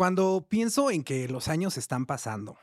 Cuando 0.00 0.46
pienso 0.48 0.90
en 0.90 1.04
que 1.04 1.28
los 1.28 1.48
años 1.48 1.76
están 1.76 2.06
pasando, 2.06 2.56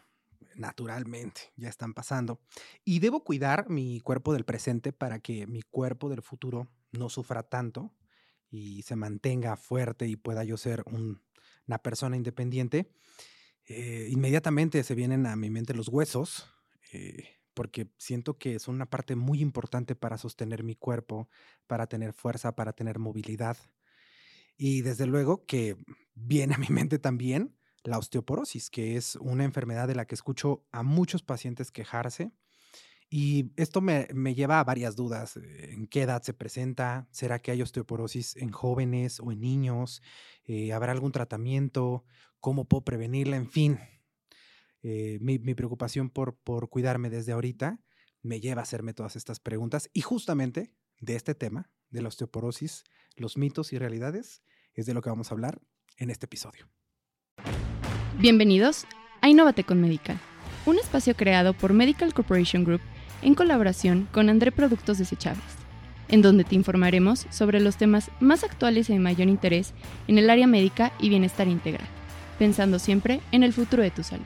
naturalmente, 0.55 1.41
ya 1.55 1.69
están 1.69 1.93
pasando, 1.93 2.41
y 2.83 2.97
debo 2.97 3.23
cuidar 3.23 3.69
mi 3.69 3.99
cuerpo 3.99 4.33
del 4.33 4.43
presente 4.43 4.91
para 4.91 5.19
que 5.19 5.45
mi 5.45 5.61
cuerpo 5.61 6.09
del 6.09 6.23
futuro 6.23 6.67
no 6.93 7.09
sufra 7.09 7.43
tanto 7.43 7.93
y 8.49 8.81
se 8.81 8.95
mantenga 8.95 9.55
fuerte 9.55 10.07
y 10.07 10.15
pueda 10.15 10.43
yo 10.45 10.57
ser 10.57 10.83
una 10.87 11.77
persona 11.77 12.17
independiente, 12.17 12.91
eh, 13.67 14.07
inmediatamente 14.09 14.83
se 14.83 14.95
vienen 14.95 15.27
a 15.27 15.35
mi 15.35 15.51
mente 15.51 15.75
los 15.75 15.89
huesos, 15.89 16.49
eh, 16.91 17.23
porque 17.53 17.87
siento 17.99 18.39
que 18.39 18.55
es 18.55 18.67
una 18.67 18.87
parte 18.87 19.15
muy 19.15 19.41
importante 19.41 19.93
para 19.93 20.17
sostener 20.17 20.63
mi 20.63 20.73
cuerpo, 20.73 21.29
para 21.67 21.85
tener 21.85 22.13
fuerza, 22.13 22.55
para 22.55 22.73
tener 22.73 22.97
movilidad. 22.97 23.57
Y 24.57 24.81
desde 24.81 25.05
luego 25.05 25.45
que 25.45 25.77
viene 26.15 26.55
a 26.55 26.57
mi 26.57 26.67
mente 26.69 26.99
también 26.99 27.55
la 27.83 27.97
osteoporosis, 27.97 28.69
que 28.69 28.97
es 28.97 29.15
una 29.15 29.45
enfermedad 29.45 29.87
de 29.87 29.95
la 29.95 30.05
que 30.05 30.15
escucho 30.15 30.65
a 30.71 30.83
muchos 30.83 31.23
pacientes 31.23 31.71
quejarse. 31.71 32.31
Y 33.09 33.53
esto 33.55 33.79
me, 33.79 34.07
lleva 34.35 34.59
a 34.59 34.63
varias 34.65 34.97
dudas. 34.97 35.37
Eh, 35.37 35.73
¿En 35.73 35.87
qué 35.87 36.01
edad 36.01 36.21
se 36.23 36.33
presenta? 36.33 37.07
¿Será 37.11 37.39
que 37.39 37.51
hay 37.51 37.61
osteoporosis 37.61 38.35
en 38.35 38.51
jóvenes 38.51 39.21
o 39.21 39.31
en 39.31 39.39
niños? 39.39 40.01
Eh, 40.43 40.73
¿Habrá 40.73 40.91
algún 40.91 41.13
tratamiento? 41.13 42.03
¿Cómo 42.41 42.65
puedo 42.65 42.83
prevenirla? 42.83 43.37
En 43.37 43.49
fin, 43.49 43.79
eh, 44.83 45.19
mi, 45.21 45.39
mi, 45.39 45.55
preocupación 45.55 46.09
por, 46.09 46.37
por 46.37 46.69
cuidarme 46.69 47.09
desde 47.09 47.31
ahorita 47.31 47.79
me 48.21 48.41
lleva 48.41 48.61
a 48.61 48.63
hacerme 48.63 48.93
todas 48.93 49.15
estas 49.15 49.39
preguntas. 49.39 49.89
Y 49.93 50.01
justamente 50.01 50.73
de 50.99 51.15
este 51.15 51.33
tema, 51.33 51.71
de 51.89 52.01
la 52.01 52.09
osteoporosis, 52.09 52.83
los 53.15 53.37
mitos 53.37 53.73
y 53.73 53.77
realidades, 53.77 54.41
es 54.73 54.85
de 54.85 54.93
lo 54.93 55.01
que 55.01 55.09
vamos 55.09 55.31
a 55.31 55.35
hablar 55.35 55.59
en 55.97 56.09
este 56.09 56.25
episodio. 56.25 56.69
Bienvenidos 58.19 58.85
a 59.21 59.29
Innovate 59.29 59.63
con 59.63 59.81
Medical, 59.81 60.19
un 60.65 60.77
espacio 60.77 61.15
creado 61.15 61.53
por 61.53 61.73
Medical 61.73 62.13
Corporation 62.13 62.63
Group 62.63 62.81
en 63.21 63.35
colaboración 63.35 64.07
con 64.11 64.29
André 64.29 64.51
Productos 64.51 64.97
Desechables, 64.97 65.43
en 66.07 66.21
donde 66.21 66.43
te 66.43 66.55
informaremos 66.55 67.25
sobre 67.29 67.59
los 67.59 67.77
temas 67.77 68.11
más 68.19 68.43
actuales 68.43 68.89
y 68.89 68.93
de 68.93 68.99
mayor 68.99 69.27
interés 69.27 69.73
en 70.07 70.17
el 70.17 70.29
área 70.29 70.47
médica 70.47 70.93
y 70.99 71.09
bienestar 71.09 71.47
integral, 71.47 71.87
pensando 72.37 72.79
siempre 72.79 73.21
en 73.31 73.43
el 73.43 73.53
futuro 73.53 73.83
de 73.83 73.91
tu 73.91 74.03
salud. 74.03 74.25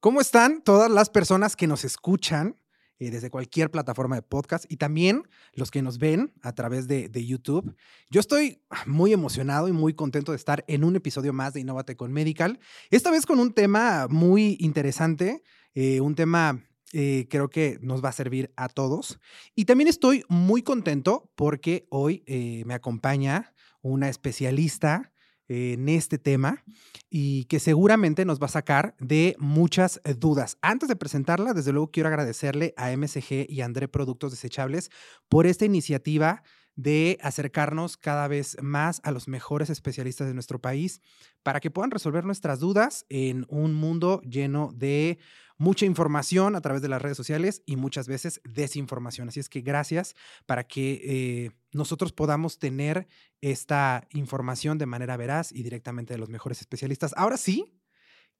¿Cómo 0.00 0.20
están 0.20 0.62
todas 0.62 0.90
las 0.90 1.08
personas 1.10 1.56
que 1.56 1.66
nos 1.66 1.84
escuchan? 1.84 2.56
Eh, 3.00 3.10
desde 3.10 3.28
cualquier 3.28 3.72
plataforma 3.72 4.14
de 4.14 4.22
podcast 4.22 4.70
y 4.70 4.76
también 4.76 5.24
los 5.52 5.72
que 5.72 5.82
nos 5.82 5.98
ven 5.98 6.32
a 6.42 6.52
través 6.52 6.86
de, 6.86 7.10
YouTube. 7.26 7.74
Yo 8.08 8.20
estoy 8.20 8.62
muy 8.86 9.12
emocionado 9.12 9.66
y 9.66 9.72
muy 9.72 9.94
contento 9.94 10.30
de 10.30 10.36
estar 10.36 10.64
en 10.68 10.84
un 10.84 10.94
episodio 10.94 11.32
más 11.32 11.54
de 11.54 11.60
Innovate 11.60 11.96
con 11.96 12.12
Medical, 12.12 12.60
esta 12.90 13.10
vez 13.10 13.26
con 13.26 13.40
un 13.40 13.52
tema 13.52 14.06
muy 14.08 14.56
interesante, 14.60 15.42
eh, 15.74 16.00
un 16.00 16.14
tema 16.14 16.62
eh, 16.92 17.26
creo 17.28 17.50
que 17.50 17.80
nos 17.82 18.04
va 18.04 18.10
a 18.10 18.12
servir 18.12 18.52
a 18.56 18.68
todos. 18.68 19.18
Y 19.56 19.64
también 19.64 19.88
estoy 19.88 20.22
muy 20.28 20.62
contento 20.62 21.32
porque 21.34 21.88
hoy 21.90 22.22
me 22.64 22.74
acompaña 22.74 23.54
una 23.82 24.08
especialista 24.08 25.12
en 25.48 25.88
este 25.88 26.18
tema 26.18 26.64
y 27.10 27.44
que 27.44 27.60
seguramente 27.60 28.24
nos 28.24 28.40
va 28.40 28.46
a 28.46 28.50
sacar 28.50 28.94
de 28.98 29.36
muchas 29.38 30.00
eh, 30.04 30.14
dudas. 30.14 30.58
Antes 30.62 30.88
de 30.88 30.96
presentarla, 30.96 31.52
desde 31.52 31.72
luego 31.72 31.90
quiero 31.90 32.08
agradecerle 32.08 32.74
a 32.76 32.94
MSG 32.96 33.46
y 33.48 33.60
André 33.60 33.88
Productos 33.88 34.32
Desechables 34.32 34.90
por 35.28 35.46
esta 35.46 35.64
iniciativa 35.64 36.42
de 36.76 37.18
acercarnos 37.22 37.96
cada 37.96 38.28
vez 38.28 38.56
más 38.62 39.00
a 39.04 39.12
los 39.12 39.28
mejores 39.28 39.70
especialistas 39.70 40.26
de 40.26 40.34
nuestro 40.34 40.60
país 40.60 41.00
para 41.42 41.60
que 41.60 41.70
puedan 41.70 41.90
resolver 41.90 42.24
nuestras 42.24 42.60
dudas 42.60 43.06
en 43.08 43.46
un 43.48 43.74
mundo 43.74 44.20
lleno 44.22 44.72
de 44.74 45.18
mucha 45.56 45.86
información 45.86 46.56
a 46.56 46.60
través 46.60 46.82
de 46.82 46.88
las 46.88 47.00
redes 47.00 47.16
sociales 47.16 47.62
y 47.64 47.76
muchas 47.76 48.08
veces 48.08 48.40
desinformación. 48.44 49.28
Así 49.28 49.40
es 49.40 49.48
que 49.48 49.60
gracias 49.60 50.14
para 50.46 50.64
que 50.64 51.00
eh, 51.04 51.50
nosotros 51.72 52.12
podamos 52.12 52.58
tener 52.58 53.06
esta 53.40 54.06
información 54.10 54.78
de 54.78 54.86
manera 54.86 55.16
veraz 55.16 55.52
y 55.52 55.62
directamente 55.62 56.14
de 56.14 56.18
los 56.18 56.28
mejores 56.28 56.60
especialistas. 56.60 57.14
Ahora 57.16 57.36
sí, 57.36 57.72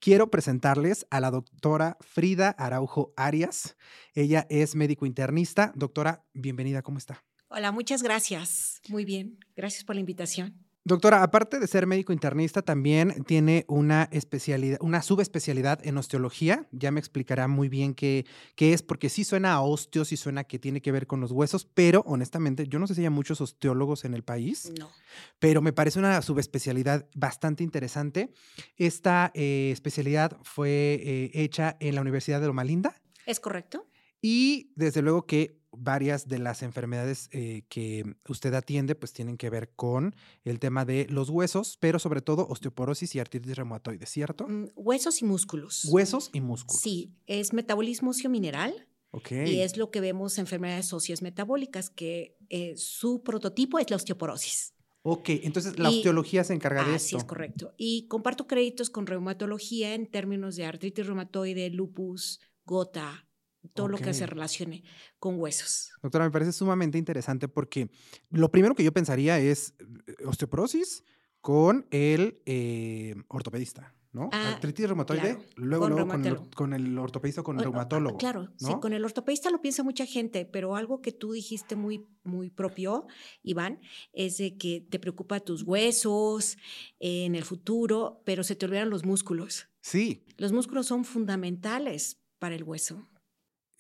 quiero 0.01 0.31
presentarles 0.31 1.07
a 1.11 1.21
la 1.21 1.31
doctora 1.31 1.97
Frida 2.01 2.51
Araujo 2.51 3.13
Arias. 3.17 3.77
Ella 4.15 4.47
es 4.51 4.75
médico 4.75 5.07
internista. 5.07 5.73
Doctora, 5.77 6.25
bienvenida, 6.33 6.83
¿cómo 6.83 6.99
está? 6.99 7.25
Hola, 7.57 7.71
muchas 7.71 8.03
gracias. 8.03 8.81
Muy 8.89 9.05
bien, 9.05 9.39
gracias 9.55 9.85
por 9.85 9.95
la 9.95 10.01
invitación. 10.01 10.59
Doctora, 10.83 11.23
aparte 11.23 11.61
de 11.61 11.69
ser 11.69 11.87
médico 11.87 12.13
internista, 12.13 12.63
también 12.63 13.23
tiene 13.25 13.65
una 13.69 14.09
especialidad, 14.11 14.77
una 14.81 15.03
subespecialidad 15.03 15.79
en 15.87 15.97
osteología. 15.97 16.67
Ya 16.73 16.91
me 16.91 16.99
explicará 16.99 17.47
muy 17.47 17.69
bien 17.69 17.95
qué, 17.95 18.27
qué 18.57 18.73
es, 18.73 18.83
porque 18.83 19.09
sí 19.09 19.23
suena 19.23 19.53
a 19.53 19.61
osteo, 19.61 20.05
sí 20.05 20.17
suena 20.17 20.43
que 20.43 20.59
tiene 20.59 20.83
que 20.83 20.91
ver 20.91 21.07
con 21.07 21.21
los 21.21 21.31
huesos, 21.31 21.65
pero 21.65 22.03
honestamente, 22.07 22.67
yo 22.67 22.81
no 22.81 22.89
sé 22.89 22.97
si 22.97 23.05
hay 23.05 23.11
muchos 23.11 23.41
osteólogos 23.41 24.05
en 24.05 24.15
el 24.15 24.25
país. 24.25 24.73
No. 24.77 24.91
Pero 25.39 25.63
me 25.63 25.73
parece 25.73 26.01
una 26.01 26.21
subespecialidad 26.23 27.07
bastante 27.15 27.63
interesante. 27.63 28.35
Esta 28.77 29.31
eh, 29.33 29.71
especialidad 29.73 30.37
fue 30.43 31.01
eh, 31.01 31.31
hecha 31.35 31.77
en 31.79 31.95
la 31.95 32.01
Universidad 32.01 32.41
de 32.41 32.49
Loma 32.49 32.65
Linda. 32.65 33.01
¿Es 33.27 33.39
correcto? 33.39 33.87
Y 34.27 34.73
desde 34.75 35.03
luego 35.03 35.27
que 35.27 35.61
varias 35.71 36.29
de 36.29 36.39
las 36.39 36.63
enfermedades 36.63 37.29
eh, 37.31 37.65
que 37.69 38.17
usted 38.27 38.55
atiende 38.55 38.95
pues 38.95 39.13
tienen 39.13 39.37
que 39.37 39.51
ver 39.51 39.75
con 39.77 40.17
el 40.45 40.61
tema 40.61 40.87
de 40.87 41.07
los 41.11 41.29
huesos, 41.29 41.77
pero 41.79 41.99
sobre 41.99 42.23
todo 42.23 42.47
osteoporosis 42.49 43.15
y 43.15 43.21
artritis 43.21 43.55
reumatoide, 43.55 44.07
¿cierto? 44.07 44.49
Mm, 44.49 44.69
huesos 44.77 45.21
y 45.21 45.27
músculos. 45.27 45.85
Huesos 45.91 46.31
y 46.33 46.41
músculos. 46.41 46.81
Sí, 46.81 47.13
es 47.27 47.53
metabolismo 47.53 48.13
mineral. 48.31 48.89
Okay. 49.11 49.47
Y 49.57 49.61
es 49.61 49.77
lo 49.77 49.91
que 49.91 50.01
vemos 50.01 50.39
en 50.39 50.45
enfermedades 50.45 50.91
óseas 50.95 51.21
metabólicas, 51.21 51.91
que 51.91 52.39
eh, 52.49 52.79
su 52.79 53.23
prototipo 53.23 53.79
es 53.79 53.91
la 53.91 53.97
osteoporosis. 53.97 54.73
Ok, 55.03 55.29
entonces 55.43 55.79
la 55.79 55.91
osteología 55.91 56.45
se 56.45 56.55
encarga 56.55 56.83
de 56.83 56.97
esto. 56.97 57.11
Sí, 57.11 57.17
es 57.17 57.25
correcto. 57.25 57.75
Y 57.77 58.09
comparto 58.09 58.47
créditos 58.47 58.89
con 58.89 59.07
reumatología 59.07 59.93
en 59.93 60.11
términos 60.11 60.57
de 60.57 60.65
artritis 60.65 61.07
reumatoide, 61.07 61.69
lupus, 61.69 62.41
gota, 62.65 63.24
todo 63.73 63.89
lo 63.89 63.99
que 63.99 64.15
se 64.15 64.27
relacione 64.27 64.85
con 65.19 65.39
huesos. 65.39 65.93
Doctora, 66.03 66.25
me 66.25 66.31
parece 66.31 66.53
sumamente 66.53 66.99
interesante 66.99 67.49
porque 67.49 67.91
lo 68.31 68.51
primero 68.51 68.75
que 68.75 68.85
yo 68.85 68.93
pensaría 68.93 69.39
es 69.39 69.75
eh, 70.07 70.25
osteoporosis 70.27 71.05
con 71.41 71.87
el 71.91 72.41
eh, 72.47 73.15
ortopedista. 73.29 73.95
¿no? 74.15 74.31
Ah, 74.33 74.55
Artritis 74.55 74.87
reumatoide, 74.87 75.37
luego, 75.57 75.87
con, 75.87 75.93
luego 75.93 76.09
con, 76.09 76.25
el, 76.25 76.51
con, 76.51 76.73
el, 76.73 76.99
ortopedista 76.99 77.41
o 77.41 77.45
con 77.45 77.57
el 77.57 77.63
ah, 77.63 77.65
reumatólogo. 77.65 78.17
Claro, 78.17 78.49
sí, 78.57 78.73
con 78.81 78.93
el 78.93 79.05
ortopedista 79.05 79.51
lo 79.51 79.61
piensa 79.61 79.83
mucha 79.83 80.07
gente, 80.07 80.47
pero 80.47 80.77
algo 80.77 81.03
que 81.03 81.11
tú 81.11 81.33
dijiste 81.33 81.75
muy, 81.75 82.07
muy 82.23 82.49
propio, 82.49 83.09
Iván, 83.43 83.81
es 84.13 84.39
de 84.39 84.57
que 84.57 84.87
te 84.89 85.01
preocupa 85.01 85.41
tus 85.41 85.65
huesos 85.65 86.57
en 87.01 87.35
el 87.35 87.43
futuro, 87.45 88.23
pero 88.25 88.45
se 88.45 88.55
te 88.55 88.67
olvidan 88.67 88.89
los 88.89 89.05
músculos. 89.05 89.67
Sí. 89.81 90.25
Los 90.39 90.53
músculos 90.53 90.87
son 90.87 91.05
fundamentales 91.05 92.23
para 92.39 92.55
el 92.55 92.63
hueso. 92.63 93.03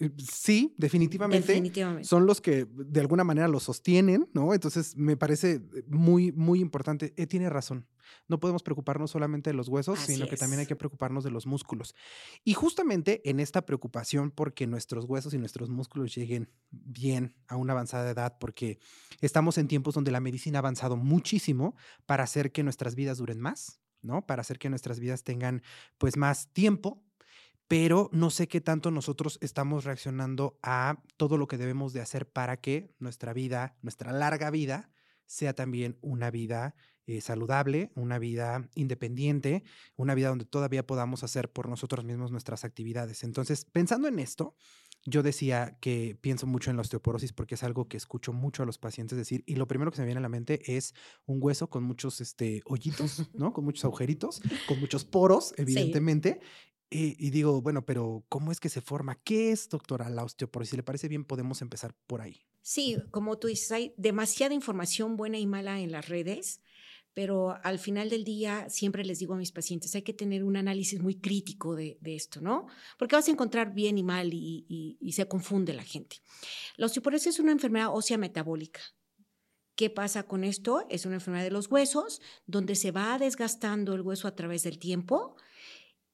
Eh, 0.01 0.11
sí, 0.19 0.75
definitivamente, 0.77 2.03
Son 2.03 2.27
los 2.27 2.41
que 2.41 2.67
de 2.67 3.01
alguna 3.01 3.23
manera 3.23 3.47
lo 3.47 3.61
sostienen, 3.61 4.29
¿no? 4.33 4.53
Entonces 4.53 4.97
me 4.97 5.17
parece 5.17 5.61
muy, 5.87 6.33
muy 6.33 6.61
importante. 6.61 7.15
Eh, 7.17 7.27
tiene 7.27 7.49
razón. 7.49 7.87
No 8.29 8.41
podemos 8.41 8.63
preocuparnos 8.63 9.13
solamente 9.13 9.51
de 9.51 9.55
los 9.55 9.69
huesos, 9.69 9.99
sino 10.01 10.27
que 10.27 10.37
también 10.37 10.61
hay 10.61 10.67
que 10.67 10.77
preocuparnos 10.77 11.25
de 11.25 11.31
los 11.31 11.47
músculos. 11.47 11.95
Y 12.45 12.55
justamente 12.55 13.29
en 13.29 13.41
esta 13.41 13.65
preocupación 13.67 14.31
porque 14.31 14.67
nuestros 14.67 15.05
huesos 15.05 15.33
y 15.33 15.39
nuestros 15.39 15.71
músculos 15.71 16.15
lleguen 16.15 16.51
bien 16.71 17.37
a 17.49 17.57
una 17.57 17.73
avanzada 17.73 18.11
edad, 18.11 18.37
porque 18.39 18.79
estamos 19.21 19.59
en 19.59 19.69
tiempos 19.69 19.95
donde 19.95 20.11
la 20.11 20.21
medicina 20.21 20.59
ha 20.59 20.61
avanzado 20.61 20.97
muchísimo 20.97 21.77
para 22.05 22.25
hacer 22.25 22.53
que 22.53 22.63
nuestras 22.63 22.95
vidas 22.95 23.19
duren 23.19 23.41
más, 23.41 23.81
¿no? 24.03 24.27
Para 24.27 24.43
hacer 24.43 24.59
que 24.59 24.71
nuestras 24.71 25.01
vidas 25.01 25.23
tengan 25.23 25.63
pues 25.99 26.17
más 26.17 26.53
tiempo 26.53 27.04
pero 27.75 28.09
no 28.13 28.31
sé 28.31 28.47
qué 28.47 28.61
tanto 28.61 28.93
nosotros 28.93 29.37
estamos 29.41 29.83
reaccionando 29.83 30.61
a 30.63 31.03
todo 31.17 31.37
lo 31.37 31.49
que 31.49 31.59
debemos 31.59 31.93
de 31.93 32.01
hacer 32.01 32.29
para 32.29 32.61
que 32.61 32.95
nuestra 33.01 33.33
vida, 33.33 33.77
nuestra 33.83 34.13
larga 34.13 34.53
vida, 34.53 34.93
sea 35.27 35.55
también 35.55 35.99
una 36.01 36.31
vida 36.31 36.77
eh, 37.09 37.21
saludable, 37.21 37.91
una 37.97 38.21
vida 38.21 38.71
independiente, 38.77 39.65
una 39.97 40.15
vida 40.15 40.29
donde 40.29 40.45
todavía 40.45 40.87
podamos 40.87 41.25
hacer 41.25 41.51
por 41.51 41.69
nosotros 41.69 42.05
mismos 42.05 42.31
nuestras 42.31 42.65
actividades. 42.65 43.25
Entonces, 43.25 43.65
pensando 43.65 44.07
en 44.07 44.21
esto, 44.21 44.55
yo 45.05 45.25
decía 45.25 45.77
que 45.81 46.17
pienso 46.21 46.47
mucho 46.47 46.71
en 46.71 46.77
la 46.77 46.83
osteoporosis 46.83 47.33
porque 47.33 47.57
es 47.57 47.65
algo 47.65 47.89
que 47.89 47.97
escucho 47.97 48.33
mucho 48.33 48.63
a 48.63 48.67
los 48.67 48.79
pacientes 48.79 49.19
decir 49.19 49.43
y 49.47 49.57
lo 49.57 49.67
primero 49.67 49.91
que 49.91 49.97
se 49.97 50.03
me 50.03 50.07
viene 50.07 50.21
a 50.21 50.23
la 50.23 50.29
mente 50.29 50.77
es 50.77 50.95
un 51.27 51.39
hueso 51.43 51.69
con 51.69 51.83
muchos 51.83 52.21
este, 52.21 52.63
hoyitos, 52.67 53.29
¿no? 53.35 53.53
Con 53.53 53.65
muchos 53.65 53.85
agujeritos, 53.85 54.41
con 54.69 54.79
muchos 54.79 55.05
poros, 55.05 55.55
evidentemente, 55.57 56.41
y, 56.91 57.31
digo, 57.31 57.61
bueno, 57.61 57.85
pero 57.85 58.25
¿cómo 58.29 58.53
es 58.53 58.61
que 58.61 58.69
se 58.69 58.81
forma? 58.81 59.17
¿Qué 59.17 59.51
es, 59.51 59.69
doctora, 59.69 60.09
la 60.11 60.23
osteoporosis? 60.23 60.71
Si 60.71 60.77
le 60.77 60.83
parece 60.85 61.09
bien, 61.09 61.25
podemos 61.25 61.61
empezar 61.61 61.95
por 62.07 62.21
ahí. 62.21 62.47
Sí, 62.63 62.97
como 63.11 63.37
tú 63.37 63.49
dices, 63.49 63.73
hay 63.73 63.95
demasiada 63.97 64.55
información 64.55 65.17
buena 65.17 65.39
y 65.39 65.47
mala 65.47 65.81
en 65.81 65.91
las 65.91 66.09
redes, 66.09 66.61
pero 67.13 67.57
al 67.63 67.79
final 67.79 68.11
del 68.11 68.25
día 68.25 68.69
siempre 68.71 69.05
les 69.05 69.19
digo 69.19 69.35
a 69.35 69.39
mis 69.39 69.53
pacientes, 69.53 69.95
hay 69.95 70.03
que 70.03 70.13
tener 70.13 70.45
un 70.45 70.57
análisis 70.57 71.01
muy 71.01 71.21
crítico 71.21 71.77
de, 71.77 71.99
esto, 72.05 72.41
¿no? 72.41 72.67
Porque 72.99 73.17
vas 73.17 73.29
a 73.29 73.31
encontrar 73.31 73.75
bien 73.75 73.99
y 73.99 74.03
mal 74.03 74.31
y, 74.33 75.13
se 75.13 75.29
confunde 75.29 75.73
la 75.73 75.85
gente. 75.85 76.17
La 76.77 76.87
osteoporosis 76.87 77.35
es 77.35 77.39
una 77.39 77.53
enfermedad 77.53 77.95
ósea 77.95 78.19
metabólica. 78.19 78.81
¿Qué 79.77 79.91
pasa 79.91 80.25
con 80.25 80.45
esto? 80.45 80.87
Es 80.89 81.05
una 81.05 81.17
enfermedad 81.17 81.45
de 81.45 81.51
los 81.51 81.71
huesos, 81.71 82.21
donde 82.47 82.77
se 82.77 82.93
va 82.93 83.19
desgastando 83.19 83.95
el 83.95 84.03
hueso 84.03 84.29
a 84.29 84.35
través 84.35 84.63
del 84.63 84.79
tiempo. 84.79 85.37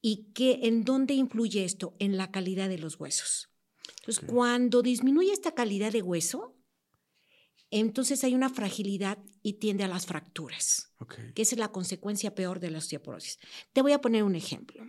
¿Y 0.03 0.33
qué, 0.33 0.61
en 0.63 0.85
dónde 0.85 1.15
influye 1.15 1.65
esto? 1.65 1.95
En 1.99 2.17
la 2.17 2.31
calidad 2.31 2.69
de 2.69 2.79
los 2.79 2.99
huesos. 2.99 3.51
Entonces, 4.01 4.25
cuando 4.27 4.83
disminuye 4.83 5.33
esta 5.33 5.53
calidad 5.53 5.93
de 5.93 6.03
hueso, 6.03 6.57
entonces 7.71 8.25
hay 8.25 8.35
una 8.35 8.49
fragilidad 8.49 9.19
y 9.43 9.55
tiende 9.55 9.85
a 9.85 9.89
las 9.89 10.07
fracturas, 10.07 10.95
que 11.35 11.43
es 11.43 11.57
la 11.57 11.71
consecuencia 11.71 12.35
peor 12.35 12.61
de 12.61 12.71
la 12.71 12.79
osteoporosis. 12.79 13.39
Te 13.73 13.83
voy 13.83 13.93
a 13.93 14.01
poner 14.01 14.25
un 14.25 14.35
ejemplo. 14.35 14.83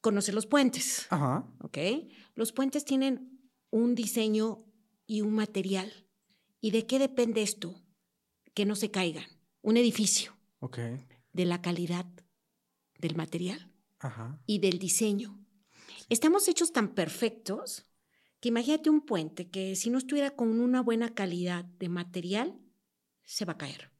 Conoce 0.00 0.32
los 0.32 0.46
puentes. 0.46 1.06
Ajá. 1.10 1.50
¿Ok? 1.60 1.78
Los 2.34 2.52
puentes 2.52 2.84
tienen 2.84 3.50
un 3.70 3.94
diseño 3.94 4.64
y 5.06 5.22
un 5.22 5.32
material. 5.32 6.06
¿Y 6.60 6.70
de 6.70 6.86
qué 6.86 6.98
depende 6.98 7.42
esto? 7.42 7.82
Que 8.54 8.66
no 8.66 8.76
se 8.76 8.90
caigan. 8.90 9.26
Un 9.62 9.76
edificio. 9.76 10.36
Ok. 10.60 10.78
De 11.32 11.44
la 11.44 11.60
calidad 11.62 12.06
del 12.98 13.16
material 13.16 13.69
y 14.46 14.58
del 14.58 14.78
diseño. 14.78 15.38
Estamos 16.08 16.48
hechos 16.48 16.72
tan 16.72 16.94
perfectos 16.94 17.86
que 18.40 18.48
imagínate 18.48 18.90
un 18.90 19.02
puente 19.02 19.48
que 19.48 19.76
si 19.76 19.90
no 19.90 19.98
estuviera 19.98 20.30
con 20.30 20.60
una 20.60 20.80
buena 20.80 21.14
calidad 21.14 21.64
de 21.64 21.88
material, 21.88 22.58
se 23.22 23.44
va 23.44 23.52
a 23.52 23.58
caer. 23.58 23.90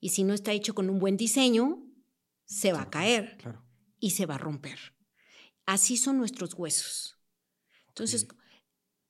Y 0.00 0.10
si 0.10 0.24
no 0.24 0.34
está 0.34 0.52
hecho 0.52 0.74
con 0.74 0.90
un 0.90 0.98
buen 0.98 1.16
diseño, 1.16 1.86
se 2.44 2.72
va 2.72 2.82
a 2.82 2.90
caer 2.90 3.38
y 4.00 4.10
se 4.10 4.26
va 4.26 4.34
a 4.34 4.38
romper. 4.38 4.78
Así 5.66 5.96
son 5.96 6.18
nuestros 6.18 6.54
huesos. 6.54 7.16
Entonces, 7.88 8.26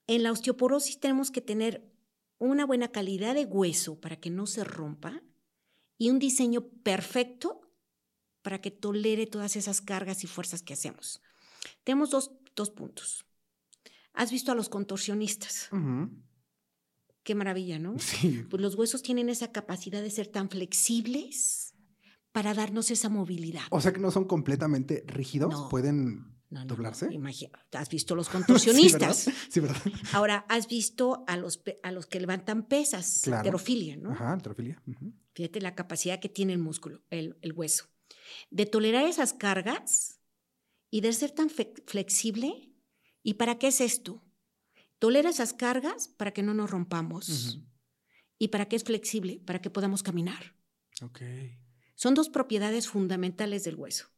en 0.07 0.23
la 0.23 0.33
osteoporosis 0.33 1.01
tenemos 1.01 1.31
que 1.31 1.41
tener 1.41 1.91
una 2.39 2.67
buena 2.67 2.89
calidad 2.89 3.35
de 3.35 3.47
hueso 3.47 4.01
para 4.01 4.17
que 4.17 4.31
no 4.31 4.47
se 4.47 4.65
rompa 4.65 5.23
y 5.97 6.11
un 6.11 6.19
diseño 6.19 6.69
perfecto 6.83 7.70
para 8.43 8.61
que 8.61 8.71
tolere 8.71 9.27
todas 9.27 9.57
esas 9.57 9.81
cargas 9.81 10.25
y 10.25 10.27
fuerzas 10.27 10.63
que 10.63 10.75
hacemos. 10.75 11.21
Tenemos 11.85 12.11
dos, 12.11 12.33
dos 12.57 12.71
puntos. 12.71 13.25
¿Has 14.13 14.31
visto 14.31 14.53
a 14.53 14.55
los 14.55 14.69
contorsionistas? 14.69 15.69
Qué 17.23 17.35
maravilla, 17.35 17.79
¿no? 17.79 17.95
Sí. 17.99 18.45
Pues 18.49 18.63
los 18.63 18.75
huesos 18.75 19.03
tienen 19.03 19.29
esa 19.29 19.53
capacidad 19.53 20.03
de 20.03 20.11
ser 20.11 20.27
tan 20.27 20.49
flexibles 20.49 21.75
para 22.33 22.55
darnos 22.55 22.91
esa 22.91 23.09
movilidad. 23.09 23.63
O 23.71 23.81
sea 23.81 23.93
que 23.93 24.01
no 24.01 24.11
son 24.11 24.25
completamente 24.25 25.05
rígidos, 25.07 25.69
pueden 25.71 26.39
doblarse. 26.49 27.09
Imagina, 27.13 27.59
has 27.73 27.89
visto 27.89 28.15
los 28.15 28.29
contorsionistas. 28.31 29.31
sí, 29.49 29.61
¿verdad? 29.61 29.81
Ahora, 30.13 30.47
has 30.49 30.67
visto 30.67 31.25
a 31.27 31.37
los, 31.37 31.63
a 31.83 31.93
los 31.93 32.07
que 32.07 32.21
levantan 32.21 32.67
pesas, 32.67 33.21
claro. 33.23 33.41
alterofilia, 33.41 33.97
¿no? 33.97 34.13
Ajá, 34.13 34.33
alterofilia. 34.33 34.83
Fíjate 35.35 35.61
la 35.61 35.75
capacidad 35.75 36.21
que 36.21 36.29
tiene 36.29 36.53
el 36.53 36.59
músculo, 36.59 37.03
el, 37.11 37.37
el 37.43 37.53
hueso. 37.53 37.87
De 38.51 38.67
tolerar 38.67 39.07
esas 39.07 39.33
cargas 39.33 40.21
y 40.91 41.01
de 41.01 41.13
ser 41.13 41.31
tan 41.31 41.51
flexible 41.51 42.71
¿Y 43.23 43.35
para 43.35 43.59
qué 43.59 43.69
es 43.69 43.81
esto? 43.81 44.23
Tolera 44.99 45.31
esas 45.31 45.53
cargas 45.53 46.09
para 46.09 46.33
que 46.33 46.43
no 46.43 46.55
nos 46.55 46.71
rompamos. 46.71 47.61
¿Y 48.39 48.49
para 48.49 48.67
qué 48.67 48.77
es 48.77 48.85
flexible? 48.85 49.41
Para 49.45 49.61
que 49.61 49.71
podamos 49.71 50.03
caminar. 50.03 50.55
Okay. 51.03 51.59
Son 51.95 52.15
dos 52.15 52.29
propiedades 52.29 52.89
fundamentales 52.89 53.65
del 53.65 53.77
hueso. 53.77 54.09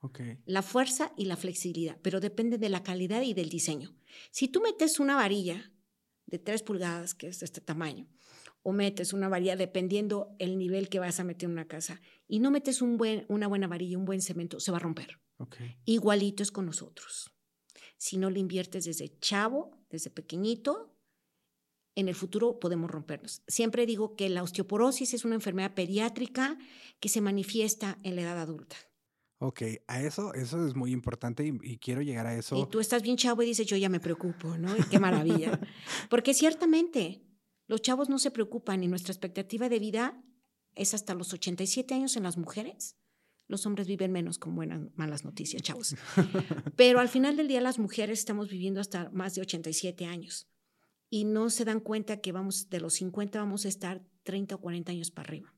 Okay. 0.00 0.38
La 0.46 0.62
fuerza 0.62 1.12
y 1.16 1.26
la 1.26 1.36
flexibilidad, 1.36 1.96
pero 2.02 2.18
depende 2.18 2.58
de 2.58 2.68
la 2.68 2.82
calidad 2.82 3.22
y 3.22 3.34
del 3.34 3.48
diseño. 3.48 3.94
Si 4.32 4.48
tú 4.48 4.60
metes 4.60 4.98
una 4.98 5.14
varilla 5.14 5.72
de 6.26 6.40
3 6.40 6.62
pulgadas, 6.62 7.14
que 7.14 7.28
es 7.28 7.38
de 7.38 7.46
este 7.46 7.60
tamaño, 7.60 8.08
o 8.62 8.72
metes 8.72 9.12
una 9.12 9.28
varilla 9.28 9.56
dependiendo 9.56 10.34
el 10.38 10.58
nivel 10.58 10.88
que 10.88 10.98
vas 10.98 11.20
a 11.20 11.24
meter 11.24 11.46
en 11.46 11.52
una 11.52 11.68
casa, 11.68 12.00
y 12.26 12.38
no 12.38 12.50
metes 12.50 12.82
un 12.82 12.96
buen, 12.96 13.26
una 13.28 13.48
buena 13.48 13.66
varilla, 13.66 13.98
un 13.98 14.04
buen 14.04 14.22
cemento, 14.22 14.60
se 14.60 14.70
va 14.70 14.78
a 14.78 14.80
romper. 14.80 15.20
Okay. 15.38 15.76
Igualito 15.84 16.42
es 16.42 16.52
con 16.52 16.66
nosotros 16.66 17.32
si 18.02 18.16
no 18.16 18.30
le 18.30 18.40
inviertes 18.40 18.84
desde 18.84 19.16
chavo, 19.20 19.78
desde 19.88 20.10
pequeñito, 20.10 20.92
en 21.94 22.08
el 22.08 22.16
futuro 22.16 22.58
podemos 22.58 22.90
rompernos. 22.90 23.44
Siempre 23.46 23.86
digo 23.86 24.16
que 24.16 24.28
la 24.28 24.42
osteoporosis 24.42 25.14
es 25.14 25.24
una 25.24 25.36
enfermedad 25.36 25.74
pediátrica 25.74 26.58
que 26.98 27.08
se 27.08 27.20
manifiesta 27.20 28.00
en 28.02 28.16
la 28.16 28.22
edad 28.22 28.40
adulta. 28.40 28.74
Ok, 29.38 29.62
a 29.86 30.02
eso, 30.02 30.34
eso 30.34 30.66
es 30.66 30.74
muy 30.74 30.90
importante 30.90 31.46
y, 31.46 31.78
quiero 31.78 32.02
llegar 32.02 32.26
a 32.26 32.34
eso. 32.34 32.56
Y 32.56 32.66
tú 32.66 32.80
estás 32.80 33.04
bien 33.04 33.16
chavo 33.16 33.40
y 33.44 33.46
dices, 33.46 33.68
yo 33.68 33.76
ya 33.76 33.88
me 33.88 34.00
preocupo, 34.00 34.58
¿no? 34.58 34.74
qué 34.90 34.98
maravilla. 34.98 35.60
Porque 36.10 36.34
ciertamente 36.34 37.22
los 37.66 37.82
chavos 37.82 38.08
no 38.08 38.18
se 38.18 38.30
preocupan 38.30 38.82
y 38.82 38.88
nuestra 38.88 39.12
expectativa 39.12 39.68
de 39.68 39.78
vida 39.78 40.22
es 40.74 40.94
hasta 40.94 41.14
los 41.14 41.32
87 41.32 41.94
años 41.94 42.16
en 42.16 42.22
las 42.22 42.36
mujeres 42.36 42.96
los 43.52 43.66
hombres 43.66 43.86
viven 43.86 44.12
menos 44.12 44.38
con 44.38 44.54
buenas, 44.54 44.80
malas 44.96 45.24
noticias, 45.24 45.62
chavos. 45.62 45.94
Pero 46.76 47.00
al 47.00 47.08
final 47.08 47.36
del 47.36 47.48
día 47.48 47.60
las 47.60 47.78
mujeres 47.78 48.18
estamos 48.18 48.48
viviendo 48.48 48.80
hasta 48.80 49.10
más 49.10 49.34
de 49.34 49.42
87 49.42 50.06
años 50.06 50.48
y 51.10 51.24
no 51.24 51.50
se 51.50 51.66
dan 51.66 51.80
cuenta 51.80 52.20
que 52.20 52.32
vamos 52.32 52.70
de 52.70 52.80
los 52.80 52.94
50 52.94 53.38
vamos 53.38 53.66
a 53.66 53.68
estar 53.68 54.02
30 54.22 54.54
o 54.54 54.58
40 54.58 54.92
años 54.92 55.10
para 55.10 55.28
arriba. 55.28 55.54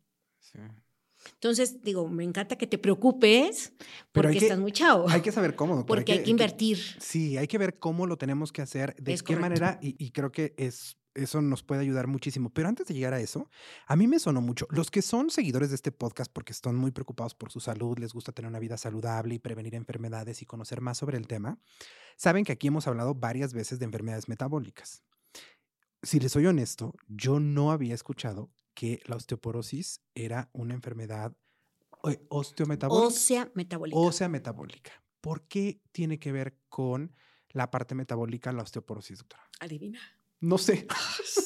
Entonces, 1.35 1.81
digo, 1.83 2.09
me 2.09 2.25
encanta 2.25 2.57
que 2.57 2.67
te 2.67 2.79
preocupes 2.79 3.73
porque 4.13 4.39
estás 4.39 4.59
muy 4.59 4.73
chavo. 4.73 5.09
Hay 5.09 5.23
que 5.23 5.33
saber 5.33 5.55
cómo. 5.55 5.87
Porque 5.87 6.13
hay 6.13 6.23
que, 6.25 6.31
invertir. 6.31 6.79
sí, 6.99 7.39
hay 7.39 7.47
que 7.47 7.57
ver 7.59 7.79
cómo 7.79 8.07
lo 8.07 8.19
tenemos 8.19 8.53
que 8.53 8.61
hacer, 8.61 8.95
de 8.97 9.17
qué 9.19 9.37
manera, 9.37 9.79
y, 9.81 10.11
creo 10.11 10.33
que 10.33 10.55
es 10.59 10.97
eso 11.15 11.41
nos 11.41 11.63
puede 11.63 11.81
ayudar 11.83 12.07
muchísimo. 12.07 12.51
Pero 12.51 12.69
antes 12.69 12.87
de 12.87 12.95
llegar 12.95 13.15
a 13.15 13.21
eso, 13.21 13.49
a 13.87 13.97
mí 13.97 14.07
me 14.07 14.19
sonó 14.19 14.41
mucho. 14.41 14.67
Los 14.71 14.91
que 14.91 15.03
son 15.03 15.31
seguidores 15.31 15.71
de 15.71 15.77
este 15.77 15.93
podcast 15.93 16.33
porque 16.33 16.53
están 16.53 16.77
muy 16.77 16.91
preocupados 16.91 17.35
por 17.35 17.51
su 17.51 17.61
salud, 17.61 17.99
les 17.99 18.13
gusta 18.13 18.33
tener 18.33 18.49
una 18.49 18.59
vida 18.59 18.77
saludable 18.77 19.35
y 19.35 19.39
prevenir 19.39 19.75
enfermedades 19.75 20.43
y 20.43 20.47
conocer 20.47 20.81
más 20.81 20.99
sobre 20.99 21.17
el 21.17 21.27
tema, 21.27 21.59
saben 22.17 22.45
que 22.45 22.53
aquí 22.53 22.69
hemos 22.69 22.87
hablado 22.87 23.15
varias 23.15 23.55
veces 23.55 23.79
de 23.79 23.85
enfermedades 23.85 24.29
metabólicas. 24.29 25.03
Si 26.03 26.21
les 26.21 26.33
soy 26.33 26.47
honesto, 26.47 26.95
yo 27.09 27.41
no 27.41 27.71
había 27.71 27.95
escuchado 27.95 28.51
que 28.75 29.01
la 29.07 29.17
osteoporosis 29.17 30.01
era 30.15 30.51
una 30.53 30.75
enfermedad 30.75 31.35
osteometabólica. 32.29 33.07
Ósea 33.07 33.51
metabólica. 33.55 33.99
Ósea 33.99 34.29
metabólica. 34.29 34.93
¿Por 35.21 35.47
qué 35.49 35.81
tiene 35.93 36.19
que 36.19 36.33
ver 36.33 36.59
con 36.69 37.15
la 37.51 37.71
parte 37.71 37.95
metabólica 37.95 38.53
la 38.53 38.63
osteoporosis, 38.63 39.19
doctora? 39.19 39.49
Adivina. 39.61 40.01
No 40.45 40.59
sé. 40.59 40.87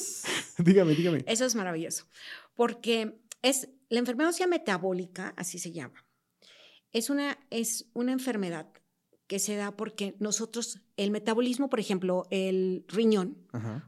dígame, 0.57 0.93
dígame. 0.93 1.23
Eso 1.25 1.45
es 1.45 1.55
maravilloso. 1.55 2.05
Porque 2.53 3.21
es 3.41 3.69
la 3.87 3.99
enfermedad 3.99 4.31
ósea 4.31 4.45
metabólica, 4.45 5.33
así 5.37 5.57
se 5.57 5.71
llama. 5.71 6.05
Es 6.91 7.09
una, 7.09 7.39
es 7.49 7.89
una 7.93 8.11
enfermedad 8.11 8.67
que 9.27 9.39
se 9.39 9.55
da 9.55 9.77
porque 9.77 10.15
nosotros, 10.19 10.81
el 10.97 11.11
metabolismo, 11.11 11.69
por 11.69 11.79
ejemplo, 11.79 12.25
el 12.29 12.83
riñón, 12.89 13.37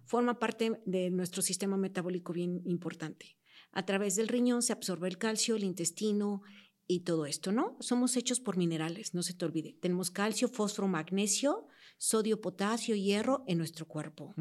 forma 0.05 0.39
parte 0.39 0.81
de 0.85 1.09
nuestro 1.09 1.41
sistema 1.41 1.75
metabólico 1.75 2.31
bien 2.31 2.61
importante. 2.63 3.37
A 3.73 3.85
través 3.85 4.15
del 4.15 4.29
riñón 4.29 4.61
se 4.61 4.71
absorbe 4.71 5.09
el 5.09 5.17
calcio, 5.17 5.55
el 5.57 5.63
intestino 5.63 6.41
y 6.87 7.01
todo 7.01 7.25
esto, 7.25 7.51
¿no? 7.51 7.75
Somos 7.79 8.15
hechos 8.15 8.39
por 8.39 8.55
minerales, 8.55 9.13
no 9.13 9.23
se 9.23 9.33
te 9.33 9.43
olvide. 9.43 9.73
Tenemos 9.81 10.09
calcio, 10.11 10.47
fósforo, 10.47 10.87
magnesio, 10.87 11.67
sodio, 11.97 12.39
potasio, 12.39 12.95
hierro 12.95 13.43
en 13.47 13.57
nuestro 13.57 13.87
cuerpo 13.87 14.33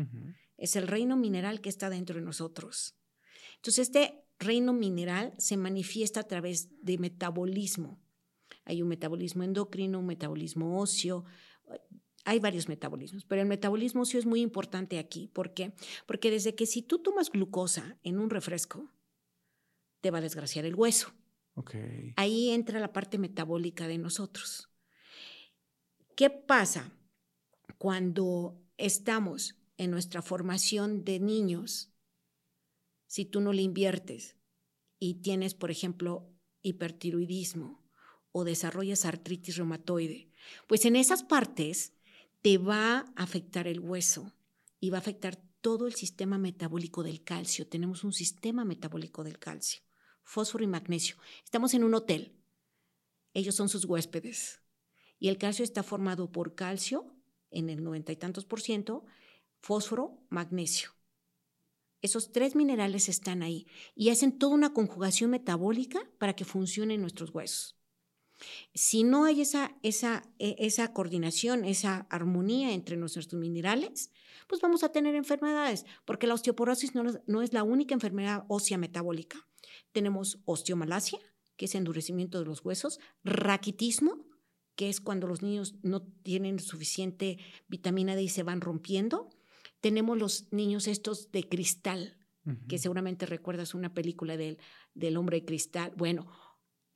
es 0.60 0.76
el 0.76 0.86
reino 0.86 1.16
mineral 1.16 1.60
que 1.60 1.70
está 1.70 1.90
dentro 1.90 2.16
de 2.16 2.22
nosotros. 2.22 2.94
Entonces, 3.56 3.88
este 3.88 4.24
reino 4.38 4.72
mineral 4.72 5.34
se 5.38 5.56
manifiesta 5.56 6.20
a 6.20 6.28
través 6.28 6.68
de 6.84 6.98
metabolismo. 6.98 7.98
Hay 8.64 8.82
un 8.82 8.88
metabolismo 8.88 9.42
endocrino, 9.42 9.98
un 9.98 10.06
metabolismo 10.06 10.78
óseo, 10.78 11.24
hay 12.24 12.38
varios 12.38 12.68
metabolismos, 12.68 13.24
pero 13.24 13.40
el 13.40 13.48
metabolismo 13.48 14.02
óseo 14.02 14.20
es 14.20 14.26
muy 14.26 14.42
importante 14.42 14.98
aquí. 14.98 15.28
¿Por 15.28 15.54
qué? 15.54 15.72
Porque 16.06 16.30
desde 16.30 16.54
que 16.54 16.66
si 16.66 16.82
tú 16.82 16.98
tomas 16.98 17.30
glucosa 17.30 17.98
en 18.02 18.18
un 18.18 18.28
refresco, 18.28 18.92
te 20.02 20.10
va 20.10 20.18
a 20.18 20.22
desgraciar 20.22 20.66
el 20.66 20.74
hueso. 20.74 21.12
Ahí 22.16 22.50
entra 22.50 22.80
la 22.80 22.92
parte 22.92 23.18
metabólica 23.18 23.88
de 23.88 23.98
nosotros. 23.98 24.68
¿Qué 26.16 26.28
pasa 26.28 26.92
cuando 27.78 28.62
estamos 28.76 29.59
en 29.80 29.90
nuestra 29.90 30.20
formación 30.20 31.04
de 31.04 31.20
niños, 31.20 31.90
si 33.06 33.24
tú 33.24 33.40
no 33.40 33.54
le 33.54 33.62
inviertes 33.62 34.36
y 34.98 35.22
tienes, 35.22 35.54
por 35.54 35.70
ejemplo, 35.70 36.30
hipertiroidismo 36.60 37.82
o 38.30 38.44
desarrollas 38.44 39.06
artritis 39.06 39.56
reumatoide, 39.56 40.30
pues 40.66 40.84
en 40.84 40.96
esas 40.96 41.22
partes 41.22 41.94
te 42.42 42.58
va 42.58 42.98
a 42.98 43.22
afectar 43.22 43.66
el 43.66 43.80
hueso 43.80 44.34
y 44.80 44.90
va 44.90 44.98
a 44.98 45.00
afectar 45.00 45.36
todo 45.62 45.86
el 45.86 45.94
sistema 45.94 46.36
metabólico 46.36 47.02
del 47.02 47.24
calcio. 47.24 47.66
Tenemos 47.66 48.04
un 48.04 48.12
sistema 48.12 48.66
metabólico 48.66 49.24
del 49.24 49.38
calcio 49.38 49.80
fósforo 50.22 50.62
y 50.62 50.66
magnesio. 50.66 51.16
Estamos 51.42 51.72
en 51.72 51.84
un 51.84 51.94
hotel. 51.94 52.36
Ellos 53.32 53.54
son 53.54 53.70
sus 53.70 53.86
huéspedes. 53.86 54.62
Y 55.18 55.28
el 55.28 55.38
calcio 55.38 55.64
está 55.64 55.82
formado 55.82 56.30
por 56.30 56.54
calcio 56.54 57.16
en 57.50 57.70
el 57.70 57.82
noventa 57.82 58.12
y 58.12 58.16
tantos 58.16 58.44
por 58.44 58.60
ciento, 58.60 59.06
fósforo, 59.60 60.18
magnesio. 60.28 60.90
Esos 62.02 62.32
tres 62.32 62.56
minerales 62.56 63.08
están 63.08 63.42
ahí 63.42 63.66
y 63.94 64.08
hacen 64.08 64.38
toda 64.38 64.54
una 64.54 64.72
conjugación 64.72 65.30
metabólica 65.30 66.00
para 66.18 66.34
que 66.34 66.44
funcionen 66.44 67.00
nuestros 67.02 67.30
huesos. 67.34 67.76
Si 68.74 69.04
no 69.04 69.24
hay 69.24 69.42
esa, 69.42 69.76
esa, 69.82 70.22
e, 70.38 70.56
esa 70.58 70.92
coordinación, 70.94 71.64
esa 71.64 72.06
armonía 72.08 72.72
entre 72.72 72.96
nuestros 72.96 73.32
minerales, 73.34 74.10
pues 74.46 74.62
vamos 74.62 74.82
a 74.82 74.92
tener 74.92 75.14
enfermedades, 75.14 75.84
porque 76.06 76.26
la 76.26 76.34
osteoporosis 76.34 76.94
no, 76.94 77.04
no 77.26 77.42
es 77.42 77.52
la 77.52 77.62
única 77.62 77.94
enfermedad 77.94 78.44
ósea 78.48 78.78
metabólica. 78.78 79.46
Tenemos 79.92 80.38
osteomalacia, 80.46 81.18
que 81.56 81.66
es 81.66 81.74
endurecimiento 81.74 82.38
de 82.38 82.46
los 82.46 82.64
huesos, 82.64 82.98
raquitismo, 83.22 84.24
que 84.74 84.88
es 84.88 85.00
cuando 85.00 85.26
los 85.26 85.42
niños 85.42 85.74
no 85.82 86.00
tienen 86.00 86.58
suficiente 86.58 87.38
vitamina 87.68 88.16
D 88.16 88.22
y 88.22 88.28
se 88.30 88.42
van 88.42 88.62
rompiendo. 88.62 89.28
Tenemos 89.80 90.18
los 90.18 90.52
niños 90.52 90.86
estos 90.88 91.30
de 91.32 91.48
cristal, 91.48 92.16
que 92.68 92.78
seguramente 92.78 93.26
recuerdas 93.26 93.74
una 93.74 93.94
película 93.94 94.36
del, 94.36 94.58
del 94.94 95.16
hombre 95.16 95.40
de 95.40 95.44
cristal. 95.44 95.92
Bueno, 95.96 96.26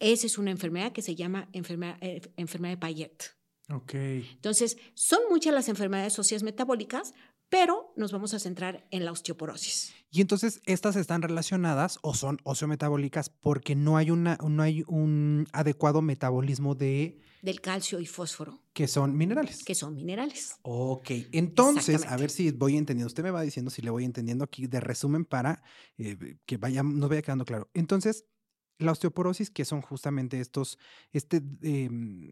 esa 0.00 0.26
es 0.26 0.38
una 0.38 0.50
enfermedad 0.50 0.92
que 0.92 1.02
se 1.02 1.14
llama 1.14 1.48
enfermedad, 1.52 1.96
eh, 2.00 2.20
enfermedad 2.36 2.72
de 2.72 2.78
Payet. 2.78 3.36
Ok. 3.70 3.94
Entonces, 3.94 4.76
son 4.94 5.20
muchas 5.30 5.54
las 5.54 5.68
enfermedades 5.68 6.18
óseas 6.18 6.42
metabólicas, 6.42 7.14
pero 7.48 7.92
nos 7.96 8.12
vamos 8.12 8.34
a 8.34 8.38
centrar 8.38 8.86
en 8.90 9.04
la 9.04 9.12
osteoporosis. 9.12 9.94
Y 10.14 10.20
entonces 10.20 10.60
estas 10.64 10.94
están 10.94 11.22
relacionadas 11.22 11.98
o 12.02 12.14
son 12.14 12.38
osteometabólicas 12.44 13.30
porque 13.30 13.74
no 13.74 13.96
hay, 13.96 14.12
una, 14.12 14.38
no 14.48 14.62
hay 14.62 14.84
un 14.86 15.48
adecuado 15.52 16.02
metabolismo 16.02 16.76
de... 16.76 17.18
Del 17.42 17.60
calcio 17.60 17.98
y 17.98 18.06
fósforo. 18.06 18.62
Que 18.72 18.86
son 18.86 19.16
minerales. 19.16 19.64
Que 19.64 19.74
son 19.74 19.96
minerales. 19.96 20.54
Ok, 20.62 21.10
entonces, 21.32 22.06
a 22.06 22.16
ver 22.16 22.30
si 22.30 22.52
voy 22.52 22.76
entendiendo. 22.76 23.08
Usted 23.08 23.24
me 23.24 23.32
va 23.32 23.42
diciendo 23.42 23.72
si 23.72 23.82
le 23.82 23.90
voy 23.90 24.04
entendiendo 24.04 24.44
aquí 24.44 24.68
de 24.68 24.78
resumen 24.78 25.24
para 25.24 25.64
eh, 25.98 26.36
que 26.46 26.58
vaya, 26.58 26.84
nos 26.84 27.10
vaya 27.10 27.22
quedando 27.22 27.44
claro. 27.44 27.68
Entonces, 27.74 28.24
la 28.78 28.92
osteoporosis, 28.92 29.50
que 29.50 29.64
son 29.64 29.82
justamente 29.82 30.38
estos, 30.38 30.78
este 31.10 31.42
em, 31.62 32.30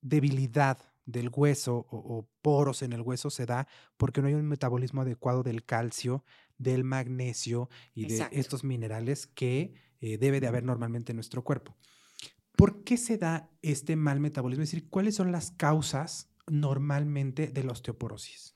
debilidad 0.00 0.78
del 1.08 1.30
hueso 1.34 1.86
o, 1.90 2.28
poros 2.42 2.82
en 2.82 2.92
el 2.92 3.00
hueso 3.00 3.30
se 3.30 3.46
da 3.46 3.66
porque 3.96 4.20
no 4.20 4.28
hay 4.28 4.34
un 4.34 4.46
metabolismo 4.46 5.00
adecuado 5.00 5.42
del 5.42 5.64
calcio, 5.64 6.22
del 6.58 6.84
magnesio 6.84 7.70
y 7.94 8.06
de 8.06 8.28
estos 8.32 8.64
minerales 8.64 9.26
que 9.26 9.72
eh, 10.00 10.18
debe 10.18 10.40
de 10.40 10.46
haber 10.46 10.64
normalmente 10.64 11.12
en 11.12 11.16
nuestro 11.16 11.42
cuerpo. 11.42 11.76
¿Por 12.56 12.82
qué 12.82 12.96
se 12.96 13.18
da 13.18 13.50
este 13.62 13.96
mal 13.96 14.20
metabolismo? 14.20 14.64
Es 14.64 14.70
decir, 14.70 14.88
¿cuáles 14.90 15.14
son 15.14 15.30
las 15.30 15.52
causas 15.52 16.28
normalmente 16.48 17.46
de 17.48 17.62
la 17.62 17.72
osteoporosis? 17.72 18.52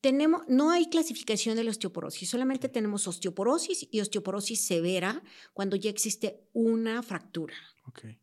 Tenemos, 0.00 0.42
no 0.48 0.70
hay 0.70 0.88
clasificación 0.90 1.56
de 1.56 1.64
la 1.64 1.70
osteoporosis, 1.70 2.28
solamente 2.28 2.68
tenemos 2.68 3.08
osteoporosis 3.08 3.88
y 3.90 4.00
osteoporosis 4.00 4.64
severa 4.64 5.22
cuando 5.54 5.76
ya 5.76 5.90
existe 5.90 6.46
una 6.52 7.02
fractura. 7.02 7.56
Okay. 7.86 8.20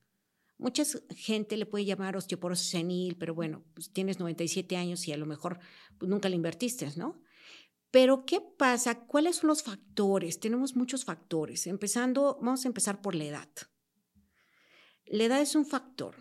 Mucha 0.58 0.84
gente 1.16 1.58
le 1.58 1.66
puede 1.66 1.84
llamar 1.84 2.16
osteoporosis 2.16 2.70
senil, 2.70 3.18
pero 3.18 3.36
bueno, 3.36 3.64
pues 3.74 3.92
tienes 3.92 4.20
97 4.20 4.78
años 4.78 5.06
y 5.08 5.12
a 5.12 5.18
lo 5.18 5.26
mejor 5.26 5.60
pues, 5.98 6.10
nunca 6.10 6.30
le 6.30 6.38
invertiste, 6.38 6.88
¿no? 6.96 7.22
Pero 7.96 8.26
¿qué 8.26 8.42
pasa? 8.42 9.06
¿Cuáles 9.08 9.38
son 9.38 9.48
los 9.48 9.64
factores? 9.64 10.42
Tenemos 10.42 10.76
muchos 10.76 11.06
factores. 11.06 11.66
Empezando, 11.66 12.38
vamos 12.42 12.66
a 12.66 12.68
empezar 12.68 13.02
por 13.02 13.16
la 13.16 13.24
edad. 13.24 13.48
La 15.06 15.24
edad 15.24 15.40
es 15.40 15.56
un 15.56 15.66
factor. 15.66 16.14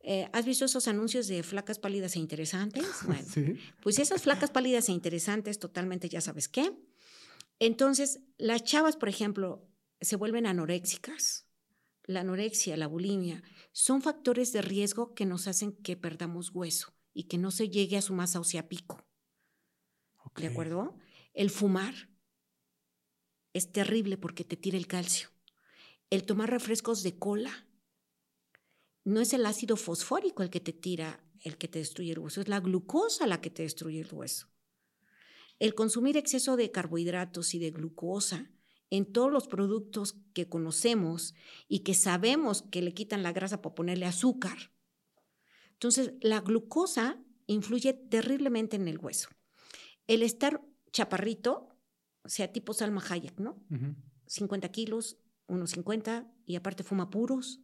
Eh, 0.00 0.28
¿Has 0.32 0.44
visto 0.44 0.64
esos 0.64 0.88
anuncios 0.88 1.28
de 1.28 1.44
flacas 1.44 1.78
pálidas 1.78 2.16
e 2.16 2.18
interesantes? 2.18 2.84
Bueno, 3.06 3.22
sí. 3.32 3.60
pues 3.80 4.00
esas 4.00 4.22
flacas 4.22 4.50
pálidas 4.50 4.88
e 4.88 4.92
interesantes, 4.92 5.60
totalmente 5.60 6.08
ya 6.08 6.20
sabes 6.20 6.48
qué. 6.48 6.72
Entonces, 7.60 8.18
las 8.36 8.64
chavas, 8.64 8.96
por 8.96 9.08
ejemplo, 9.08 9.64
se 10.00 10.16
vuelven 10.16 10.46
anoréxicas. 10.46 11.46
La 12.06 12.22
anorexia, 12.22 12.76
la 12.76 12.88
bulimia, 12.88 13.44
son 13.70 14.02
factores 14.02 14.52
de 14.52 14.62
riesgo 14.62 15.14
que 15.14 15.26
nos 15.26 15.46
hacen 15.46 15.76
que 15.76 15.96
perdamos 15.96 16.50
hueso 16.50 16.92
y 17.14 17.28
que 17.28 17.38
no 17.38 17.52
se 17.52 17.68
llegue 17.68 17.98
a 17.98 18.02
su 18.02 18.14
masa 18.14 18.40
ósea 18.40 18.68
pico. 18.68 19.06
¿De 20.36 20.46
acuerdo? 20.46 20.96
El 21.34 21.50
fumar 21.50 21.94
es 23.52 23.72
terrible 23.72 24.16
porque 24.16 24.44
te 24.44 24.56
tira 24.56 24.78
el 24.78 24.86
calcio. 24.86 25.28
El 26.10 26.24
tomar 26.24 26.50
refrescos 26.50 27.02
de 27.02 27.18
cola 27.18 27.66
no 29.04 29.20
es 29.20 29.32
el 29.32 29.46
ácido 29.46 29.76
fosfórico 29.76 30.42
el 30.42 30.50
que 30.50 30.60
te 30.60 30.72
tira, 30.72 31.24
el 31.40 31.58
que 31.58 31.68
te 31.68 31.78
destruye 31.78 32.12
el 32.12 32.18
hueso, 32.18 32.40
es 32.40 32.48
la 32.48 32.60
glucosa 32.60 33.26
la 33.26 33.40
que 33.40 33.50
te 33.50 33.62
destruye 33.62 34.00
el 34.00 34.12
hueso. 34.12 34.48
El 35.58 35.74
consumir 35.74 36.16
exceso 36.16 36.56
de 36.56 36.70
carbohidratos 36.70 37.54
y 37.54 37.58
de 37.58 37.70
glucosa 37.70 38.50
en 38.90 39.10
todos 39.10 39.32
los 39.32 39.48
productos 39.48 40.16
que 40.34 40.48
conocemos 40.48 41.34
y 41.68 41.80
que 41.80 41.94
sabemos 41.94 42.62
que 42.62 42.82
le 42.82 42.94
quitan 42.94 43.22
la 43.22 43.32
grasa 43.32 43.62
para 43.62 43.74
ponerle 43.74 44.06
azúcar. 44.06 44.72
Entonces, 45.72 46.12
la 46.20 46.40
glucosa 46.40 47.18
influye 47.46 47.94
terriblemente 47.94 48.76
en 48.76 48.88
el 48.88 48.98
hueso. 48.98 49.28
El 50.06 50.22
estar 50.22 50.60
chaparrito, 50.92 51.68
o 52.24 52.28
sea, 52.28 52.52
tipo 52.52 52.72
Salma 52.74 53.02
Hayek, 53.08 53.38
¿no? 53.38 53.62
50 54.26 54.68
kilos, 54.70 55.18
unos 55.46 55.70
50, 55.70 56.30
y 56.46 56.56
aparte 56.56 56.82
fuma 56.82 57.10
puros, 57.10 57.60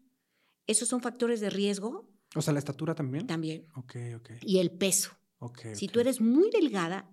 esos 0.67 0.89
son 0.89 1.01
factores 1.01 1.41
de 1.41 1.51
riesgo. 1.51 2.09
O 2.35 2.43
sea, 2.43 2.53
la 2.53 2.59
estatura 2.59 2.95
también. 2.95 3.27
También. 3.27 3.67
Ok, 3.75 3.97
ok. 4.17 4.31
Y 4.43 4.59
el 4.59 4.71
peso. 4.71 5.13
Ok. 5.41 5.67
si 5.75 5.87
tú 5.87 6.01
eres 6.01 6.21
muy 6.21 6.51
delgada, 6.51 7.09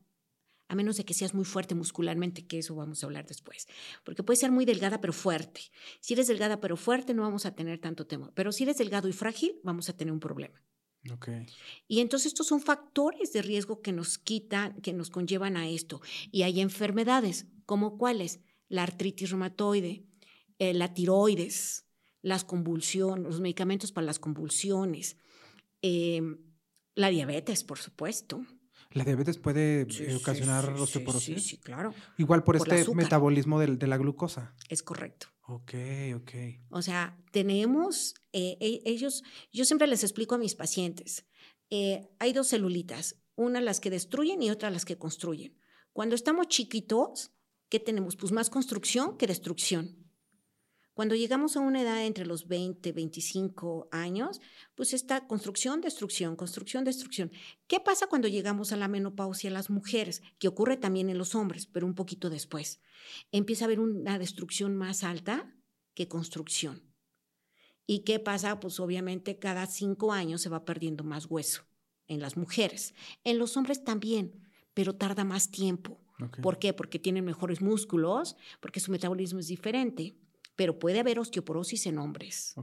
a 0.68 0.76
menos 0.76 0.98
de 0.98 1.06
que 1.06 1.14
seas 1.14 1.36
muy 1.36 1.46
fuerte 1.46 1.76
muscularmente, 1.76 2.48
que 2.48 2.58
eso 2.58 2.76
vamos 2.76 3.04
a 3.04 3.06
hablar 3.06 3.28
después, 3.28 3.68
porque 4.04 4.24
puedes 4.24 4.40
ser 4.40 4.52
muy 4.52 4.66
delgada 4.66 5.00
pero 5.00 5.14
fuerte. 5.14 5.62
Si 6.00 6.14
eres 6.14 6.28
delgada 6.28 6.60
pero 6.60 6.76
fuerte, 6.76 7.14
no 7.14 7.22
vamos 7.22 7.46
a 7.46 7.54
tener 7.54 7.80
tanto 7.80 8.08
temor. 8.08 8.32
Pero 8.34 8.52
si 8.52 8.64
eres 8.64 8.78
delgado 8.78 9.08
y 9.08 9.14
frágil, 9.14 9.60
vamos 9.64 9.90
a 9.90 9.96
tener 9.96 10.12
un 10.12 10.20
problema. 10.20 10.60
Y 11.88 12.00
entonces 12.00 12.28
estos 12.28 12.48
son 12.48 12.62
factores 12.62 13.32
de 13.34 13.42
riesgo 13.42 13.82
que 13.82 13.92
nos 13.92 14.18
quitan, 14.18 14.82
que 14.82 14.94
nos 14.94 15.10
conllevan 15.10 15.58
a 15.58 15.68
esto. 15.70 16.02
Y 16.32 16.44
hay 16.44 16.62
enfermedades, 16.62 17.46
como 17.66 17.98
cuáles? 17.98 18.40
La 18.70 18.84
artritis 18.84 19.30
reumatoide, 19.30 20.04
eh, 20.60 20.74
la 20.74 20.94
tiroides, 20.94 21.86
las 22.22 22.44
convulsiones, 22.44 23.24
los 23.26 23.40
medicamentos 23.40 23.92
para 23.92 24.06
las 24.06 24.20
convulsiones, 24.20 25.18
em, 25.82 26.38
la 26.96 27.10
diabetes, 27.10 27.64
por 27.64 27.78
supuesto. 27.78 28.44
¿La 28.92 29.04
diabetes 29.04 29.38
puede 29.38 29.82
eh, 29.82 30.16
ocasionar 30.16 30.70
osteoporosis? 30.70 31.44
Sí, 31.44 31.50
sí, 31.50 31.58
claro. 31.58 31.94
Igual 32.18 32.44
por, 32.44 32.56
este 32.56 32.92
metabolismo 32.96 33.60
de, 33.60 33.88
la 33.88 33.98
glucosa. 33.98 34.56
Es 34.70 34.82
correcto. 34.82 35.28
Ok, 35.48 35.74
ok. 36.16 36.32
O 36.70 36.82
sea, 36.82 37.18
tenemos, 37.32 38.16
eh, 38.34 38.58
e, 38.60 38.82
ellos, 38.86 39.24
yo 39.52 39.64
siempre 39.64 39.88
les 39.88 40.04
explico 40.04 40.36
a 40.36 40.40
mis 40.40 40.56
pacientes, 40.56 41.26
eh, 41.70 42.10
hay 42.20 42.34
dos 42.34 42.48
celulitas, 42.48 43.22
una 43.36 43.62
las 43.62 43.80
que 43.80 43.92
destruyen 43.92 44.42
y 44.42 44.50
otra 44.50 44.72
las 44.72 44.86
que 44.86 44.98
construyen. 44.98 45.56
Cuando 45.94 46.16
estamos 46.16 46.48
chiquitos, 46.48 47.32
¿qué 47.70 47.80
tenemos? 47.80 48.16
Pues 48.16 48.32
más 48.32 48.50
construcción 48.50 49.18
que 49.18 49.28
destrucción. 49.28 50.05
Cuando 50.96 51.14
llegamos 51.14 51.58
a 51.58 51.60
una 51.60 51.82
edad 51.82 52.06
entre 52.06 52.26
los 52.26 52.48
20, 52.48 52.94
25 52.94 53.90
años, 53.92 54.40
pues 54.76 54.94
está 54.94 55.28
construcción, 55.28 55.82
destrucción, 55.82 56.38
construcción, 56.38 56.86
destrucción. 56.86 57.34
¿Qué 57.68 57.82
pasa 57.82 58.08
cuando 58.08 58.30
llegamos 58.30 58.72
a 58.72 58.78
la 58.78 58.88
menopausia 58.88 59.52
las 59.52 59.70
mujeres? 59.70 60.24
Que 60.40 60.48
ocurre 60.48 60.78
también 60.78 61.10
en 61.10 61.18
los 61.18 61.36
hombres, 61.36 61.68
pero 61.68 61.86
un 61.86 61.96
poquito 61.96 62.30
después. 62.30 62.80
Empieza 63.34 63.66
a 63.66 63.68
haber 63.68 63.82
una 63.82 64.18
destrucción 64.18 64.78
más 64.78 65.04
alta 65.04 65.54
que 65.96 66.08
construcción. 66.08 66.82
¿Y 67.86 68.06
qué 68.06 68.22
pasa? 68.22 68.62
Pues 68.62 68.80
obviamente 68.80 69.38
cada 69.38 69.66
cinco 69.66 70.14
años 70.14 70.42
se 70.42 70.50
va 70.50 70.64
perdiendo 70.64 71.04
más 71.04 71.26
hueso 71.26 71.64
en 72.08 72.22
las 72.22 72.38
mujeres. 72.38 72.94
En 73.26 73.38
los 73.38 73.58
hombres 73.58 73.84
también, 73.84 74.48
pero 74.74 74.96
tarda 74.96 75.26
más 75.26 75.52
tiempo. 75.52 76.00
¿Por 76.42 76.58
qué? 76.58 76.72
Porque 76.72 77.00
tienen 77.00 77.26
mejores 77.26 77.62
músculos, 77.62 78.38
porque 78.62 78.80
su 78.80 78.94
metabolismo 78.94 79.40
es 79.40 79.48
diferente 79.48 80.16
pero 80.56 80.80
puede 80.80 81.00
haber 81.00 81.20
osteoporosis 81.20 81.86
en 81.88 81.98
hombres. 81.98 82.54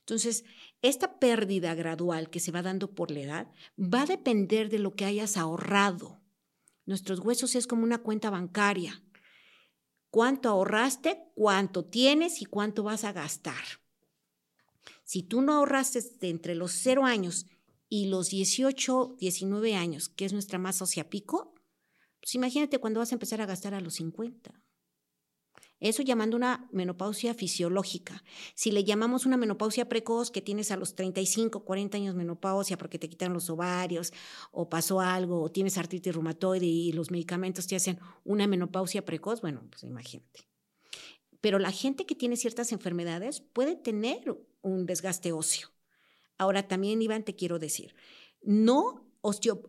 Entonces, 0.00 0.44
esta 0.82 1.18
pérdida 1.18 1.74
gradual 1.74 2.30
que 2.30 2.40
se 2.40 2.52
va 2.52 2.62
dando 2.62 2.94
por 2.94 3.10
la 3.10 3.20
edad 3.20 3.52
va 3.76 4.02
a 4.02 4.06
depender 4.06 4.68
de 4.70 4.78
lo 4.78 4.94
que 4.94 5.04
hayas 5.04 5.36
ahorrado. 5.36 6.20
Nuestros 6.84 7.18
huesos 7.18 7.56
es 7.56 7.66
como 7.66 7.82
una 7.82 7.98
cuenta 7.98 8.30
bancaria. 8.30 9.02
¿Cuánto 10.10 10.48
ahorraste? 10.48 11.24
¿Cuánto 11.34 11.84
tienes? 11.84 12.40
¿Y 12.40 12.44
cuánto 12.44 12.84
vas 12.84 13.02
a 13.02 13.12
gastar? 13.12 13.80
Si 15.02 15.22
tú 15.22 15.42
no 15.42 15.54
ahorraste 15.54 16.00
entre 16.28 16.54
los 16.54 16.72
0 16.72 17.04
años 17.04 17.46
y 17.88 18.06
los 18.06 18.30
18, 18.30 19.16
19 19.18 19.74
años, 19.74 20.08
que 20.08 20.24
es 20.24 20.32
nuestra 20.32 20.58
masa 20.58 20.84
ósea 20.84 21.10
pico, 21.10 21.54
pues 22.20 22.34
imagínate 22.34 22.78
cuando 22.78 23.00
vas 23.00 23.12
a 23.12 23.16
empezar 23.16 23.40
a 23.40 23.46
gastar 23.46 23.74
a 23.74 23.80
los 23.80 23.94
50. 23.94 24.60
Eso 25.78 26.02
llamando 26.02 26.36
una 26.36 26.68
menopausia 26.72 27.34
fisiológica. 27.34 28.24
Si 28.54 28.70
le 28.70 28.82
llamamos 28.82 29.26
una 29.26 29.36
menopausia 29.36 29.88
precoz, 29.88 30.30
que 30.30 30.40
tienes 30.40 30.70
a 30.70 30.76
los 30.76 30.94
35, 30.94 31.64
40 31.64 31.98
años 31.98 32.14
menopausia 32.14 32.78
porque 32.78 32.98
te 32.98 33.10
quitan 33.10 33.34
los 33.34 33.50
ovarios 33.50 34.12
o 34.52 34.70
pasó 34.70 35.00
algo 35.00 35.42
o 35.42 35.50
tienes 35.50 35.76
artritis 35.76 36.14
reumatoide 36.14 36.64
y 36.64 36.92
los 36.92 37.10
medicamentos 37.10 37.66
te 37.66 37.76
hacen 37.76 37.98
una 38.24 38.46
menopausia 38.46 39.04
precoz, 39.04 39.42
bueno, 39.42 39.62
pues 39.70 39.82
imagínate. 39.82 40.48
Pero 41.42 41.58
la 41.58 41.70
gente 41.70 42.06
que 42.06 42.14
tiene 42.14 42.36
ciertas 42.36 42.72
enfermedades 42.72 43.40
puede 43.40 43.76
tener 43.76 44.36
un 44.62 44.86
desgaste 44.86 45.32
óseo. 45.32 45.68
Ahora 46.38 46.66
también, 46.66 47.02
Iván, 47.02 47.24
te 47.24 47.36
quiero 47.36 47.58
decir, 47.58 47.94
no, 48.42 49.06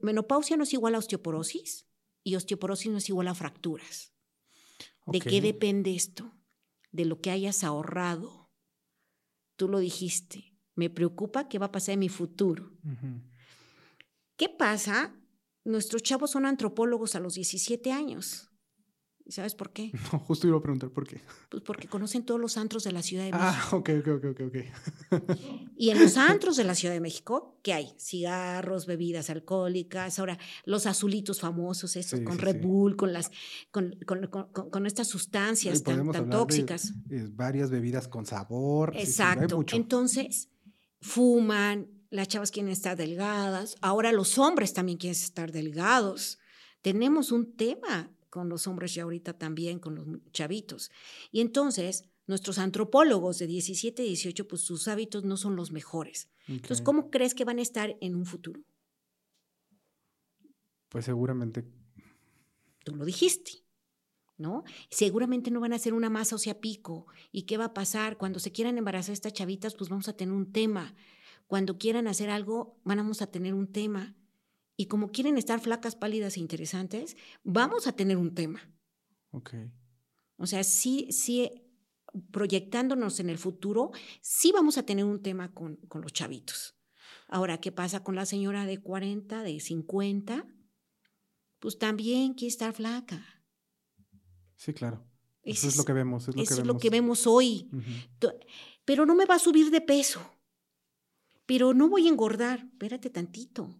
menopausia 0.02 0.56
no 0.56 0.64
es 0.64 0.74
igual 0.74 0.96
a 0.96 1.00
osteoporosis 1.00 1.86
y 2.24 2.36
osteoporosis 2.36 2.92
no 2.92 2.98
es 2.98 3.10
igual 3.10 3.28
a 3.28 3.36
fracturas. 3.36 4.16
¿De 5.08 5.20
qué 5.20 5.42
depende 5.42 5.96
esto? 5.96 6.34
De 6.92 7.06
lo 7.06 7.22
que 7.22 7.32
hayas 7.32 7.64
ahorrado. 7.64 8.52
Tú 9.56 9.68
lo 9.68 9.80
dijiste. 9.80 10.54
Me 10.76 10.90
preocupa 10.90 11.48
qué 11.48 11.60
va 11.60 11.68
a 11.68 11.72
pasar 11.72 11.94
en 11.94 12.00
mi 12.00 12.10
futuro. 12.10 12.72
¿Qué 14.36 14.50
pasa? 14.50 15.16
Nuestros 15.64 16.04
chavos 16.04 16.32
son 16.32 16.46
antropólogos 16.46 17.16
a 17.16 17.20
los 17.20 17.34
17 17.34 17.92
años. 17.92 18.47
¿Y 19.27 19.34
sabes 19.34 19.55
por 19.55 19.72
qué? 19.72 19.91
No, 20.13 20.19
justo 20.19 20.48
iba 20.48 20.57
a 20.57 20.62
preguntar 20.62 20.89
por 20.89 21.05
qué. 21.05 21.19
Pues 21.50 21.62
porque 21.62 21.89
conocen 21.89 22.24
todos 22.24 22.39
los 22.39 22.55
antros 22.55 22.86
de 22.86 22.93
la 22.93 23.01
Ciudad 23.01 23.25
de 23.25 23.31
ah, 23.34 23.51
México. 23.51 23.67
Ah, 23.72 23.75
ok, 23.75 23.89
ok, 24.00 24.25
ok, 24.25 24.41
ok. 24.48 25.72
y 25.75 25.89
en 25.89 26.00
los 26.00 26.15
antros 26.15 26.55
de 26.55 26.63
la 26.63 26.75
Ciudad 26.75 26.93
de 26.93 27.01
México, 27.01 27.60
¿qué 27.62 27.74
hay? 27.74 27.93
Cigarros, 28.00 28.86
bebidas 28.86 29.29
alcohólicas, 29.29 30.17
ahora 30.19 30.39
los 30.63 30.86
azulitos 30.86 31.41
famosos, 31.41 31.98
esos, 31.98 32.22
con 32.22 32.38
Red 32.38 32.62
Bull, 32.62 32.96
con 32.96 33.12
las, 33.12 33.29
con, 33.72 33.98
con, 34.05 34.27
con, 34.27 34.86
estas 34.86 35.10
sustancias 35.10 35.84
tan, 35.84 36.10
tan 36.10 36.29
tóxicas. 36.29 36.93
varias 37.31 37.69
bebidas 37.69 38.07
con 38.07 38.25
sabor. 38.25 38.93
Exacto. 38.96 39.62
Entonces, 39.74 40.50
fuman, 41.01 41.89
las 42.10 42.29
chavas 42.29 42.51
quieren 42.51 42.72
estar 42.72 42.96
delgadas, 42.96 43.75
ahora 43.81 44.13
los 44.13 44.38
hombres 44.38 44.74
también 44.74 44.98
quieren 44.98 45.19
estar 45.19 45.51
delgados. 45.51 46.39
Tenemos 46.81 47.34
un 47.34 47.57
tema 47.57 48.10
con 48.29 48.50
los 48.50 48.67
hombres 48.67 48.96
y 48.96 49.00
ahorita 49.00 49.38
también 49.38 49.79
con 49.79 49.96
los 49.96 50.05
chavitos. 50.31 50.91
Y 51.31 51.41
entonces, 51.41 52.05
nuestros 52.27 52.60
antropólogos 52.60 53.39
de 53.39 53.48
17 53.48 54.03
y 54.03 54.07
18, 54.07 54.48
pues 54.48 54.62
sus 54.62 54.88
hábitos 54.88 55.24
no 55.24 55.38
son 55.38 55.55
los 55.55 55.72
mejores. 55.72 56.29
Entonces, 56.48 56.81
¿cómo 56.81 57.10
crees 57.10 57.34
que 57.34 57.46
van 57.46 57.60
a 57.60 57.62
estar 57.62 57.98
en 58.01 58.15
un 58.15 58.25
futuro? 58.25 58.62
Pues 60.89 61.05
seguramente. 61.05 61.65
Tú 62.84 62.96
lo 62.96 63.05
dijiste, 63.05 63.65
¿no? 64.38 64.63
Seguramente 64.89 65.51
no 65.51 65.60
van 65.60 65.74
a 65.74 65.77
hacer 65.77 65.93
una 65.93 66.10
masa 66.10 66.36
o 66.36 66.39
sea 66.39 66.60
pico. 66.60 67.07
¿Y 67.31 67.43
qué 67.43 67.57
va 67.57 67.65
a 67.65 67.74
pasar? 67.74 68.17
Cuando 68.17 68.39
se 68.39 68.51
quieran 68.51 68.77
embarazar 68.77 69.13
estas 69.13 69.34
chavitas, 69.34 69.75
pues 69.75 69.89
vamos 69.89 70.07
a 70.07 70.13
tener 70.13 70.34
un 70.34 70.51
tema. 70.51 70.96
Cuando 71.48 71.77
quieran 71.77 72.07
hacer 72.07 72.29
algo, 72.29 72.79
vamos 72.84 73.22
a 73.22 73.27
tener 73.27 73.53
un 73.53 73.72
tema 73.72 74.15
y 74.77 74.86
como 74.86 75.12
quieren 75.12 75.38
estar 75.38 75.60
flacas, 75.60 75.96
pálidas 75.96 76.38
e 76.38 76.39
interesantes, 76.39 77.17
vamos 77.43 77.88
a 77.88 77.93
tener 77.93 78.15
un 78.15 78.36
tema. 78.36 78.62
Ok. 79.31 79.55
O 80.38 80.46
sea, 80.46 80.63
sí, 80.63 81.07
sí, 81.12 81.51
proyectándonos 82.31 83.19
en 83.19 83.29
el 83.29 83.39
futuro, 83.39 83.91
sí 84.22 84.51
vamos 84.51 84.77
a 84.77 84.84
tener 84.84 85.03
un 85.03 85.22
tema 85.22 85.51
con, 85.53 85.77
con 85.88 86.01
los 86.01 86.13
chavitos. 86.13 86.75
Ahora, 87.27 87.60
¿qué 87.60 87.72
pasa 87.72 88.03
con 88.03 88.15
la 88.15 88.27
señora 88.27 88.65
de 88.65 88.77
40, 88.77 89.41
de 89.41 89.60
50? 89.60 90.46
Pues 91.60 91.79
también 91.79 92.36
quiere 92.36 92.51
estar 92.51 92.74
flaca. 92.74 93.43
Sí, 94.56 94.73
claro. 94.73 95.04
Eso 95.41 95.67
es, 95.67 95.78
lo 95.78 95.86
que 95.86 95.93
vemos. 95.93 96.28
Es 96.28 96.36
lo, 96.36 96.43
eso 96.43 96.56
que, 96.56 96.62
es 96.62 96.67
lo 96.67 96.78
que 96.78 96.89
vemos 96.89 97.25
hoy. 97.25 97.69
Pero 98.86 99.06
no 99.06 99.15
me 99.15 99.25
va 99.25 99.36
a 99.36 99.39
subir 99.39 99.71
de 99.71 99.82
peso. 99.82 100.21
Pero 101.45 101.73
no 101.73 101.89
voy 101.89 102.06
a 102.06 102.10
engordar. 102.12 102.67
Espérate 102.71 103.10
tantito. 103.10 103.73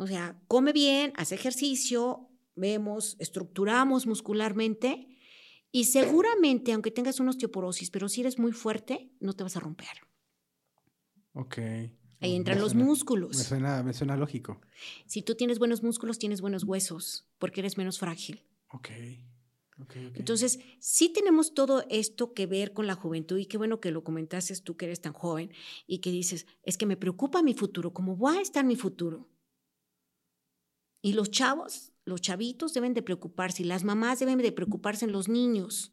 O 0.00 0.06
sea, 0.06 0.40
come 0.48 0.72
bien, 0.72 1.12
hace 1.16 1.34
ejercicio, 1.34 2.30
vemos, 2.56 3.16
estructuramos 3.18 4.06
muscularmente 4.06 5.08
y 5.70 5.84
seguramente, 5.84 6.72
aunque 6.72 6.90
tengas 6.90 7.20
una 7.20 7.28
osteoporosis, 7.28 7.90
pero 7.90 8.08
si 8.08 8.22
eres 8.22 8.38
muy 8.38 8.52
fuerte, 8.52 9.12
no 9.20 9.34
te 9.34 9.42
vas 9.42 9.58
a 9.58 9.60
romper. 9.60 10.08
Ok. 11.34 11.58
Ahí 12.20 12.34
entran 12.34 12.60
los 12.60 12.74
músculos. 12.74 13.36
Me 13.36 13.44
suena, 13.44 13.82
me 13.82 13.92
suena 13.92 14.16
lógico. 14.16 14.62
Si 15.04 15.20
tú 15.20 15.34
tienes 15.34 15.58
buenos 15.58 15.82
músculos, 15.82 16.18
tienes 16.18 16.40
buenos 16.40 16.64
huesos, 16.64 17.28
porque 17.38 17.60
eres 17.60 17.76
menos 17.76 17.98
frágil. 17.98 18.42
Ok. 18.68 18.88
Entonces, 20.14 20.60
sí 20.78 21.10
tenemos 21.12 21.52
todo 21.52 21.84
esto 21.90 22.32
que 22.32 22.46
ver 22.46 22.72
con 22.72 22.86
la 22.86 22.94
juventud 22.94 23.36
y 23.36 23.44
qué 23.44 23.58
bueno 23.58 23.80
que 23.80 23.90
lo 23.90 24.02
comentaste 24.02 24.58
tú 24.62 24.78
que 24.78 24.86
eres 24.86 25.02
tan 25.02 25.12
joven 25.12 25.52
y 25.86 25.98
que 25.98 26.10
dices, 26.10 26.46
es 26.62 26.78
que 26.78 26.86
me 26.86 26.96
preocupa 26.96 27.42
mi 27.42 27.52
futuro, 27.52 27.92
¿cómo 27.92 28.18
va 28.18 28.38
a 28.38 28.40
estar 28.40 28.64
mi 28.64 28.76
futuro? 28.76 29.28
Y 31.02 31.14
los 31.14 31.30
chavos, 31.30 31.92
los 32.04 32.20
chavitos 32.20 32.74
deben 32.74 32.94
de 32.94 33.02
preocuparse 33.02 33.62
y 33.62 33.66
las 33.66 33.84
mamás 33.84 34.18
deben 34.18 34.38
de 34.38 34.52
preocuparse 34.52 35.04
en 35.04 35.12
los 35.12 35.28
niños. 35.28 35.92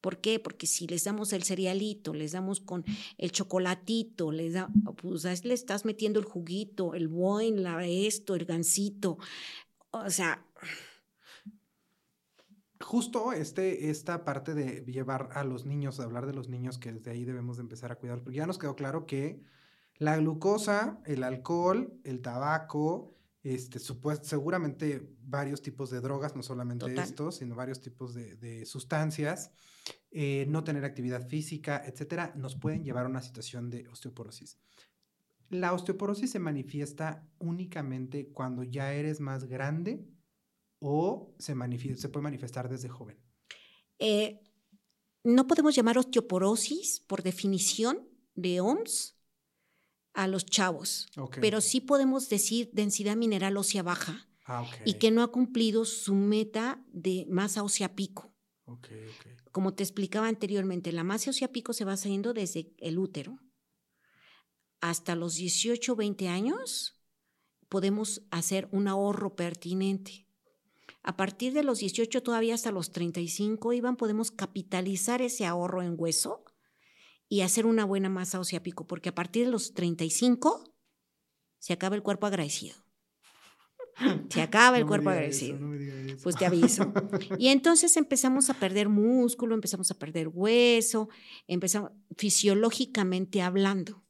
¿Por 0.00 0.20
qué? 0.20 0.38
Porque 0.38 0.66
si 0.66 0.86
les 0.86 1.04
damos 1.04 1.32
el 1.32 1.44
cerealito, 1.44 2.12
les 2.12 2.32
damos 2.32 2.60
con 2.60 2.84
el 3.16 3.32
chocolatito, 3.32 4.32
les 4.32 4.52
da, 4.52 4.68
pues 5.00 5.44
le 5.46 5.54
estás 5.54 5.86
metiendo 5.86 6.20
el 6.20 6.26
juguito, 6.26 6.92
el 6.92 7.08
boing, 7.08 7.62
la 7.62 7.86
esto, 7.86 8.34
el 8.34 8.44
gansito. 8.44 9.16
O 9.92 10.10
sea. 10.10 10.46
Justo 12.82 13.32
este, 13.32 13.88
esta 13.88 14.24
parte 14.24 14.52
de 14.52 14.84
llevar 14.84 15.30
a 15.32 15.42
los 15.42 15.64
niños, 15.64 15.96
de 15.96 16.04
hablar 16.04 16.26
de 16.26 16.34
los 16.34 16.50
niños, 16.50 16.76
que 16.76 16.92
desde 16.92 17.10
ahí 17.10 17.24
debemos 17.24 17.56
de 17.56 17.62
empezar 17.62 17.90
a 17.90 17.96
cuidar, 17.96 18.22
porque 18.22 18.36
ya 18.36 18.46
nos 18.46 18.58
quedó 18.58 18.76
claro 18.76 19.06
que 19.06 19.40
la 19.96 20.18
glucosa, 20.18 21.00
el 21.06 21.22
alcohol, 21.22 21.98
el 22.04 22.20
tabaco, 22.20 23.13
este, 23.44 23.78
seguramente 23.78 25.14
varios 25.22 25.60
tipos 25.60 25.90
de 25.90 26.00
drogas, 26.00 26.34
no 26.34 26.42
solamente 26.42 26.92
estos, 26.94 27.36
sino 27.36 27.54
varios 27.54 27.82
tipos 27.82 28.14
de, 28.14 28.64
sustancias, 28.64 29.52
eh, 30.10 30.46
no 30.48 30.64
tener 30.64 30.82
actividad 30.86 31.28
física, 31.28 31.82
etcétera, 31.84 32.32
nos 32.36 32.56
pueden 32.56 32.82
llevar 32.82 33.04
a 33.04 33.08
una 33.10 33.20
situación 33.20 33.68
de 33.68 33.86
osteoporosis. 33.88 34.58
¿La 35.50 35.74
osteoporosis 35.74 36.30
se 36.30 36.38
manifiesta 36.38 37.28
únicamente 37.38 38.28
cuando 38.32 38.62
ya 38.62 38.94
eres 38.94 39.20
más 39.20 39.44
grande 39.44 40.08
o 40.78 41.34
se, 41.38 41.54
se 41.96 42.08
puede 42.08 42.22
manifestar 42.22 42.70
desde 42.70 42.88
joven? 42.88 43.18
Eh, 43.98 44.40
no 45.22 45.46
podemos 45.46 45.76
llamar 45.76 45.98
osteoporosis 45.98 47.00
por 47.00 47.22
definición 47.22 48.08
de 48.34 48.62
OMS 48.62 49.13
a 50.14 50.28
los 50.28 50.46
chavos, 50.46 51.08
pero 51.40 51.60
sí 51.60 51.80
podemos 51.80 52.28
decir 52.28 52.70
densidad 52.72 53.16
mineral 53.16 53.56
ósea 53.56 53.82
baja 53.82 54.28
ah, 54.46 54.64
y 54.84 54.94
que 54.94 55.10
no 55.10 55.22
ha 55.22 55.32
cumplido 55.32 55.84
su 55.84 56.14
meta 56.14 56.82
de 56.92 57.26
masa 57.28 57.62
ósea 57.62 57.94
pico. 57.94 58.32
Como 59.52 59.74
te 59.74 59.82
explicaba 59.82 60.28
anteriormente, 60.28 60.92
la 60.92 61.04
masa 61.04 61.30
ósea 61.30 61.52
pico 61.52 61.72
se 61.72 61.84
va 61.84 61.96
saliendo 61.96 62.32
desde 62.32 62.72
el 62.78 62.98
útero. 62.98 63.38
Hasta 64.80 65.16
los 65.16 65.34
18 65.34 65.96
20 65.96 66.28
años 66.28 67.00
podemos 67.68 68.22
hacer 68.30 68.68
un 68.70 68.88
ahorro 68.88 69.34
pertinente. 69.34 70.28
A 71.02 71.16
partir 71.16 71.52
de 71.52 71.64
los 71.64 71.80
18 71.80 72.22
todavía 72.22 72.54
hasta 72.54 72.70
los 72.70 72.92
35, 72.92 73.72
Iván, 73.72 73.96
podemos 73.96 74.30
capitalizar 74.30 75.20
ese 75.22 75.44
ahorro 75.44 75.82
en 75.82 75.94
hueso 75.98 76.44
y 77.28 77.40
hacer 77.40 77.66
una 77.66 77.84
buena 77.84 78.08
masa 78.08 78.40
ósea 78.40 78.62
pico, 78.62 78.86
porque 78.86 79.08
a 79.08 79.14
partir 79.14 79.46
de 79.46 79.52
los 79.52 79.74
35 79.74 80.74
se 81.58 81.72
acaba 81.72 81.96
el 81.96 82.02
cuerpo 82.02 82.26
agradecido. 82.26 82.76
Se 84.28 84.42
acaba 84.42 84.76
el 84.78 84.86
cuerpo 84.86 85.10
agradecido. 85.10 85.58
Pues 86.22 86.36
te 86.36 86.46
aviso. 86.46 86.92
Y 87.38 87.48
entonces 87.48 87.96
empezamos 87.96 88.50
a 88.50 88.54
perder 88.54 88.88
músculo, 88.88 89.54
empezamos 89.54 89.90
a 89.90 89.94
perder 89.94 90.28
hueso, 90.28 91.08
empezamos 91.46 91.92
fisiológicamente 92.16 93.40
hablando. 93.40 94.04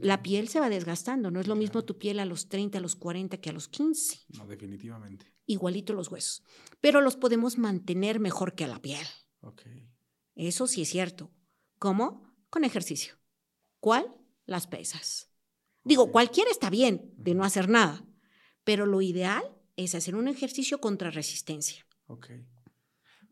La 0.00 0.22
piel 0.22 0.48
se 0.48 0.60
va 0.60 0.68
desgastando, 0.68 1.30
no 1.30 1.40
es 1.40 1.48
lo 1.48 1.56
mismo 1.56 1.84
tu 1.84 1.98
piel 1.98 2.20
a 2.20 2.24
los 2.24 2.48
30, 2.48 2.78
a 2.78 2.80
los 2.80 2.94
40 2.94 3.38
que 3.38 3.50
a 3.50 3.52
los 3.52 3.68
15. 3.68 4.20
No, 4.38 4.46
definitivamente. 4.46 5.26
Igualito 5.46 5.94
los 5.94 6.10
huesos, 6.10 6.44
pero 6.80 7.00
los 7.00 7.16
podemos 7.16 7.58
mantener 7.58 8.20
mejor 8.20 8.54
que 8.54 8.64
a 8.64 8.68
la 8.68 8.80
piel. 8.80 9.04
Eso 10.40 10.66
sí 10.66 10.80
es 10.80 10.88
cierto. 10.88 11.30
¿Cómo? 11.78 12.34
Con 12.48 12.64
ejercicio. 12.64 13.14
¿Cuál? 13.78 14.06
Las 14.46 14.66
pesas. 14.66 15.30
Digo, 15.84 16.10
cualquiera 16.10 16.50
está 16.50 16.70
bien 16.70 17.12
de 17.18 17.34
no 17.34 17.44
hacer 17.44 17.68
nada, 17.68 18.06
pero 18.64 18.86
lo 18.86 19.02
ideal 19.02 19.44
es 19.76 19.94
hacer 19.94 20.16
un 20.16 20.28
ejercicio 20.28 20.80
contra 20.80 21.10
resistencia. 21.10 21.86
Ok. 22.06 22.30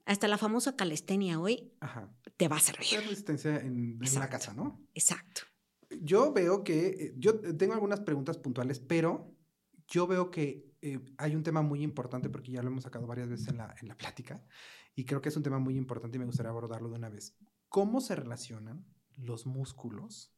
Hasta 0.04 0.28
la 0.28 0.36
famosa 0.36 0.76
calistenia 0.76 1.40
hoy 1.40 1.72
te 2.36 2.46
va 2.46 2.56
a 2.56 2.60
servir. 2.60 3.00
resistencia 3.00 3.56
en, 3.56 3.98
en 4.02 4.14
la 4.14 4.28
casa, 4.28 4.52
¿no? 4.52 4.86
Exacto. 4.92 5.42
Yo 6.02 6.34
veo 6.34 6.62
que, 6.62 6.88
eh, 6.88 7.14
yo 7.16 7.40
tengo 7.56 7.72
algunas 7.72 8.00
preguntas 8.00 8.36
puntuales, 8.36 8.80
pero 8.80 9.34
yo 9.86 10.06
veo 10.06 10.30
que 10.30 10.74
eh, 10.82 11.00
hay 11.16 11.34
un 11.34 11.42
tema 11.42 11.62
muy 11.62 11.82
importante 11.82 12.28
porque 12.28 12.52
ya 12.52 12.62
lo 12.62 12.68
hemos 12.68 12.84
sacado 12.84 13.06
varias 13.06 13.30
veces 13.30 13.48
en 13.48 13.56
la, 13.56 13.74
en 13.80 13.88
la 13.88 13.96
plática 13.96 14.44
y 14.98 15.04
creo 15.04 15.20
que 15.20 15.28
es 15.28 15.36
un 15.36 15.44
tema 15.44 15.60
muy 15.60 15.76
importante 15.76 16.16
y 16.16 16.18
me 16.18 16.26
gustaría 16.26 16.50
abordarlo 16.50 16.88
de 16.88 16.96
una 16.96 17.08
vez. 17.08 17.36
¿Cómo 17.68 18.00
se 18.00 18.16
relacionan 18.16 18.84
los 19.14 19.46
músculos 19.46 20.34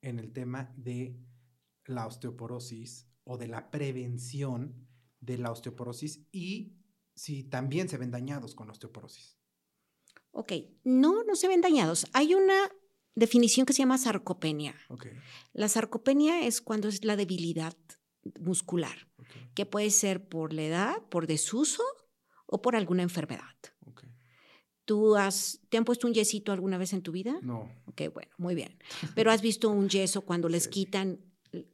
en 0.00 0.20
el 0.20 0.32
tema 0.32 0.72
de 0.76 1.18
la 1.86 2.06
osteoporosis 2.06 3.10
o 3.24 3.36
de 3.36 3.48
la 3.48 3.68
prevención 3.68 4.86
de 5.18 5.38
la 5.38 5.50
osteoporosis 5.50 6.24
y 6.30 6.76
si 7.16 7.42
también 7.42 7.88
se 7.88 7.98
ven 7.98 8.12
dañados 8.12 8.54
con 8.54 8.68
la 8.68 8.74
osteoporosis? 8.74 9.40
Ok, 10.30 10.52
no, 10.84 11.24
no 11.24 11.34
se 11.34 11.48
ven 11.48 11.60
dañados. 11.60 12.06
Hay 12.12 12.34
una 12.34 12.70
definición 13.16 13.66
que 13.66 13.72
se 13.72 13.80
llama 13.80 13.98
sarcopenia. 13.98 14.76
Okay. 14.88 15.14
La 15.52 15.66
sarcopenia 15.66 16.46
es 16.46 16.60
cuando 16.60 16.86
es 16.86 17.04
la 17.04 17.16
debilidad 17.16 17.76
muscular, 18.38 19.08
Okay. 19.18 19.50
que 19.56 19.66
puede 19.66 19.90
ser 19.90 20.28
por 20.28 20.52
la 20.52 20.62
edad, 20.62 21.02
por 21.08 21.26
desuso 21.26 21.82
o 22.46 22.62
por 22.62 22.76
alguna 22.76 23.02
enfermedad. 23.02 23.56
¿Tú 24.86 25.16
has, 25.16 25.60
te 25.68 25.76
han 25.76 25.84
puesto 25.84 26.06
un 26.06 26.14
yesito 26.14 26.52
alguna 26.52 26.78
vez 26.78 26.92
en 26.94 27.02
tu 27.02 27.12
vida? 27.12 27.38
No. 27.42 27.68
Ok, 27.86 28.02
bueno, 28.14 28.30
muy 28.38 28.54
bien. 28.54 28.78
Pero 29.14 29.30
has 29.30 29.42
visto 29.42 29.68
un 29.68 29.88
yeso 29.88 30.22
cuando 30.22 30.48
les 30.48 30.64
Sí. 30.64 30.70
quitan, 30.70 31.20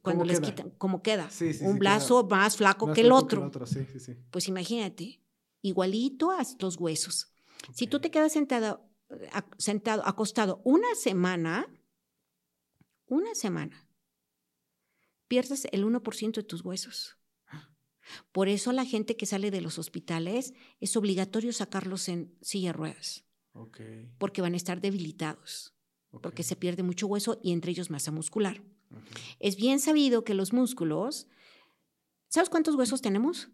cuando 0.01 0.25
les 0.25 0.39
queda? 0.39 0.49
quitan, 0.49 0.69
¿cómo 0.71 1.01
queda? 1.01 1.29
Sí, 1.29 1.53
sí, 1.53 1.63
un 1.63 1.77
brazo 1.79 2.27
queda 2.27 2.37
más 2.37 2.57
flaco 2.57 2.87
Más 2.87 2.95
que 2.95 3.01
el 3.01 3.11
otro. 3.11 3.49
Sí, 3.67 3.85
sí, 3.91 3.99
sí. 3.99 4.15
Pues 4.31 4.47
imagínate, 4.47 5.21
igualito 5.61 6.31
a 6.31 6.41
los 6.59 6.77
huesos. 6.77 7.31
Si 7.71 7.87
tú 7.87 7.99
te 7.99 8.09
quedas 8.11 8.33
sentado, 8.33 8.89
eh, 9.11 9.29
sentado, 9.57 10.01
acostado 10.05 10.61
una 10.65 10.93
semana, 10.95 11.67
una 13.05 13.35
semana, 13.35 13.87
pierdes 15.27 15.67
el 15.71 15.85
1% 15.85 16.41
de 16.41 16.43
tus 16.47 16.63
huesos. 16.65 17.17
Por 18.31 18.47
eso 18.47 18.71
la 18.71 18.85
gente 18.85 19.15
que 19.15 19.25
sale 19.25 19.51
de 19.51 19.61
los 19.61 19.79
hospitales 19.79 20.53
es 20.79 20.95
obligatorio 20.97 21.53
sacarlos 21.53 22.09
en 22.09 22.35
silla 22.41 22.69
de 22.69 22.73
ruedas, 22.73 23.25
porque 24.17 24.41
van 24.41 24.53
a 24.53 24.57
estar 24.57 24.81
debilitados, 24.81 25.73
porque 26.21 26.43
se 26.43 26.55
pierde 26.55 26.83
mucho 26.83 27.07
hueso 27.07 27.39
y 27.43 27.51
entre 27.51 27.71
ellos 27.71 27.89
masa 27.89 28.11
muscular. 28.11 28.61
Es 29.39 29.55
bien 29.55 29.79
sabido 29.79 30.23
que 30.23 30.33
los 30.33 30.53
músculos, 30.53 31.27
¿sabes 32.29 32.49
cuántos 32.49 32.75
huesos 32.75 33.01
tenemos? 33.01 33.49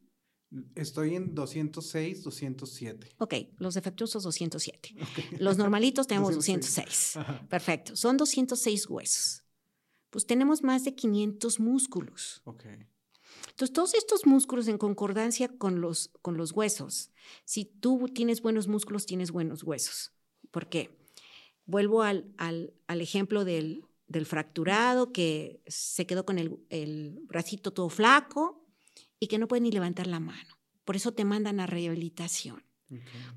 Estoy 0.76 1.16
en 1.16 1.36
206, 1.36 2.24
207. 2.24 3.16
Ok, 3.20 3.36
los 3.60 3.76
defectuosos 3.76 4.24
207. 4.24 4.96
Ok. 5.00 5.40
Los 5.40 5.58
normalitos 5.60 6.08
tenemos 6.08 6.34
206. 6.34 7.14
206. 7.14 7.18
Ajá. 7.18 7.48
Perfecto, 7.48 7.96
son 7.96 8.18
206 8.18 8.90
huesos. 8.90 9.44
Pues 10.10 10.26
tenemos 10.26 10.64
más 10.64 10.84
de 10.86 10.96
500 10.96 11.60
músculos. 11.60 12.42
Ok. 12.46 12.66
Entonces, 13.60 13.74
todos 13.74 13.94
estos 13.94 14.26
músculos 14.26 14.70
en 14.70 14.78
concordancia 14.78 15.50
con 15.50 15.82
los, 15.82 16.12
con 16.22 16.38
los 16.38 16.54
huesos. 16.54 17.12
Si 17.44 17.66
tú 17.66 18.08
tienes 18.14 18.42
buenos 18.42 18.70
músculos, 18.70 19.06
tienes 19.06 19.32
buenos 19.32 19.64
huesos. 19.64 20.14
¿Por 20.50 20.70
qué? 20.70 20.98
Vuelvo 21.66 22.02
al, 22.04 22.34
al- 22.38 22.74
al 22.88 23.02
ejemplo 23.02 23.44
del, 23.44 23.84
del 24.08 24.26
fracturado 24.26 25.12
que 25.12 25.62
se 25.68 26.08
quedó 26.08 26.26
con 26.26 26.40
el, 26.40 26.58
el 26.70 27.20
bracito 27.24 27.72
todo 27.74 27.90
flaco 27.90 28.66
y 29.20 29.28
que 29.28 29.38
no 29.38 29.50
puede 29.50 29.60
ni 29.64 29.72
levantar 29.74 30.08
la 30.08 30.22
mano. 30.22 30.58
Por 30.86 30.96
eso 30.96 31.12
te 31.12 31.26
mandan 31.26 31.60
a 31.60 31.68
rehabilitación 31.68 32.64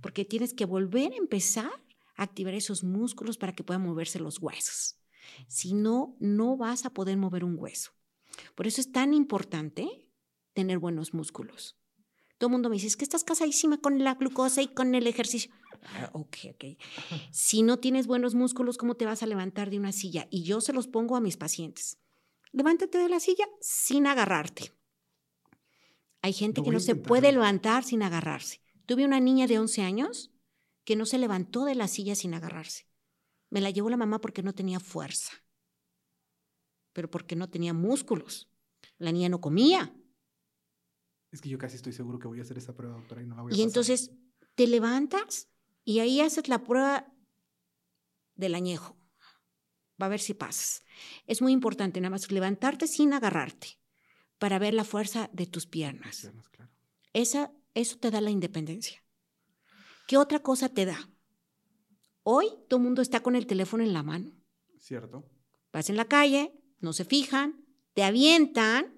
porque 0.01 0.25
tienes 0.25 0.55
que 0.55 0.65
volver 0.67 1.13
a 1.13 1.17
empezar 1.17 1.71
a 2.17 2.23
activar 2.23 2.55
esos 2.55 2.85
músculos 2.85 3.39
para 3.39 3.53
que 3.55 3.65
puedan 3.65 3.83
moverse 3.83 4.21
los 4.21 4.39
huesos. 4.39 4.97
Si 5.49 5.75
no, 5.75 6.17
no 6.21 6.57
vas 6.57 6.87
a 6.87 6.91
poder 6.95 7.17
mover 7.17 7.43
un 7.43 7.59
hueso. 7.59 7.91
Por 8.55 8.69
eso 8.69 8.81
es 8.81 8.93
tan 8.93 9.13
importante 9.13 10.09
tener 10.53 10.79
buenos 10.79 11.15
músculos. 11.15 11.77
Todo 12.39 12.49
el 12.49 12.53
mundo 12.53 12.69
me 12.69 12.75
dice, 12.75 12.89
es 12.89 12.97
que 12.97 13.05
estás 13.05 13.25
casadísima 13.25 13.79
con 13.79 14.03
la 14.03 14.15
glucosa 14.15 14.63
y 14.63 14.69
con 14.69 14.95
el 14.95 15.07
ejercicio. 15.07 15.53
Ah, 15.85 16.11
ok, 16.13 16.37
ok. 16.51 16.65
Si 17.31 17.63
no 17.63 17.79
tienes 17.79 18.07
buenos 18.07 18.35
músculos, 18.35 18.79
¿cómo 18.79 18.95
te 18.95 19.07
vas 19.07 19.23
a 19.23 19.27
levantar 19.27 19.71
de 19.71 19.79
una 19.79 19.93
silla? 19.93 20.27
Y 20.31 20.43
yo 20.43 20.61
se 20.61 20.73
los 20.73 20.89
pongo 20.89 21.17
a 21.17 21.21
mis 21.21 21.37
pacientes. 21.37 21.99
Levántate 22.51 22.99
de 22.99 23.09
la 23.09 23.21
silla 23.21 23.49
sin 23.61 24.07
agarrarte. 24.07 24.73
Hay 26.21 26.33
gente 26.33 26.63
que 26.63 26.71
no 26.71 26.81
se 26.81 26.95
puede 26.95 27.33
levantar 27.33 27.85
sin 27.85 28.03
agarrarse. 28.03 28.61
Tuve 28.87 29.05
una 29.05 29.21
niña 29.21 29.47
de 29.47 29.59
11 29.59 29.83
años 29.83 30.31
que 30.85 30.97
no 30.97 31.07
se 31.07 31.19
levantó 31.19 31.65
de 31.65 31.75
la 31.75 31.89
silla 31.89 32.15
sin 32.15 32.35
agarrarse. 32.35 32.87
Me 33.51 33.61
la 33.61 33.71
llevó 33.71 33.91
la 33.91 33.97
mamá 33.97 34.21
porque 34.21 34.43
no 34.43 34.55
tenía 34.55 34.81
fuerza, 34.81 35.33
pero 36.93 37.11
porque 37.11 37.37
no 37.37 37.51
tenía 37.51 37.73
músculos. 37.73 38.49
La 38.99 39.13
niña 39.13 39.29
no 39.29 39.41
comía. 39.41 39.95
Es 41.33 41.41
que 41.41 41.49
yo 41.49 41.59
casi 41.59 41.77
estoy 41.77 41.93
seguro 41.93 42.19
que 42.19 42.29
voy 42.29 42.39
a 42.39 42.43
hacer 42.43 42.59
esa 42.59 42.75
prueba, 42.75 42.95
doctora, 42.97 43.23
y 43.23 43.27
no 43.27 43.35
la 43.35 43.43
voy 43.43 43.53
a 43.53 43.55
Y 43.55 43.59
pasar. 43.59 43.69
entonces 43.69 44.11
te 44.55 44.67
levantas 44.67 45.49
y 45.85 45.99
ahí 46.01 46.21
haces 46.21 46.49
la 46.49 46.63
prueba 46.63 47.11
del 48.35 48.55
añejo. 48.55 48.97
Va 50.01 50.07
a 50.07 50.11
ver 50.11 50.21
si 50.21 50.35
pasas. 50.35 50.85
Es 51.27 51.41
muy 51.43 51.53
importante 51.53 52.01
nada 52.01 52.11
más 52.11 52.31
levantarte 52.31 52.87
sin 52.87 53.13
agarrarte 53.15 53.79
para 54.39 54.59
ver 54.59 54.75
la 54.75 54.85
fuerza 54.85 55.31
de 55.33 55.47
tus 55.47 55.67
piernas. 55.67 56.21
piernas, 56.21 56.49
claro. 56.51 56.71
Esa, 57.15 57.53
eso 57.75 57.99
te 57.99 58.11
da 58.11 58.21
la 58.21 58.31
independencia. 58.31 59.03
¿Qué 60.07 60.17
otra 60.19 60.41
cosa 60.41 60.69
te 60.69 60.85
da? 60.85 61.09
Hoy 62.25 62.47
todo 62.69 62.79
el 62.79 62.85
mundo 62.85 63.01
está 63.03 63.21
con 63.21 63.37
el 63.37 63.47
teléfono 63.47 63.83
en 63.83 63.93
la 63.93 64.03
mano. 64.03 64.33
¿Cierto? 64.79 65.29
Vas 65.73 65.89
en 65.89 65.97
la 65.97 66.05
calle, 66.07 66.53
no 66.81 66.93
se 66.93 67.05
fijan, 67.05 67.65
te 67.95 68.03
avientan 68.03 68.95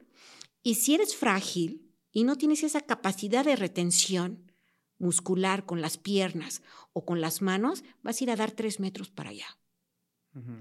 y 0.63 0.77
si 0.77 0.95
eres 0.95 1.15
frágil 1.15 1.84
y 2.15 2.25
no 2.25 2.37
tienes 2.37 2.63
esa 2.63 2.81
capacidad 2.81 3.45
de 3.45 3.57
retención 3.57 4.51
muscular 4.99 5.67
con 5.67 5.83
las 5.83 5.99
piernas 5.99 6.63
o 6.93 7.05
con 7.05 7.21
las 7.21 7.43
manos, 7.43 7.85
vas 8.03 8.21
a 8.21 8.25
ir 8.25 8.31
a 8.31 8.37
dar 8.37 8.53
tres 8.53 8.81
metros 8.81 9.11
para 9.11 9.31
allá 9.31 9.59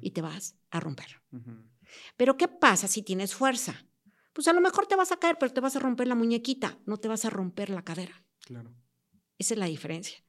y 0.02 0.12
te 0.12 0.22
vas 0.22 0.56
a 0.72 0.80
romper. 0.80 1.22
Pero 2.18 2.38
¿qué 2.38 2.48
pasa 2.48 2.88
si 2.88 3.04
tienes 3.04 3.34
fuerza? 3.34 3.86
Pues 4.34 4.48
a 4.48 4.54
lo 4.54 4.62
mejor 4.62 4.88
te 4.88 4.96
vas 4.96 5.12
a 5.12 5.18
caer, 5.18 5.38
pero 5.40 5.54
te 5.54 5.62
vas 5.62 5.76
a 5.76 5.80
romper 5.80 6.08
la 6.08 6.16
muñequita, 6.16 6.80
no 6.86 6.98
te 6.98 7.08
vas 7.08 7.24
a 7.24 7.30
romper 7.30 7.70
la 7.70 7.84
cadera. 7.84 8.26
Claro. 8.40 8.74
Esa 9.38 9.54
es 9.54 9.60
la 9.60 9.68
diferencia. 9.68 10.24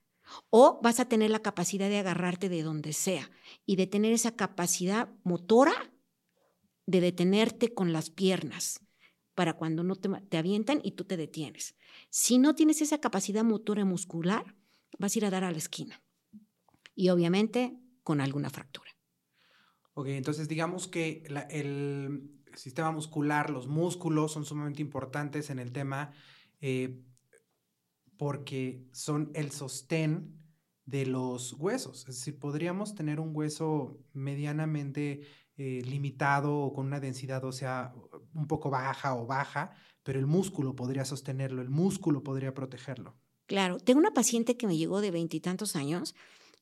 O 0.51 0.81
vas 0.83 1.01
a 1.01 1.09
tener 1.09 1.31
la 1.31 1.43
capacidad 1.43 1.89
de 1.89 1.99
agarrarte 1.99 2.49
de 2.49 2.63
donde 2.63 2.93
sea 2.93 3.31
y 3.65 3.77
de 3.77 3.87
tener 3.87 4.13
esa 4.13 4.37
capacidad 4.37 5.09
motora 5.23 5.91
de 6.87 7.01
detenerte 7.01 7.73
con 7.73 7.95
las 7.95 8.11
piernas 8.11 8.84
para 9.35 9.55
cuando 9.55 9.83
no 9.83 9.97
te, 9.97 10.09
te 10.29 10.39
avientan 10.39 10.81
y 10.83 10.93
tú 10.93 11.05
te 11.05 11.17
detienes. 11.17 11.75
Si 12.11 12.39
no 12.39 12.55
tienes 12.55 12.81
esa 12.81 12.99
capacidad 12.99 13.45
motora 13.45 13.85
muscular, 13.85 14.57
vas 14.99 15.15
a 15.15 15.19
ir 15.19 15.25
a 15.25 15.31
dar 15.31 15.45
a 15.45 15.51
la 15.51 15.59
esquina. 15.59 16.03
Y 16.95 17.09
obviamente 17.09 17.77
con 18.03 18.21
alguna 18.21 18.51
fractura. 18.51 18.91
Ok, 19.95 20.09
entonces 20.09 20.49
digamos 20.49 20.89
que 20.89 21.25
el 21.51 22.31
sistema 22.55 22.91
muscular, 22.93 23.51
los 23.51 23.67
músculos 23.67 24.33
son 24.33 24.45
sumamente 24.45 24.83
importantes 24.83 25.51
en 25.51 25.59
el 25.59 25.73
tema 25.73 26.13
eh, 26.61 27.01
porque 28.17 28.87
son 28.93 29.31
el 29.35 29.51
sostén 29.51 30.41
de 30.85 31.07
los 31.07 31.55
huesos. 31.55 32.01
Es 32.09 32.17
decir, 32.17 32.39
podríamos 32.39 32.95
tener 32.95 33.21
un 33.21 33.35
hueso 33.35 33.99
medianamente 34.13 35.23
eh, 35.57 35.83
limitado 35.85 36.57
o 36.57 36.73
con 36.73 36.87
una 36.87 37.01
densidad 37.01 37.45
ósea 37.45 37.95
un 38.35 38.47
poco 38.47 38.71
baja 38.71 39.15
o 39.15 39.27
baja, 39.27 39.77
pero 40.03 40.19
el 40.19 40.27
músculo 40.27 40.75
podría 40.75 41.05
sostenerlo, 41.05 41.63
el 41.63 41.71
músculo 41.71 42.23
podría 42.23 42.53
protegerlo. 42.55 43.17
Claro, 43.47 43.79
tengo 43.79 44.01
una 44.01 44.13
paciente 44.13 44.57
que 44.57 44.67
me 44.67 44.77
llegó 44.77 45.01
de 45.01 45.11
veintitantos 45.11 45.77
años 45.77 46.15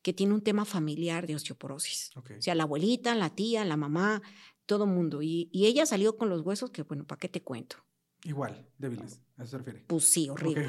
que 0.03 0.13
tiene 0.13 0.35
un 0.35 0.43
tema 0.43 0.65
familiar 0.65 1.27
de 1.27 1.37
osteoporosis. 1.37 2.11
Ok. 2.17 2.33
O 2.39 2.43
sea, 2.43 2.55
la 2.55 2.65
abuelita, 2.65 3.15
la 3.15 3.31
tía, 3.31 3.65
la 3.65 3.77
mamá, 3.77 4.21
todo 4.67 4.87
mundo. 4.87 5.23
Y, 5.23 5.49
y 5.53 5.67
ella 5.67 5.87
salió 5.87 6.17
con 6.17 6.29
los 6.29 6.43
huesos 6.43 6.71
que, 6.71 6.83
bueno, 6.83 7.05
¿para 7.05 7.21
qué 7.21 7.29
te 7.29 7.43
cuento? 7.43 7.77
Igual, 8.25 8.69
débiles, 8.79 9.21
a 9.37 9.43
eso 9.43 9.53
se 9.53 9.59
refiere. 9.59 9.85
Pues 9.87 10.05
sí, 10.05 10.29
horrible. 10.29 10.69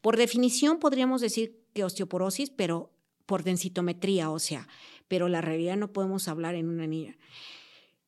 Por 0.00 0.16
definición 0.16 0.78
podríamos 0.78 1.20
decir 1.20 1.66
que 1.72 1.84
osteoporosis, 1.84 2.50
pero 2.50 2.90
por 3.24 3.42
densitometría 3.42 4.30
ósea, 4.30 4.66
pero 5.08 5.28
la 5.28 5.40
realidad 5.40 5.76
no 5.76 5.92
podemos 5.92 6.28
hablar 6.28 6.54
en 6.54 6.68
una 6.68 6.86
niña. 6.86 7.16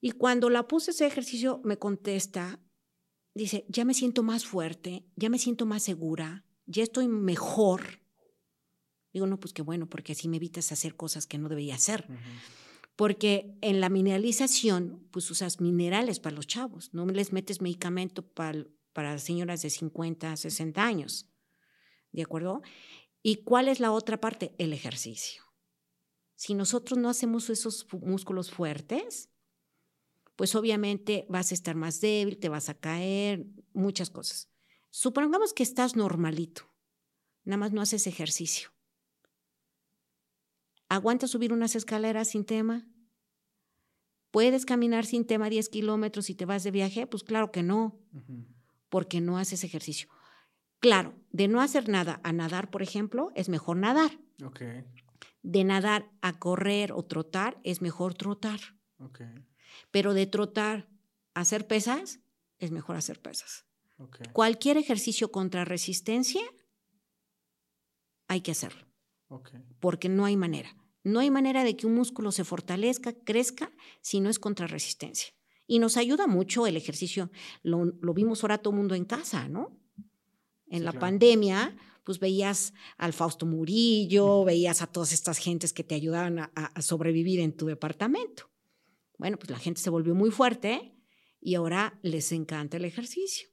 Y 0.01 0.13
cuando 0.13 0.49
la 0.49 0.67
puse 0.67 0.93
ese 0.93 1.07
ejercicio, 1.07 1.61
me 1.65 1.79
contesta, 1.79 2.61
dice, 3.35 3.67
ya 3.69 3.85
me 3.85 3.95
siento 3.95 4.23
más 4.23 4.47
fuerte, 4.47 5.05
ya 5.17 5.29
me 5.29 5.39
siento 5.39 5.67
más 5.67 5.83
segura, 5.83 6.45
ya 6.67 6.83
estoy 6.83 7.09
mejor. 7.09 8.01
Digo, 9.13 9.27
no, 9.27 9.39
pues 9.41 9.53
qué 9.53 9.63
bueno, 9.63 9.89
porque 9.89 10.13
así 10.13 10.29
me 10.29 10.37
evitas 10.37 10.73
hacer 10.73 10.97
cosas 10.97 11.27
que 11.27 11.39
no 11.39 11.49
debería 11.49 11.75
hacer. 11.75 12.07
Porque 12.97 13.57
en 13.61 13.81
la 13.81 13.89
mineralización, 13.89 15.07
pues 15.11 15.31
usas 15.31 15.61
minerales 15.61 16.21
para 16.21 16.37
los 16.37 16.47
chavos, 16.47 16.95
no 16.95 17.07
les 17.07 17.33
metes 17.33 17.61
medicamento 17.61 18.23
para, 18.23 18.67
para 18.93 19.19
señoras 19.19 19.63
de 19.63 19.71
50, 19.71 20.37
60 20.37 20.83
años. 20.83 21.29
¿De 22.13 22.23
acuerdo? 22.23 22.63
¿Y 23.23 23.37
cuál 23.37 23.69
es 23.69 23.81
la 23.81 23.93
otra 23.93 24.21
parte? 24.21 24.55
El 24.59 24.73
ejercicio. 24.73 25.50
Si 26.41 26.55
nosotros 26.55 26.99
no 26.99 27.11
hacemos 27.11 27.51
esos 27.51 27.87
músculos 28.01 28.51
fuertes, 28.51 29.29
pues 30.37 30.55
obviamente 30.55 31.27
vas 31.29 31.51
a 31.51 31.55
estar 31.55 31.75
más 31.75 32.01
débil, 32.01 32.39
te 32.39 32.49
vas 32.49 32.71
a 32.71 32.81
caer, 32.81 33.45
muchas 33.75 34.09
cosas. 34.09 34.49
Supongamos 34.89 35.53
que 35.53 35.63
estás 35.63 35.97
normalito, 35.97 36.63
nada 37.45 37.59
más 37.59 37.73
no 37.73 37.83
haces 37.83 38.07
ejercicio. 38.07 38.71
¿Aguantas 40.89 41.29
subir 41.29 41.53
unas 41.53 41.77
escaleras 41.77 42.29
sin 42.29 42.47
tema? 42.47 42.89
¿Puedes 44.31 44.65
caminar 44.65 45.05
sin 45.05 45.27
tema 45.27 45.51
10 45.51 45.69
kilómetros 45.69 46.25
si 46.25 46.35
te 46.35 46.47
vas 46.47 46.65
de 46.65 46.71
viaje? 46.71 47.07
Pues 47.07 47.23
claro 47.23 47.53
que 47.53 47.63
no, 47.63 48.01
porque 48.89 49.21
no 49.21 49.37
haces 49.37 49.63
ejercicio. 49.63 50.09
Claro, 50.79 51.15
de 51.33 51.49
no 51.49 51.61
hacer 51.61 51.91
nada 51.91 52.19
a 52.25 52.33
nadar, 52.33 52.71
por 52.71 52.81
ejemplo, 52.81 53.31
es 53.35 53.51
mejor 53.51 53.77
nadar. 53.77 54.19
De 55.43 55.65
nadar 55.65 56.11
a 56.21 56.39
correr 56.39 56.93
o 56.93 57.05
trotar, 57.05 57.61
es 57.65 57.81
mejor 57.81 58.15
trotar. 58.15 58.61
Pero 59.91 60.15
de 60.15 60.27
trotar 60.27 60.89
a 61.35 61.41
hacer 61.41 61.67
pesas, 61.67 62.21
es 62.59 62.71
mejor 62.71 62.97
hacer 62.97 63.21
pesas. 63.21 63.67
Cualquier 64.33 64.77
ejercicio 64.77 65.31
contra 65.31 65.65
resistencia, 65.65 66.43
hay 68.29 68.41
que 68.41 68.53
hacerlo. 68.53 68.87
Porque 69.81 70.09
no 70.09 70.25
hay 70.25 70.37
manera. 70.37 70.77
No 71.03 71.21
hay 71.21 71.31
manera 71.31 71.65
de 71.65 71.77
que 71.77 71.87
un 71.87 71.95
músculo 71.95 72.33
se 72.33 72.45
fortalezca, 72.45 73.13
crezca, 73.13 73.73
si 74.03 74.21
no 74.21 74.29
es 74.29 74.39
contra 74.39 74.67
resistencia. 74.67 75.33
Y 75.67 75.79
nos 75.79 75.97
ayuda 75.97 76.27
mucho 76.27 76.67
el 76.67 76.77
ejercicio. 76.77 77.31
Lo, 77.63 77.85
vimos 78.15 78.43
ahora 78.43 78.59
todo 78.59 78.73
el 78.73 78.79
mundo 78.79 78.95
en 78.95 79.05
casa, 79.05 79.49
¿no? 79.49 79.79
En 80.67 80.85
la 80.85 80.93
pandemia, 80.93 81.77
pues 82.11 82.19
veías 82.19 82.75
al 82.97 83.13
Fausto 83.13 83.47
Murillo, 83.47 84.43
veías 84.43 84.83
a 84.83 84.89
todas 84.89 85.13
estas 85.13 85.39
gentes 85.39 85.73
que 85.73 85.85
te 85.85 85.95
ayudaban 85.95 86.41
a, 86.41 86.83
sobrevivir 86.83 87.39
en 87.39 87.57
tu 87.57 87.67
departamento. 87.67 88.51
Bueno, 89.17 89.39
pues 89.39 89.49
la 89.49 89.61
gente 89.61 89.81
se 89.81 89.91
volvió 89.91 90.13
muy 90.13 90.33
fuerte 90.33 90.93
y 91.41 91.55
ahora 91.55 92.01
les 92.03 92.33
encanta 92.33 92.79
el 92.79 92.85
ejercicio, 92.85 93.49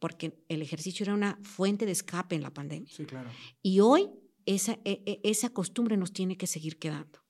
porque 0.00 0.44
el 0.48 0.60
ejercicio 0.60 1.04
era 1.04 1.14
una 1.14 1.38
fuente 1.44 1.86
de 1.86 1.92
escape 1.92 2.34
en 2.34 2.42
la 2.42 2.52
pandemia. 2.52 2.92
Sí, 2.92 3.04
claro. 3.04 3.30
Y 3.62 3.78
hoy 3.78 4.10
esa, 4.44 4.72
e, 4.84 5.04
e, 5.06 5.20
esa 5.22 5.50
costumbre 5.50 5.96
nos 5.96 6.12
tiene 6.12 6.36
que 6.36 6.48
seguir 6.48 6.80
quedando. 6.80 7.20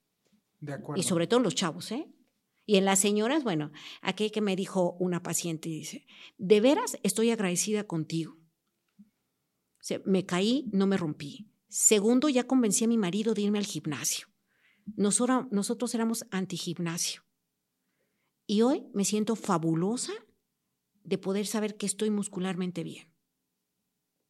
De 0.61 0.73
acuerdo. 0.73 0.99
Y 0.99 1.05
sobre 1.05 1.27
todo 1.27 1.41
los 1.41 1.55
chavos, 1.55 1.93
¿eh? 1.93 2.07
Y 2.65 2.77
en 2.77 2.87
las 2.87 3.01
señoras, 3.01 3.45
bueno, 3.45 3.71
aquí 4.01 4.31
que 4.31 4.41
me 4.41 4.57
dijo 4.57 4.97
una 4.99 5.23
paciente, 5.23 5.69
dice, 5.69 6.07
de 6.39 6.63
veras 6.63 6.99
estoy 7.03 7.31
agradecida 7.31 7.85
contigo 7.85 8.39
me 10.05 10.27
caí, 10.27 10.69
no 10.73 10.87
me 10.87 10.97
rompí. 10.97 11.51
Segundo, 11.69 12.29
ya 12.29 12.47
convencí 12.47 12.85
a 12.85 12.89
mi 12.89 12.99
marido 12.99 13.35
de 13.35 13.43
irme 13.43 13.59
al 13.59 13.67
gimnasio. 13.67 14.29
Nosotros, 14.97 15.47
nosotros 15.51 15.95
éramos 15.95 16.27
anti-gimnasio. 16.31 17.23
Y 18.47 18.63
hoy 18.63 18.87
me 18.93 19.05
siento 19.05 19.37
fabulosa 19.37 20.13
de 21.03 21.19
poder 21.19 21.47
saber 21.47 21.77
que 21.77 21.87
estoy 21.87 22.11
muscularmente 22.11 22.83
bien. 22.83 23.13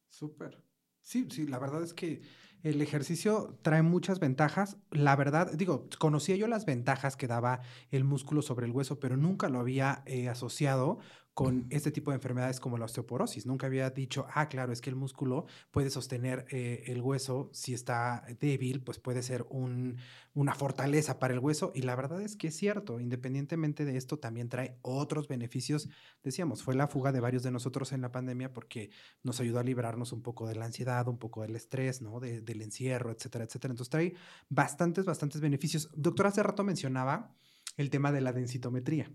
Súper. 0.09 0.63
Sí, 1.01 1.27
sí, 1.29 1.45
la 1.45 1.59
verdad 1.59 1.83
es 1.83 1.93
que 1.93 2.21
el 2.63 2.81
ejercicio 2.81 3.59
trae 3.61 3.83
muchas 3.83 4.19
ventajas. 4.19 4.77
La 4.89 5.15
verdad, 5.15 5.51
digo, 5.53 5.87
conocía 5.99 6.35
yo 6.35 6.47
las 6.47 6.65
ventajas 6.65 7.15
que 7.15 7.27
daba 7.27 7.61
el 7.91 8.03
músculo 8.03 8.41
sobre 8.41 8.65
el 8.65 8.71
hueso, 8.71 8.99
pero 8.99 9.17
nunca 9.17 9.49
lo 9.49 9.59
había 9.59 10.01
eh, 10.07 10.29
asociado 10.29 10.99
con 11.35 11.67
este 11.69 11.91
tipo 11.91 12.11
de 12.11 12.15
enfermedades 12.15 12.61
como 12.61 12.77
la 12.77 12.85
osteoporosis. 12.85 13.45
Nunca 13.45 13.67
había 13.67 13.89
dicho, 13.89 14.25
ah, 14.33 14.47
claro, 14.47 14.71
es 14.71 14.79
que 14.79 14.89
el 14.89 14.95
músculo 14.95 15.47
puede 15.69 15.89
sostener 15.89 16.45
eh, 16.49 16.85
el 16.87 17.01
hueso. 17.01 17.49
Si 17.51 17.73
está 17.73 18.25
débil, 18.39 18.81
pues 18.81 18.99
puede 18.99 19.21
ser 19.21 19.45
un, 19.49 19.97
una 20.33 20.55
fortaleza 20.55 21.19
para 21.19 21.33
el 21.33 21.41
hueso. 21.41 21.73
Y 21.75 21.81
la 21.81 21.93
verdad 21.97 22.21
es 22.21 22.37
que 22.37 22.47
es 22.47 22.55
cierto, 22.55 23.01
independientemente 23.01 23.83
de 23.83 23.97
esto, 23.97 24.17
también 24.17 24.47
trae 24.47 24.79
otros 24.81 25.27
beneficios. 25.27 25.89
Decíamos, 26.23 26.63
fue 26.63 26.73
la 26.73 26.87
fuga 26.87 27.11
de 27.11 27.19
varios 27.19 27.43
de 27.43 27.51
nosotros 27.51 27.91
en 27.91 27.99
la 27.99 28.13
pandemia 28.13 28.53
porque 28.53 28.89
nos 29.21 29.41
ayudó 29.41 29.59
a 29.59 29.63
librarnos 29.63 30.13
un 30.13 30.21
poco 30.21 30.47
de 30.47 30.55
la 30.55 30.63
ansiedad, 30.63 31.05
un 31.09 31.17
poco 31.17 31.41
del 31.41 31.57
estrés, 31.57 32.01
¿no? 32.01 32.21
del 32.21 32.61
encierro, 32.61 33.11
etcétera, 33.11 33.43
etcétera. 33.43 33.73
Entonces 33.73 33.89
trae 33.89 34.13
bastantes, 34.47 35.03
bastantes 35.03 35.41
beneficios. 35.41 35.89
Doctor, 35.97 36.27
hace 36.27 36.43
rato 36.43 36.63
mencionaba 36.63 37.35
el 37.75 37.89
tema 37.89 38.13
de 38.13 38.21
la 38.21 38.31
densitometría. 38.31 39.11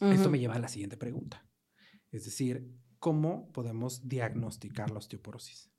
Esto 0.00 0.30
me 0.30 0.38
lleva 0.38 0.54
a 0.54 0.58
la 0.58 0.68
siguiente 0.68 0.96
pregunta. 0.96 1.46
Es 2.10 2.24
decir, 2.24 2.70
¿cómo 2.98 3.50
podemos 3.52 4.08
diagnosticar 4.08 4.90
la 4.90 4.98
osteoporosis? 4.98 5.70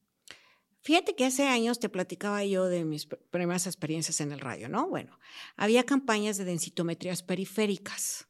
Fíjate 0.81 1.15
que 1.15 1.25
hace 1.25 1.47
años 1.47 1.79
te 1.79 1.89
platicaba 1.89 2.45
yo 2.45 2.65
de 2.65 2.85
mis 2.85 3.07
primeras 3.07 3.65
experiencias 3.65 4.21
en 4.21 4.31
el 4.31 4.39
radio, 4.39 4.69
¿no? 4.69 4.87
Bueno, 4.87 5.17
había 5.55 5.83
campañas 5.83 6.37
de 6.37 6.45
densitometrías 6.45 7.23
periféricas. 7.23 8.27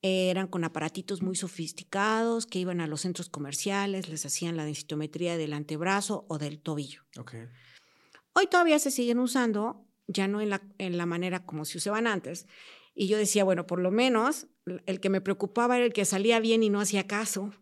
Eran 0.00 0.46
con 0.46 0.62
aparatitos 0.62 1.20
muy 1.22 1.34
sofisticados 1.34 2.46
que 2.46 2.60
iban 2.60 2.80
a 2.80 2.86
los 2.86 3.00
centros 3.00 3.28
comerciales, 3.28 4.08
les 4.08 4.24
hacían 4.24 4.56
la 4.56 4.64
densitometría 4.64 5.36
del 5.36 5.52
antebrazo 5.52 6.26
o 6.28 6.38
del 6.38 6.60
tobillo. 6.60 7.02
Okay. 7.18 7.48
Hoy 8.34 8.46
todavía 8.46 8.78
se 8.78 8.92
siguen 8.92 9.18
usando, 9.18 9.88
ya 10.06 10.28
no 10.28 10.40
en 10.40 10.50
la, 10.50 10.62
en 10.78 10.96
la 10.96 11.06
manera 11.06 11.44
como 11.44 11.64
se 11.64 11.78
usaban 11.78 12.06
antes, 12.06 12.46
y 12.94 13.08
yo 13.08 13.18
decía, 13.18 13.42
bueno, 13.42 13.66
por 13.66 13.80
lo 13.80 13.90
menos 13.90 14.46
el 14.66 15.00
que 15.00 15.10
me 15.10 15.20
preocupaba 15.20 15.76
era 15.76 15.86
el 15.86 15.92
que 15.92 16.04
salía 16.04 16.40
bien 16.40 16.62
y 16.62 16.70
no 16.70 16.80
hacía 16.80 17.06
caso. 17.06 17.52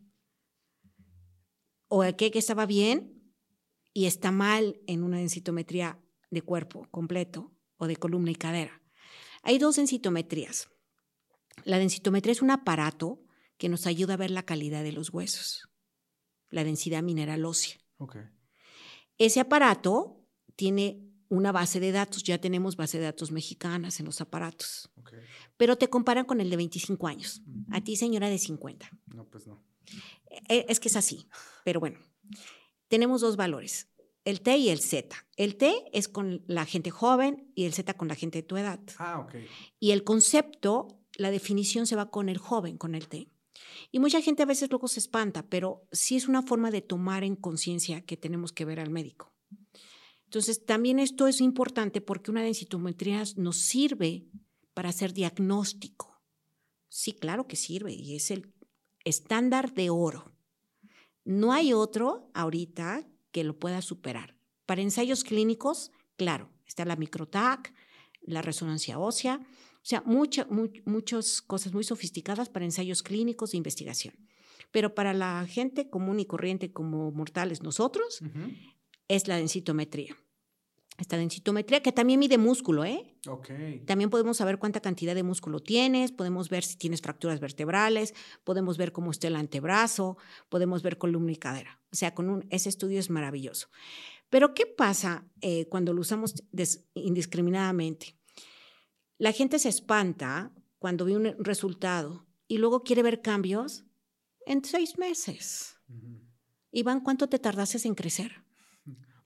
O 1.88 2.05
el 2.05 2.17
que, 2.17 2.31
estaba 2.35 2.67
bien 2.67 3.35
y 3.93 4.07
está 4.07 4.31
mal 4.31 4.81
en 4.87 5.03
una 5.03 5.19
densitometría 5.19 6.01
de 6.31 6.43
cuerpo 6.43 6.88
completo 6.91 7.53
o 7.77 7.87
de 7.87 7.97
columna 7.97 8.31
y 8.31 8.35
cadera. 8.35 8.83
Hay 9.43 9.59
dos 9.59 9.77
densitometrías. 9.77 10.69
La 11.65 11.79
densitometría 11.79 12.33
es 12.33 12.43
un 12.43 12.51
aparato 12.51 13.23
que 13.59 13.69
nos 13.69 13.87
ayuda 13.87 14.15
a 14.15 14.17
ver 14.17 14.31
la 14.31 14.45
calidad 14.45 14.83
de 14.83 14.93
los 14.93 15.12
huesos, 15.12 15.69
la 16.49 16.65
densidad 16.65 17.03
mineral 17.03 17.45
ósea. 17.45 17.77
Ese 19.19 19.41
aparato 19.41 20.27
tiene 20.57 21.12
una 21.33 21.51
base 21.51 21.81
de 21.81 21.92
datos. 21.92 22.23
Ya 22.23 22.38
tenemos 22.38 22.77
base 22.77 22.99
de 22.99 23.05
datos 23.05 23.33
mexicanas 23.33 23.99
en 24.01 24.07
los 24.07 24.21
aparatos. 24.21 24.90
Pero 25.57 25.77
te 25.77 25.88
comparan 25.88 26.27
con 26.27 26.42
el 26.42 26.51
de 26.51 26.57
25 26.57 27.09
años. 27.09 27.42
A 27.71 27.81
ti, 27.81 27.97
señora 27.97 28.29
de 28.29 28.38
50. 28.38 28.90
No, 29.14 29.25
pues 29.25 29.47
no. 29.47 29.64
E, 30.49 30.66
es 30.68 30.79
que 30.79 30.88
es 30.88 30.97
así. 30.97 31.27
Pero 31.64 31.81
bueno, 31.81 31.99
tenemos 32.88 33.23
dos 33.23 33.37
valores. 33.37 33.88
El 34.27 34.42
T 34.42 34.59
y 34.59 34.68
el 34.68 34.81
Z. 34.81 35.16
El 35.37 35.57
T 35.57 35.73
es 35.92 36.07
con 36.07 36.45
la 36.47 36.66
gente 36.66 36.90
joven 36.90 37.51
y 37.55 37.64
el 37.64 37.73
Z 37.73 37.95
con 37.95 38.09
la 38.09 38.14
gente 38.14 38.38
de 38.38 38.42
tu 38.42 38.59
edad. 38.59 38.81
Ah, 38.99 39.21
ok. 39.21 39.35
Y 39.81 39.92
el 39.92 40.05
concepto, 40.05 41.01
la 41.14 41.31
definición 41.31 41.87
se 41.87 41.97
va 41.97 42.11
con 42.11 42.29
el 42.29 42.37
joven, 42.37 42.77
con 42.77 42.95
el 42.95 43.09
T. 43.09 43.31
Y 43.90 44.01
mucha 44.01 44.21
gente 44.21 44.42
a 44.42 44.47
veces 44.47 44.71
luego 44.71 44.87
se 44.87 45.01
espanta, 45.01 45.49
pero 45.49 45.87
sí 45.92 46.16
es 46.16 46.29
una 46.29 46.42
forma 46.42 46.71
de 46.71 46.83
tomar 46.83 47.25
en 47.25 47.37
conciencia 47.37 48.03
que 48.03 48.18
tenemos 48.18 48.53
que 48.53 48.66
ver 48.66 48.81
al 48.81 48.90
médico. 48.90 49.32
Entonces, 50.33 50.64
también 50.64 50.99
esto 50.99 51.29
es 51.29 51.42
importante 51.42 52.01
porque 52.01 52.31
una 52.31 52.42
densitometría 52.42 53.23
nos 53.37 53.59
sirve 53.59 54.31
para 54.73 54.88
hacer 54.88 55.12
diagnóstico. 55.12 56.23
Sí, 56.88 57.12
claro 57.12 57.47
que 57.47 57.57
sirve 57.57 57.92
y 57.92 58.16
es 58.16 58.31
el 58.31 58.51
estándar 59.05 59.75
de 59.75 59.90
oro. 59.90 60.33
No 61.27 61.53
hay 61.53 61.75
otro 61.75 62.31
ahorita 62.33 63.07
que 63.31 63.45
lo 63.45 63.59
pueda 63.59 63.83
superar. 63.83 64.35
Para 64.64 64.81
ensayos 64.81 65.23
clínicos, 65.23 65.92
claro, 66.16 66.49
está 66.66 66.87
la 66.87 66.97
microtac, 66.97 67.75
la 68.23 68.40
resonancia 68.40 68.99
ósea, 68.99 69.38
o 69.38 69.85
sea, 69.85 70.03
muchas 70.07 71.42
cosas 71.42 71.75
muy 71.75 71.85
sofisticadas 71.85 72.49
para 72.49 72.64
ensayos 72.64 73.03
clínicos 73.03 73.51
de 73.51 73.59
investigación. 73.59 74.14
Pero 74.71 74.95
para 74.95 75.12
la 75.12 75.47
gente 75.47 75.90
común 75.90 76.21
y 76.21 76.25
corriente 76.25 76.73
como 76.73 77.12
mortales 77.12 77.62
nosotros, 77.62 78.23
es 79.09 79.29
la 79.29 79.37
densitometría. 79.37 80.16
Densitometría, 80.98 81.83
que 81.83 81.92
también 81.92 82.20
mide 82.20 82.38
músculo, 82.38 82.85
¿eh? 82.85 83.16
Ok. 83.28 83.48
También 83.87 84.11
podemos 84.11 84.37
saber 84.37 84.59
cuánta 84.59 84.81
cantidad 84.81 85.14
de 85.14 85.22
músculo 85.22 85.61
tienes, 85.61 86.12
podemos 86.12 86.48
ver 86.48 86.64
si 86.64 86.76
tienes 86.76 87.00
fracturas 87.00 87.40
vertebrales, 87.40 88.14
podemos 88.44 88.76
ver 88.76 88.92
cómo 88.92 89.11
está 89.11 89.26
el 89.28 89.37
antebrazo, 89.37 90.16
podemos 90.48 90.83
ver 90.83 90.98
columna 90.98 91.33
y 91.33 91.37
cadera. 91.37 91.81
O 91.92 91.96
sea, 91.96 92.14
con 92.14 92.28
un, 92.28 92.46
ese 92.50 92.68
estudio 92.68 92.98
es 92.98 93.11
maravilloso. 93.11 93.68
Pero, 94.31 94.55
¿qué 94.55 94.66
pasa 94.66 95.26
eh, 95.40 95.66
cuando 95.68 95.92
lo 95.92 96.00
usamos 96.00 96.35
indiscriminadamente? 96.94 98.16
La 99.18 99.33
gente 99.33 99.59
se 99.59 99.68
espanta 99.68 100.52
cuando 100.78 101.05
ve 101.05 101.16
un 101.16 101.37
resultado 101.38 102.26
y 102.48 102.59
luego 102.59 102.83
quiere 102.83 103.02
ver 103.02 103.22
cambios 103.22 103.85
en 104.46 104.64
seis 104.64 104.98
meses. 104.98 105.76
Iván, 106.70 107.00
¿cuánto 107.00 107.28
te 107.28 107.38
tardaste 107.38 107.87
en 107.87 107.94
crecer? 107.94 108.42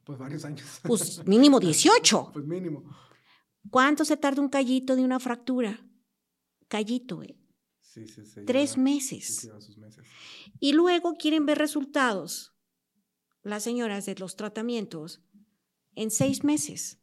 Pues 0.07 0.21
varios 0.21 0.45
años. 0.45 0.65
Pues 0.85 1.27
mínimo 1.27 1.59
18. 1.59 2.31
Pues 2.33 2.47
mínimo. 2.47 2.85
¿Cuánto 3.71 4.05
se 4.05 4.17
tarda 4.17 4.41
un 4.41 4.49
callito 4.49 4.95
de 4.95 5.03
una 5.03 5.19
fractura? 5.19 5.85
Callito, 6.69 7.25
¿eh? 7.25 7.37
Sí, 7.81 8.07
sí, 8.07 8.25
sí. 8.25 8.45
Tres 8.47 8.79
meses. 8.79 9.51
Y 10.61 10.75
luego 10.75 11.15
quieren 11.15 11.45
ver 11.45 11.59
resultados, 11.59 12.55
las 13.43 13.65
señoras 13.65 14.07
de 14.07 14.15
los 14.15 14.37
tratamientos, 14.37 15.23
en 15.97 16.13
seis 16.13 16.45
meses. 16.45 17.01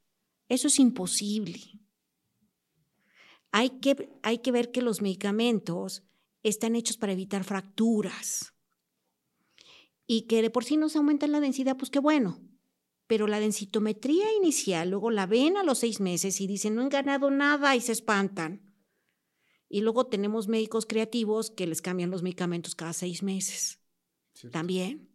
Eso 0.48 0.68
es 0.68 0.80
imposible. 0.80 1.60
Hay 3.52 3.82
que, 3.82 4.18
hay 4.24 4.38
que 4.38 4.52
ver 4.54 4.72
que 4.72 4.82
los 4.82 5.02
medicamentos 5.02 6.04
están 6.42 6.78
hechos 6.78 6.96
para 6.96 7.12
evitar 7.12 7.44
fracturas. 7.44 8.54
y 10.06 10.28
que 10.28 10.42
de 10.42 10.50
por 10.50 10.64
sí 10.64 10.78
nos 10.78 10.96
aumenta 10.96 11.28
la 11.28 11.40
densidad, 11.40 11.76
pues 11.76 11.90
qué 11.90 12.00
bueno. 12.00 12.53
Pero 13.08 13.28
la 13.28 13.40
densitometría 13.40 14.34
inicial, 14.34 14.90
luego 14.90 15.12
la 15.12 15.26
ven 15.26 15.58
a 15.58 15.64
los 15.64 15.80
seis 15.80 16.00
meses 16.00 16.40
y 16.42 16.48
dicen, 16.48 16.76
no 16.76 16.82
han 16.82 16.90
ganado 16.90 17.30
nada 17.32 17.76
y 17.76 17.82
se 17.82 17.92
espantan. 17.92 18.74
Y 19.68 19.82
luego 19.82 20.08
tenemos 20.08 20.48
médicos 20.48 20.86
creativos 20.86 21.52
que 21.52 21.68
les 21.68 21.82
cambian 21.82 22.12
los 22.12 22.24
medicamentos 22.24 22.76
cada 22.76 22.94
seis 22.94 23.24
meses. 23.24 23.80
También. 24.52 25.10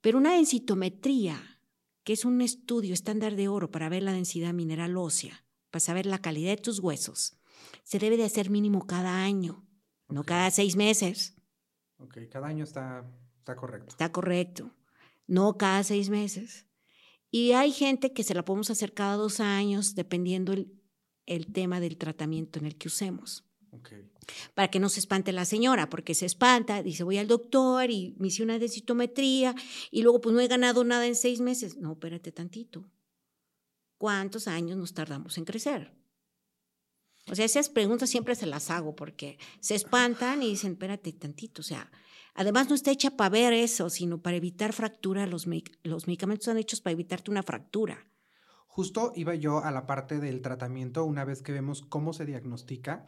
Pero 0.00 0.18
una 0.18 0.34
densitometría, 0.34 1.60
que 2.04 2.14
es 2.14 2.24
un 2.24 2.40
estudio 2.40 2.94
estándar 2.94 3.36
de 3.36 3.48
oro 3.48 3.70
para 3.70 3.88
ver 3.88 4.02
la 4.02 4.12
densidad 4.12 4.52
mineral 4.52 4.96
ósea, 4.96 5.44
para 5.70 5.80
saber 5.80 6.06
la 6.06 6.20
calidad 6.20 6.50
de 6.50 6.62
tus 6.62 6.80
huesos, 6.80 7.36
se 7.84 7.98
debe 7.98 8.16
de 8.16 8.24
hacer 8.24 8.50
mínimo 8.50 8.86
cada 8.86 9.22
año, 9.22 9.66
no 10.08 10.24
cada 10.24 10.50
seis 10.50 10.76
meses. 10.76 11.36
Ok, 11.98 12.18
cada 12.30 12.48
año 12.48 12.64
está, 12.64 13.04
está 13.38 13.56
correcto. 13.56 13.88
Está 13.90 14.10
correcto. 14.10 14.74
No 15.26 15.58
cada 15.58 15.84
seis 15.84 16.08
meses. 16.08 16.66
Y 17.30 17.52
hay 17.52 17.72
gente 17.72 18.12
que 18.12 18.24
se 18.24 18.34
la 18.34 18.44
podemos 18.44 18.70
hacer 18.70 18.92
cada 18.92 19.14
dos 19.14 19.40
años, 19.40 19.94
dependiendo 19.94 20.52
el, 20.52 20.72
el 21.26 21.52
tema 21.52 21.80
del 21.80 21.96
tratamiento 21.96 22.58
en 22.58 22.66
el 22.66 22.76
que 22.76 22.88
usemos. 22.88 23.44
Para 24.54 24.68
que 24.68 24.80
no 24.80 24.88
se 24.88 25.00
espante 25.00 25.32
la 25.32 25.44
señora, 25.44 25.88
porque 25.88 26.14
se 26.14 26.26
espanta, 26.26 26.82
dice, 26.82 27.04
voy 27.04 27.18
al 27.18 27.28
doctor 27.28 27.90
y 27.90 28.14
me 28.18 28.28
hice 28.28 28.42
una 28.42 28.58
densitometría 28.58 29.54
y 29.90 30.02
luego 30.02 30.20
pues 30.20 30.34
no 30.34 30.40
he 30.40 30.48
ganado 30.48 30.82
nada 30.84 31.06
en 31.06 31.14
seis 31.14 31.40
meses. 31.40 31.76
No, 31.76 31.92
espérate 31.92 32.32
tantito. 32.32 32.90
¿Cuántos 33.96 34.48
años 34.48 34.76
nos 34.76 34.92
tardamos 34.92 35.38
en 35.38 35.44
crecer? 35.44 35.94
O 37.28 37.34
sea, 37.34 37.44
esas 37.44 37.68
preguntas 37.68 38.10
siempre 38.10 38.34
se 38.34 38.46
las 38.46 38.70
hago 38.70 38.96
porque 38.96 39.38
se 39.60 39.74
espantan 39.76 40.42
y 40.42 40.48
dicen, 40.48 40.72
espérate 40.72 41.12
tantito. 41.12 41.60
O 41.60 41.64
sea, 41.64 41.90
además 42.34 42.68
no 42.68 42.74
está 42.74 42.90
hecha 42.90 43.16
para 43.16 43.30
ver 43.30 43.52
eso, 43.52 43.90
sino 43.90 44.20
para 44.20 44.36
evitar 44.36 44.72
fractura. 44.72 45.26
Los, 45.26 45.46
los 45.82 46.06
medicamentos 46.06 46.48
están 46.48 46.58
hechos 46.58 46.80
para 46.80 46.92
evitarte 46.92 47.30
una 47.30 47.42
fractura. 47.42 48.06
Justo 48.66 49.12
iba 49.16 49.34
yo 49.34 49.64
a 49.64 49.70
la 49.70 49.86
parte 49.86 50.20
del 50.20 50.42
tratamiento 50.42 51.04
una 51.04 51.24
vez 51.24 51.42
que 51.42 51.52
vemos 51.52 51.82
cómo 51.82 52.12
se 52.12 52.24
diagnostica 52.24 53.06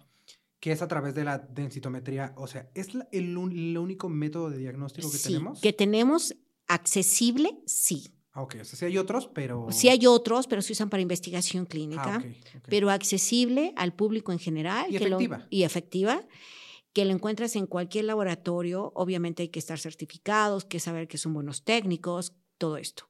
que 0.62 0.70
es 0.70 0.80
a 0.80 0.86
través 0.86 1.16
de 1.16 1.24
la 1.24 1.38
densitometría. 1.38 2.34
O 2.36 2.46
sea, 2.46 2.70
¿es 2.76 2.90
el, 3.10 3.36
único 3.36 4.08
método 4.08 4.48
de 4.48 4.58
diagnóstico 4.58 5.10
que 5.10 5.18
sí, 5.18 5.24
tenemos? 5.24 5.60
Que 5.60 5.72
tenemos 5.72 6.36
accesible, 6.68 7.58
sí. 7.66 8.14
Ah, 8.30 8.42
ok, 8.42 8.58
o 8.60 8.64
sea, 8.64 8.78
sí 8.78 8.84
hay 8.84 8.96
otros, 8.96 9.28
pero... 9.34 9.66
Sí 9.72 9.88
hay 9.88 10.06
otros, 10.06 10.46
pero 10.46 10.62
se 10.62 10.72
usan 10.72 10.88
para 10.88 11.00
investigación 11.00 11.66
clínica, 11.66 12.22
ah, 12.22 12.24
pero 12.68 12.90
accesible 12.90 13.72
al 13.74 13.92
público 13.92 14.30
en 14.30 14.38
general. 14.38 14.86
Y 14.88 14.96
efectiva. 14.98 15.46
y 15.50 15.64
efectiva, 15.64 16.24
que 16.92 17.04
lo 17.04 17.12
encuentras 17.12 17.56
en 17.56 17.66
cualquier 17.66 18.04
laboratorio. 18.04 18.92
Obviamente 18.94 19.42
hay 19.42 19.48
que 19.48 19.58
estar 19.58 19.78
certificados, 19.78 20.64
que 20.64 20.80
saber 20.80 21.08
que 21.08 21.18
son 21.18 21.34
buenos 21.34 21.64
técnicos, 21.64 22.34
todo 22.58 22.76
esto. 22.76 23.08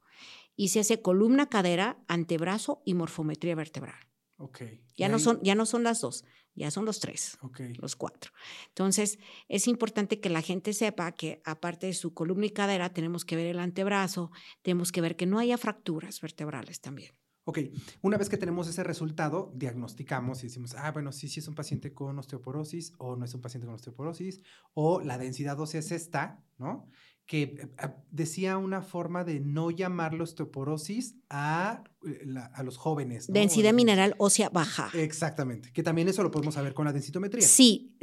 Y 0.55 0.69
se 0.69 0.81
hace 0.81 1.01
columna, 1.01 1.49
cadera, 1.49 2.03
antebrazo 2.09 2.83
y 2.85 2.95
morfometría 2.95 3.55
vertebral. 3.55 4.09
Ok. 4.37 4.63
Ya, 4.97 5.09
no 5.09 5.19
son, 5.19 5.41
ya 5.43 5.55
no 5.55 5.67
son 5.67 5.83
las 5.83 6.01
dos, 6.01 6.25
ya 6.55 6.71
son 6.71 6.85
los 6.85 7.01
tres, 7.01 7.39
los 7.79 7.97
cuatro. 7.97 8.33
Entonces, 8.69 9.19
es 9.49 9.69
importante 9.69 10.21
que 10.21 10.29
la 10.29 10.43
gente 10.43 10.73
sepa 10.73 11.13
que 11.13 11.41
aparte 11.45 11.87
de 11.87 11.95
su 11.95 12.13
columna 12.13 12.47
y 12.47 12.51
cadera, 12.51 12.93
tenemos 12.93 13.25
que 13.25 13.37
ver 13.37 13.47
el 13.47 13.61
antebrazo, 13.61 14.31
tenemos 14.63 14.93
que 14.93 15.01
ver 15.01 15.17
que 15.17 15.27
no 15.27 15.39
haya 15.39 15.57
fracturas 15.59 16.21
vertebrales 16.21 16.81
también. 16.81 17.15
Ok, 17.45 17.59
una 18.03 18.17
vez 18.19 18.29
que 18.29 18.37
tenemos 18.37 18.69
ese 18.69 18.85
resultado, 18.85 19.53
diagnosticamos 19.57 20.45
y 20.45 20.47
decimos, 20.47 20.75
ah, 20.77 20.93
bueno, 20.93 21.11
sí, 21.11 21.29
sí 21.29 21.41
es 21.41 21.49
un 21.49 21.57
paciente 21.57 21.93
con 21.93 22.19
osteoporosis 22.19 22.93
o 22.99 23.17
no 23.17 23.25
es 23.25 23.35
un 23.35 23.41
paciente 23.41 23.67
con 23.67 23.75
osteoporosis, 23.75 24.43
o 24.75 25.01
la 25.01 25.19
densidad 25.19 25.59
ósea 25.59 25.81
es 25.81 25.91
esta, 25.91 26.41
¿no? 26.59 26.89
que 27.27 27.43
eh, 27.43 27.69
ah, 27.79 27.97
decía 28.11 28.59
una 28.59 28.83
forma 28.83 29.25
de 29.25 29.41
no 29.41 29.71
llamarlo 29.71 30.25
osteoporosis 30.25 31.17
a, 31.31 31.83
eh, 32.07 32.27
a 32.53 32.63
los 32.63 32.77
jóvenes. 32.77 33.27
Densidad 33.33 33.73
mineral 33.73 34.15
ósea 34.19 34.49
baja. 34.49 34.91
Exactamente, 34.95 35.73
que 35.73 35.83
también 35.83 36.09
eso 36.09 36.23
lo 36.23 36.31
podemos 36.31 36.55
saber 36.55 36.75
con 36.75 36.85
la 36.85 36.93
densitometría. 36.93 37.47
Sí, 37.47 37.97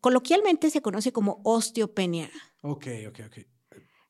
coloquialmente 0.00 0.70
se 0.70 0.82
conoce 0.82 1.12
como 1.12 1.40
osteopenia. 1.44 2.30
Ok, 2.62 2.86
ok, 3.08 3.20
ok. 3.26 3.38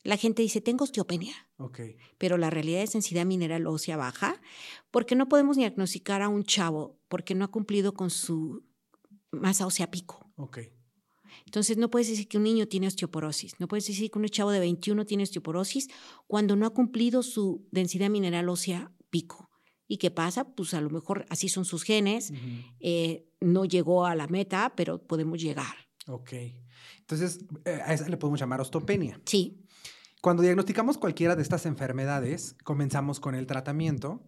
La 0.03 0.17
gente 0.17 0.43
dice, 0.43 0.61
tengo 0.61 0.85
osteopenia. 0.85 1.35
Ok. 1.59 1.81
Pero 2.19 2.39
la 2.39 2.51
realidad 2.51 2.83
es 2.83 2.93
densidad 2.93 3.27
mineral 3.27 3.67
ósea 3.67 3.97
baja, 3.97 4.41
porque 4.91 5.15
no 5.15 5.29
podemos 5.29 5.57
diagnosticar 5.57 6.23
a 6.23 6.29
un 6.29 6.45
chavo 6.45 6.99
porque 7.09 7.35
no 7.35 7.45
ha 7.45 7.49
cumplido 7.49 7.93
con 7.93 8.11
su 8.11 8.65
masa 9.31 9.67
ósea 9.67 9.91
pico. 9.91 10.31
Ok. 10.37 10.59
Entonces, 11.45 11.77
no 11.77 11.91
puedes 11.91 12.09
decir 12.09 12.29
que 12.29 12.39
un 12.39 12.45
niño 12.45 12.67
tiene 12.67 12.87
osteoporosis, 12.87 13.59
no 13.59 13.69
puedes 13.69 13.87
decir 13.87 14.11
que 14.11 14.19
un 14.19 14.27
chavo 14.27 14.51
de 14.51 14.61
21 14.61 15.05
tiene 15.07 15.25
osteoporosis 15.25 15.89
cuando 16.27 16.57
no 16.57 16.67
ha 16.67 16.71
cumplido 16.71 17.23
su 17.23 17.67
densidad 17.71 18.11
mineral 18.11 18.49
ósea 18.49 18.93
pico. 19.11 19.51
¿Y 19.87 19.99
qué 19.99 20.11
pasa? 20.11 20.45
Pues 20.45 20.75
a 20.75 20.81
lo 20.81 20.91
mejor 20.91 21.27
así 21.31 21.49
son 21.49 21.65
sus 21.65 21.83
genes, 21.83 22.33
eh, 22.79 23.27
no 23.41 23.65
llegó 23.65 24.07
a 24.07 24.15
la 24.15 24.29
meta, 24.29 24.73
pero 24.77 25.05
podemos 25.05 25.41
llegar. 25.41 25.75
Ok. 26.07 26.33
Entonces, 27.01 27.45
eh, 27.65 27.81
a 27.85 27.95
esa 27.95 28.09
le 28.09 28.17
podemos 28.17 28.39
llamar 28.39 28.61
osteopenia. 28.61 29.21
Sí. 29.25 29.67
Cuando 30.21 30.43
diagnosticamos 30.43 30.99
cualquiera 30.99 31.35
de 31.35 31.43
estas 31.43 31.65
enfermedades, 31.65 32.55
comenzamos 32.63 33.21
con 33.21 33.35
el 33.35 33.47
tratamiento. 33.47 34.23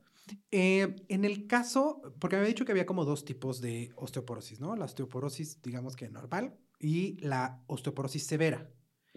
Eh, 0.51 0.97
en 1.09 1.25
el 1.25 1.47
caso, 1.47 2.01
porque 2.19 2.37
me 2.37 2.41
había 2.41 2.49
dicho 2.49 2.65
que 2.65 2.73
había 2.73 2.87
como 2.87 3.05
dos 3.05 3.25
tipos 3.25 3.61
de 3.61 3.93
osteoporosis, 3.97 4.61
¿no? 4.61 4.75
La 4.75 4.87
osteoporosis, 4.87 5.61
digamos 5.61 5.97
que 5.97 6.09
normal, 6.09 6.57
y 6.79 7.19
la 7.21 7.63
osteoporosis 7.67 8.25
severa. 8.25 8.71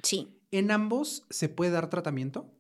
Sí. 0.04 0.42
¿En 0.52 0.72
ambos 0.72 1.26
se 1.30 1.48
puede 1.48 1.72
dar 1.72 1.90
tratamiento? 1.90 2.54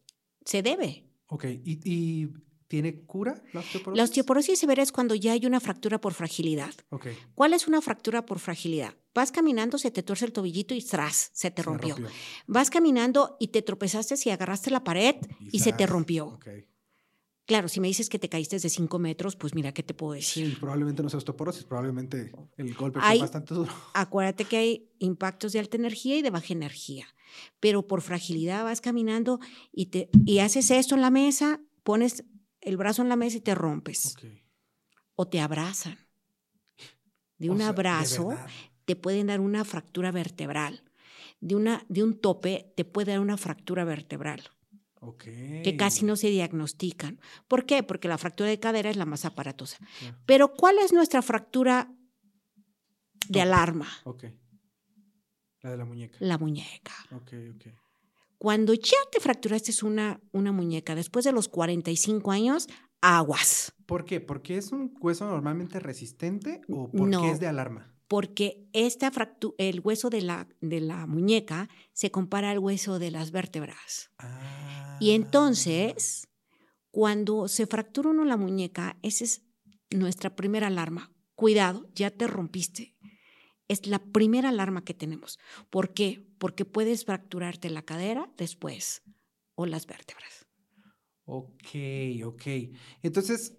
Se 0.46 0.62
debe. 0.62 1.10
Ok, 1.28 1.46
¿y, 1.64 2.30
tiene 2.68 3.04
cura 3.04 3.44
la 3.54 3.60
osteoporosis? 3.60 3.98
La 3.98 4.04
osteoporosis 4.04 4.60
severa 4.60 4.82
es 4.82 4.92
cuando 4.92 5.16
ya 5.16 5.34
hay 5.34 5.46
una 5.46 5.60
fractura 5.60 6.00
por 6.00 6.14
fragilidad. 6.14 6.74
Ok. 6.90 7.08
¿Cuál 7.36 7.54
es 7.54 7.68
una 7.68 7.82
fractura 7.82 8.26
por 8.26 8.40
fragilidad? 8.40 8.96
Vas 9.16 9.32
caminando, 9.32 9.78
se 9.78 9.92
te 9.92 10.04
tuerce 10.04 10.26
el 10.26 10.34
tobillito 10.34 10.74
y 10.76 10.82
¡tras! 10.82 11.32
Se 11.34 11.50
te 11.50 11.64
rompió. 11.64 11.96
Vas 12.48 12.70
caminando 12.70 13.38
y 13.40 13.48
te 13.48 13.62
tropezaste 13.62 14.16
y 14.26 14.30
agarraste 14.30 14.72
la 14.72 14.84
pared 14.84 15.16
y, 15.40 15.60
se 15.60 15.72
te 15.72 15.88
rompió. 15.88 16.28
Okay. 16.28 16.68
Claro, 17.46 17.70
si 17.70 17.80
me 17.80 17.88
dices 17.88 18.10
que 18.10 18.20
te 18.20 18.28
caíste 18.28 18.60
de 18.60 18.70
5 18.70 19.00
metros, 19.00 19.38
pues 19.38 19.56
mira, 19.56 19.72
¿qué 19.72 19.84
te 19.84 19.94
puedo 19.94 20.14
decir? 20.14 20.50
Sí, 20.50 20.56
probablemente 20.60 21.02
no 21.02 21.10
sea 21.10 21.20
osteoporosis, 21.20 21.64
probablemente 21.64 22.34
el 22.58 22.74
golpe 22.74 23.00
fue 23.00 23.20
bastante 23.20 23.54
duro. 23.54 23.72
Acuérdate 23.94 24.44
que 24.44 24.58
hay 24.58 24.92
impactos 25.00 25.54
de 25.54 25.60
alta 25.60 25.78
energía 25.78 26.18
y 26.18 26.22
de 26.22 26.32
baja 26.32 26.52
energía, 26.52 27.08
pero 27.62 27.88
por 27.88 28.02
fragilidad 28.02 28.66
vas 28.66 28.82
caminando 28.82 29.40
y, 29.72 29.86
te, 29.86 30.10
y 30.26 30.40
haces 30.40 30.72
esto 30.72 30.96
en 30.96 31.02
la 31.02 31.10
mesa, 31.10 31.62
pones 31.84 32.26
el 32.60 32.76
brazo 32.76 33.02
en 33.02 33.10
la 33.10 33.16
mesa 33.16 33.38
y 33.38 33.42
te 33.42 33.56
rompes. 33.56 34.18
O 35.16 35.26
te 35.26 35.40
abrazan. 35.40 35.98
De 37.38 37.50
un 37.50 37.62
abrazo 37.62 38.36
te 38.86 38.96
pueden 38.96 39.28
dar 39.28 39.40
una 39.40 39.66
fractura 39.66 40.12
vertebral. 40.12 40.84
De, 41.42 41.56
una, 41.56 41.86
de 41.90 42.04
un 42.04 42.20
tope 42.20 42.74
te 42.76 42.86
puede 42.86 43.12
dar 43.12 43.20
una 43.20 43.38
fractura 43.38 43.84
vertebral 43.84 44.50
que 45.14 45.76
casi 45.78 46.06
no 46.06 46.16
se 46.16 46.30
diagnostican. 46.30 47.20
¿Por 47.48 47.66
qué? 47.66 47.84
Porque 47.84 48.08
la 48.08 48.18
fractura 48.18 48.50
de 48.50 48.60
cadera 48.60 48.90
es 48.90 48.98
la 48.98 49.06
más 49.06 49.26
aparatosa. 49.26 49.78
Pero 50.26 50.54
¿cuál 50.54 50.78
es 50.80 50.94
nuestra 50.94 51.22
fractura 51.22 51.92
de 53.28 53.42
alarma? 53.42 53.88
Ok. 54.04 54.26
La 55.62 55.72
de 55.72 55.78
la 55.78 55.86
muñeca. 55.86 56.18
La 56.20 56.38
muñeca. 56.38 56.94
Ok, 57.12 57.34
ok. 57.56 57.74
Cuando 58.38 58.74
ya 58.74 58.98
te 59.12 59.20
fracturaste 59.20 59.74
una, 59.86 60.20
una 60.32 60.52
muñeca, 60.52 60.94
después 60.94 61.26
de 61.26 61.32
los 61.32 61.48
45 61.48 62.32
años, 62.32 62.68
aguas. 63.02 63.74
¿Por 63.86 64.06
qué? 64.06 64.20
¿Porque 64.20 64.58
es 64.58 64.72
un 64.72 64.96
hueso 65.00 65.26
normalmente 65.26 65.80
resistente 65.80 66.62
o 66.70 66.92
porque 66.92 67.32
es 67.32 67.40
de 67.40 67.48
alarma? 67.48 67.95
Porque 68.08 68.68
esta 68.74 69.12
el 69.58 69.80
hueso 69.82 70.10
de 70.10 70.22
la, 70.22 70.48
de 70.62 70.80
la 70.80 71.06
muñeca 71.08 71.70
se 71.94 72.12
compara 72.12 72.52
al 72.52 72.60
hueso 72.60 73.00
de 73.00 73.12
las 73.12 73.32
vértebras. 73.32 74.12
Y 75.00 75.12
Ah. 75.12 75.16
entonces, 75.16 76.28
cuando 76.92 77.48
se 77.48 77.68
fractura 77.68 78.10
uno 78.10 78.26
la 78.26 78.38
muñeca, 78.38 78.98
esa 79.02 79.24
es 79.24 79.42
nuestra 79.90 80.36
primera 80.36 80.68
alarma. 80.68 81.12
Cuidado, 81.36 81.90
ya 81.94 82.12
te 82.12 82.28
rompiste. 82.28 82.96
Es 83.68 83.88
la 83.88 84.00
primera 84.00 84.50
alarma 84.50 84.84
que 84.84 84.94
tenemos. 84.94 85.40
¿Por 85.70 85.94
qué? 85.94 86.26
Porque 86.38 86.66
puedes 86.66 87.04
fracturarte 87.06 87.70
la 87.70 87.82
cadera 87.82 88.32
después 88.38 89.02
o 89.56 89.66
las 89.66 89.88
vértebras. 89.88 90.46
Ok, 91.26 91.70
ok. 92.24 92.44
Entonces, 93.02 93.58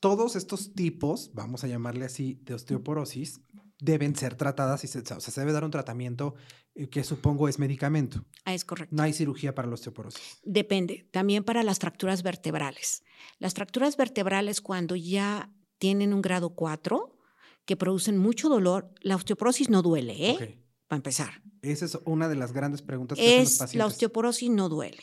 todos 0.00 0.36
estos 0.36 0.72
tipos, 0.74 1.30
vamos 1.34 1.64
a 1.64 1.66
llamarle 1.68 2.04
así, 2.04 2.40
de 2.42 2.54
osteoporosis, 2.54 3.40
deben 3.80 4.16
ser 4.16 4.34
tratadas 4.34 4.84
y 4.84 4.88
se, 4.88 5.00
o 5.00 5.04
sea, 5.04 5.20
se 5.20 5.40
debe 5.40 5.52
dar 5.52 5.64
un 5.64 5.70
tratamiento 5.70 6.34
eh, 6.74 6.88
que 6.88 7.04
supongo 7.04 7.48
es 7.48 7.58
medicamento. 7.58 8.24
Ah, 8.44 8.54
es 8.54 8.64
correcto. 8.64 8.94
No 8.94 9.02
hay 9.02 9.12
cirugía 9.12 9.54
para 9.54 9.68
la 9.68 9.74
osteoporosis. 9.74 10.40
Depende. 10.42 11.08
También 11.12 11.44
para 11.44 11.62
las 11.62 11.78
fracturas 11.78 12.22
vertebrales. 12.22 13.02
Las 13.38 13.54
fracturas 13.54 13.96
vertebrales 13.96 14.60
cuando 14.60 14.96
ya 14.96 15.52
tienen 15.78 16.12
un 16.12 16.22
grado 16.22 16.50
4, 16.54 17.16
que 17.64 17.76
producen 17.76 18.18
mucho 18.18 18.48
dolor, 18.48 18.92
la 19.00 19.16
osteoporosis 19.16 19.68
no 19.68 19.82
duele, 19.82 20.30
¿eh? 20.30 20.64
para 20.86 20.96
empezar. 20.96 21.42
Esa 21.60 21.84
es 21.84 21.98
una 22.06 22.28
de 22.28 22.34
las 22.34 22.52
grandes 22.52 22.82
preguntas 22.82 23.18
que 23.18 23.24
hacen 23.24 23.40
los 23.40 23.52
Es, 23.52 23.58
pacientes. 23.58 23.78
la 23.78 23.86
osteoporosis 23.86 24.50
no 24.50 24.68
duele. 24.68 25.02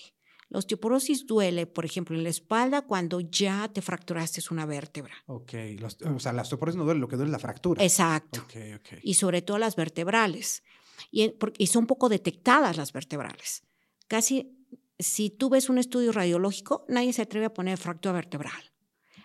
La 0.50 0.60
osteoporosis 0.60 1.26
duele, 1.26 1.66
por 1.66 1.86
ejemplo, 1.86 2.16
en 2.16 2.24
la 2.24 2.30
espalda 2.30 2.84
cuando 2.84 3.20
ya 3.20 3.68
te 3.74 3.82
fracturaste 3.82 4.41
una 4.52 4.66
vértebra. 4.66 5.14
Ok, 5.26 5.54
los- 5.80 5.98
o 6.02 6.20
sea, 6.20 6.34
la 6.34 6.43
osteoporosis 6.43 6.78
no 6.78 6.86
duele, 6.86 7.00
lo 7.00 7.08
que 7.08 7.16
duele 7.16 7.30
es 7.30 7.34
la 7.34 7.39
fractura. 7.39 7.84
Exacto. 7.84 8.41
Ok, 8.41 8.56
ok. 8.80 9.00
Y 9.04 9.16
sobre 9.16 9.41
todo 9.41 9.58
las 9.58 9.76
vertebrales. 9.76 10.64
Y, 11.12 11.34
y 11.58 11.68
son 11.68 11.88
poco 11.88 12.10
detectadas 12.10 12.78
las 12.78 12.93
vertebrales. 12.93 13.64
Casi, 14.08 14.56
si 15.00 15.30
tú 15.30 15.50
ves 15.50 15.68
un 15.70 15.78
estudio 15.78 16.12
radiológico, 16.12 16.86
nadie 16.88 17.12
se 17.12 17.24
atreve 17.24 17.48
a 17.48 17.54
poner 17.54 17.78
fractura 17.78 18.14
vertebral. 18.14 18.72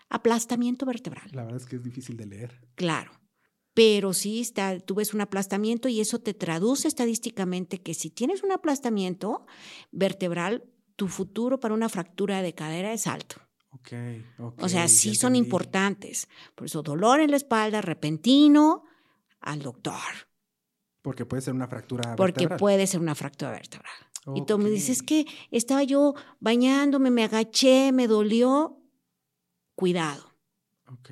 Aplastamiento 0.08 0.86
vertebral. 0.86 1.28
La 1.32 1.44
verdad 1.44 1.60
es 1.60 1.66
que 1.66 1.76
es 1.76 1.82
difícil 1.82 2.16
de 2.16 2.26
leer. 2.26 2.66
Claro. 2.74 3.12
Pero 3.74 4.12
sí 4.12 4.40
está, 4.40 4.80
tú 4.80 4.96
ves 4.96 5.14
un 5.14 5.20
aplastamiento 5.20 5.88
y 5.88 6.00
eso 6.00 6.18
te 6.18 6.34
traduce 6.34 6.88
estadísticamente 6.88 7.78
que 7.80 7.94
si 7.94 8.10
tienes 8.10 8.42
un 8.42 8.50
aplastamiento 8.50 9.46
vertebral, 9.92 10.64
tu 11.00 11.08
futuro 11.08 11.58
para 11.58 11.72
una 11.72 11.88
fractura 11.88 12.42
de 12.42 12.54
cadera 12.54 12.92
es 12.92 13.06
alto. 13.06 13.36
Ok, 13.70 13.88
ok. 14.38 14.62
O 14.62 14.68
sea, 14.68 14.86
sí 14.86 15.14
son 15.14 15.28
entendí. 15.34 15.46
importantes. 15.46 16.28
Por 16.54 16.66
eso, 16.66 16.82
dolor 16.82 17.20
en 17.20 17.30
la 17.30 17.38
espalda, 17.38 17.80
repentino, 17.80 18.84
al 19.40 19.62
doctor. 19.62 19.94
Porque 21.00 21.24
puede 21.24 21.40
ser 21.40 21.54
una 21.54 21.68
fractura 21.68 22.14
Porque 22.16 22.40
vertebral. 22.40 22.58
puede 22.58 22.86
ser 22.86 23.00
una 23.00 23.14
fractura 23.14 23.50
vertebral. 23.52 23.94
Y 24.34 24.44
tú 24.44 24.58
me 24.58 24.68
dices 24.68 25.00
Ok. 25.00 25.06
que 25.06 25.26
estaba 25.50 25.82
yo 25.84 26.12
bañándome, 26.38 27.10
me 27.10 27.24
agaché, 27.24 27.92
me 27.92 28.06
dolió. 28.06 28.76
Cuidado. 29.74 30.34
Ok. 30.92 31.10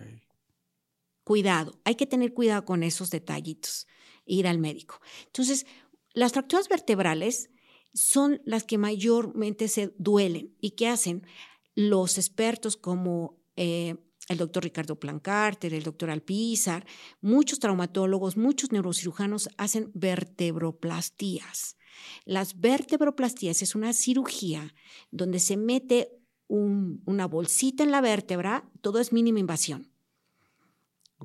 cuidado, 1.25 1.81
hay 1.85 1.95
que 1.95 2.07
tener 2.07 2.35
cuidado 2.35 2.65
con 2.67 2.83
esos 2.83 3.09
detallitos, 3.11 3.87
ir 4.27 4.47
al 4.47 4.59
médico. 4.59 5.01
Entonces, 5.27 5.65
las 6.13 6.33
fracturas 6.33 6.69
vertebrales 6.69 7.51
son 7.99 8.41
las 8.45 8.65
que 8.65 8.79
mayormente 8.79 9.69
se 9.69 9.95
duelen 9.99 10.55
y 10.61 10.73
que 10.73 10.89
hacen 10.89 11.27
los 11.75 12.19
expertos 12.19 12.77
como 12.77 13.39
eh, 13.57 13.97
el 14.29 14.39
doctor 14.39 14.65
Ricardo 14.65 14.99
Plancárter, 14.99 15.73
el 15.75 15.83
doctor 15.83 16.11
Alpizar, 16.11 16.87
muchos 17.21 17.59
traumatólogos, 17.59 18.37
muchos 18.37 18.73
neurocirujanos 18.73 19.49
hacen 19.57 19.91
vertebroplastías. 19.95 21.77
Las 22.25 22.61
vertebroplastías 22.61 23.63
es 23.63 23.75
una 23.75 23.93
cirugía 23.93 24.75
donde 25.11 25.39
se 25.39 25.57
mete 25.57 26.11
un- 26.47 27.03
una 27.07 27.27
bolsita 27.27 27.83
en 27.83 27.91
la 27.91 28.01
vértebra, 28.01 28.69
todo 28.81 29.01
es 29.01 29.13
mínima 29.13 29.41
invasión 29.41 29.91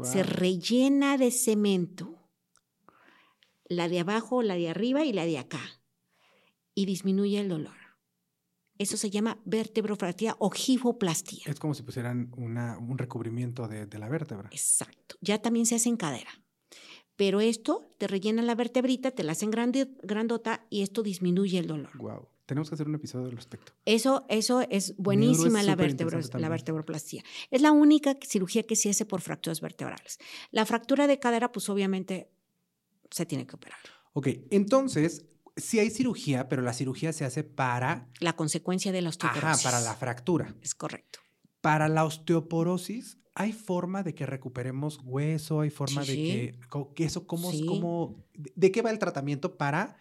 se 0.05 0.23
rellena 0.23 1.17
de 1.19 1.29
cemento. 1.29 2.17
La 3.65 3.87
de 3.87 3.99
abajo, 3.99 4.41
la 4.41 4.55
de 4.55 4.69
arriba 4.69 5.05
y 5.05 5.13
la 5.13 5.25
de 5.25 5.37
acá. 5.37 5.61
Y 6.75 6.85
disminuye 6.85 7.39
el 7.39 7.49
dolor. 7.49 7.75
Eso 8.79 8.97
se 8.97 9.09
llama 9.11 9.39
vertebroplastía 9.45 10.35
o 10.39 10.49
gifoplastía. 10.49 11.43
Es 11.45 11.59
como 11.59 11.73
si 11.75 11.83
pusieran 11.83 12.31
una- 12.35 12.77
un 12.79 12.97
recubrimiento 12.97 13.67
de, 13.67 13.85
de 13.85 13.99
la 13.99 14.09
vértebra. 14.09 14.49
Exacto. 14.51 15.15
Ya 15.21 15.41
también 15.41 15.65
se 15.67 15.75
hace 15.75 15.89
en 15.89 15.97
cadera. 15.97 16.31
Pero 17.15 17.39
esto 17.41 17.87
te 17.99 18.07
rellena 18.07 18.41
la 18.41 18.55
vertebrita, 18.55 19.11
te 19.11 19.23
la 19.23 19.33
hacen 19.33 19.51
grande- 19.51 19.95
grandota 20.01 20.65
y 20.71 20.81
esto 20.81 21.03
disminuye 21.03 21.59
el 21.59 21.67
dolor. 21.67 21.95
Wow. 21.97 22.27
Tenemos 22.47 22.67
que 22.69 22.75
hacer 22.75 22.87
un 22.87 22.95
episodio 22.95 23.27
al 23.27 23.31
respecto. 23.35 23.71
Eso, 23.85 24.25
eso 24.27 24.61
es 24.69 24.97
buenísima 24.97 25.61
la, 25.63 25.71
interesante 25.73 26.17
la 26.27 26.29
también. 26.31 26.49
vertebroplastía. 26.49 27.23
Es 27.51 27.61
la 27.61 27.71
única 27.71 28.17
cirugía 28.27 28.63
que 28.63 28.75
se 28.75 28.89
hace 28.89 29.05
por 29.05 29.21
fracturas 29.21 29.61
vertebrales. 29.61 30.17
La 30.51 30.65
fractura 30.65 31.05
de 31.07 31.19
cadera, 31.19 31.51
pues 31.51 31.69
obviamente 31.69 32.31
se 33.11 33.25
tiene 33.27 33.45
que 33.47 33.55
operar. 33.55 33.77
Ok, 34.13 34.27
entonces, 34.49 35.25
sí 35.55 35.79
hay 35.79 35.89
cirugía, 35.89 36.49
pero 36.49 36.61
la 36.61 36.73
cirugía 36.73 37.13
se 37.13 37.25
hace 37.25 37.43
para, 37.43 38.09
La 38.19 38.33
consecuencia 38.33 38.91
de 38.91 39.01
la 39.01 39.09
osteoporosis. 39.09 39.43
ajá, 39.43 39.63
para 39.63 39.81
la 39.81 39.93
fractura. 39.95 40.55
Es 40.61 40.73
correcto. 40.75 41.19
Para 41.61 41.87
la 41.87 42.03
osteoporosis, 42.05 43.17
¿hay 43.35 43.53
forma 43.53 44.03
de 44.03 44.13
que 44.15 44.25
recuperemos 44.25 44.99
hueso? 45.03 45.61
¿Hay 45.61 45.69
forma 45.69 46.03
Sí, 46.03 46.11
de 46.11 46.59
que, 46.95 47.05
eso, 47.05 47.25
cómo, 47.27 47.51
Sí. 47.51 47.65
cómo- 47.65 48.23
de, 48.33 48.71
qué 48.71 48.81
va 48.81 48.89
el 48.91 48.99
tratamiento 48.99 49.57
para 49.57 49.95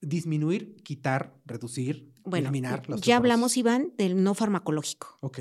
disminuir, 0.00 0.76
quitar, 0.82 1.34
reducir, 1.44 2.12
Bueno, 2.24 2.48
eliminar 2.48 2.88
la 2.88 2.96
ya 2.96 3.16
hablamos? 3.16 3.56
Iván, 3.56 3.92
del 3.96 4.22
no 4.22 4.34
farmacológico, 4.34 5.18
Ok, 5.20 5.40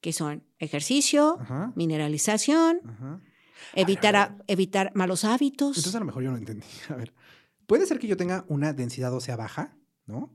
que 0.00 0.12
son 0.12 0.44
ejercicio, 0.58 1.38
ajá, 1.40 1.72
mineralización, 1.76 2.80
ajá. 2.84 3.20
evitar, 3.74 4.16
a 4.16 4.22
a- 4.24 4.36
evitar 4.46 4.92
malos 4.94 5.24
hábitos. 5.24 5.76
Entonces 5.76 5.94
a 5.94 6.00
lo 6.00 6.06
mejor 6.06 6.22
yo 6.24 6.30
no 6.30 6.36
entendí. 6.38 6.66
A 6.88 6.94
ver, 6.96 7.12
puede 7.66 7.86
ser 7.86 7.98
que 7.98 8.06
yo 8.06 8.16
tenga 8.16 8.44
una 8.48 8.72
densidad 8.72 9.12
ósea 9.14 9.36
baja, 9.36 9.76
¿no? 10.06 10.32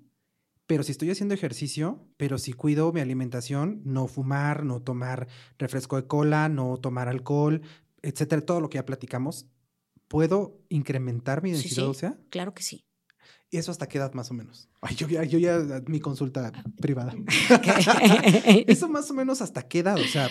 Pero 0.65 0.83
si 0.83 0.91
estoy 0.91 1.09
haciendo 1.09 1.33
ejercicio, 1.33 2.05
pero 2.17 2.37
si 2.37 2.51
cuido 2.53 2.91
mi 2.91 2.99
alimentación, 2.99 3.81
no 3.85 4.07
fumar, 4.07 4.65
no 4.65 4.81
tomar 4.81 5.27
refresco 5.57 5.95
de 5.95 6.07
cola, 6.07 6.49
no 6.49 6.75
tomar 6.77 7.07
alcohol, 7.07 7.61
etcétera, 8.01 8.41
todo 8.41 8.59
lo 8.59 8.69
que 8.69 8.75
ya 8.77 8.85
platicamos, 8.85 9.47
¿puedo 10.09 10.59
incrementar 10.69 11.41
mi 11.41 11.51
Sí, 11.55 11.61
densidad 11.61 11.83
sí. 11.85 11.89
ósea? 11.89 12.17
Claro 12.29 12.53
que 12.53 12.63
sí. 12.63 12.83
¿Y 13.49 13.57
eso 13.57 13.71
hasta 13.71 13.87
qué 13.87 13.97
edad 13.97 14.13
más 14.13 14.29
o 14.29 14.33
menos? 14.33 14.67
Ay, 14.81 14.95
yo 14.95 15.07
ya, 15.07 15.23
yo 15.23 15.39
ya, 15.39 15.57
mi 15.87 16.01
consulta 16.01 16.51
privada. 16.81 17.13
¿Eso 18.67 18.89
más 18.89 19.09
o 19.09 19.13
menos 19.13 19.41
hasta 19.41 19.61
qué 19.67 19.79
edad? 19.79 19.95
O 19.97 20.03
sea, 20.07 20.29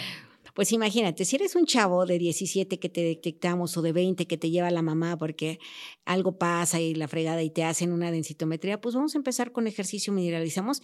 Pues 0.56 0.72
imagínate, 0.72 1.26
si 1.26 1.36
eres 1.36 1.54
un 1.54 1.66
chavo 1.66 2.06
de 2.06 2.18
17 2.18 2.78
que 2.78 2.88
te 2.88 3.02
detectamos 3.02 3.76
o 3.76 3.82
de 3.82 3.92
20 3.92 4.26
que 4.26 4.38
te 4.38 4.48
lleva 4.50 4.70
la 4.70 4.80
mamá 4.80 5.18
porque 5.18 5.58
algo 6.06 6.38
pasa 6.38 6.80
y 6.80 6.94
la 6.94 7.08
fregada 7.08 7.42
y 7.42 7.50
te 7.50 7.62
hacen 7.62 7.92
una 7.92 8.10
densitometría, 8.10 8.80
pues 8.80 8.94
vamos 8.94 9.14
a 9.14 9.18
empezar 9.18 9.52
con 9.52 9.66
ejercicio, 9.66 10.14
mineralizamos 10.14 10.80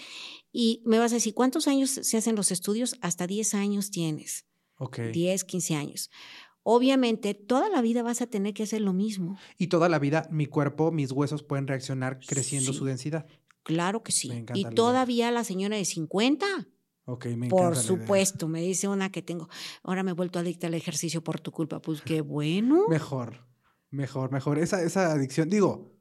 y 0.52 0.82
me 0.84 0.98
vas 0.98 1.12
a 1.12 1.14
decir, 1.14 1.32
¿cuántos 1.32 1.68
años 1.68 1.88
se 1.90 2.16
hacen 2.18 2.36
los 2.36 2.50
estudios? 2.52 2.96
Hasta 3.00 3.26
10 3.26 3.54
años 3.54 3.90
tienes, 3.90 4.44
ok. 4.76 4.98
10, 5.10 5.42
15 5.44 5.74
años. 5.74 6.10
Obviamente, 6.64 7.32
toda 7.32 7.70
la 7.70 7.80
vida 7.80 8.02
vas 8.02 8.20
a 8.20 8.26
tener 8.26 8.52
que 8.52 8.64
hacer 8.64 8.82
lo 8.82 8.92
mismo. 8.92 9.38
Y 9.56 9.68
toda 9.68 9.88
la 9.88 9.98
vida 9.98 10.28
mi 10.30 10.44
cuerpo, 10.46 10.92
mis 10.92 11.10
huesos 11.12 11.42
pueden 11.42 11.66
reaccionar 11.66 12.20
creciendo 12.20 12.72
Sí. 12.72 12.78
su 12.78 12.84
densidad. 12.84 13.26
Claro 13.62 14.02
que 14.02 14.12
sí. 14.12 14.28
Me 14.28 14.36
encanta 14.36 14.58
Y 14.58 14.62
idea. 14.62 14.70
todavía 14.74 15.30
la 15.30 15.44
señora 15.44 15.76
de 15.78 15.84
50, 15.86 16.46
Ok, 17.04 17.26
me 17.26 17.46
encanta 17.46 17.56
por 17.56 17.76
supuesto, 17.76 18.46
me 18.48 18.60
dice 18.60 18.86
una 18.88 19.10
que 19.10 19.22
tengo, 19.22 19.48
ahora 19.82 20.02
me 20.02 20.12
he 20.12 20.14
vuelto 20.14 20.38
adicta 20.38 20.68
al 20.68 20.74
ejercicio 20.74 21.22
por 21.24 21.40
tu 21.40 21.50
culpa. 21.50 21.80
Pues 21.82 22.00
qué 22.00 22.20
bueno. 22.20 22.86
Mejor, 22.88 23.44
mejor, 23.90 24.30
mejor. 24.30 24.58
Esa, 24.58 24.82
esa 24.82 25.12
adicción, 25.12 25.48
digo, 25.48 25.92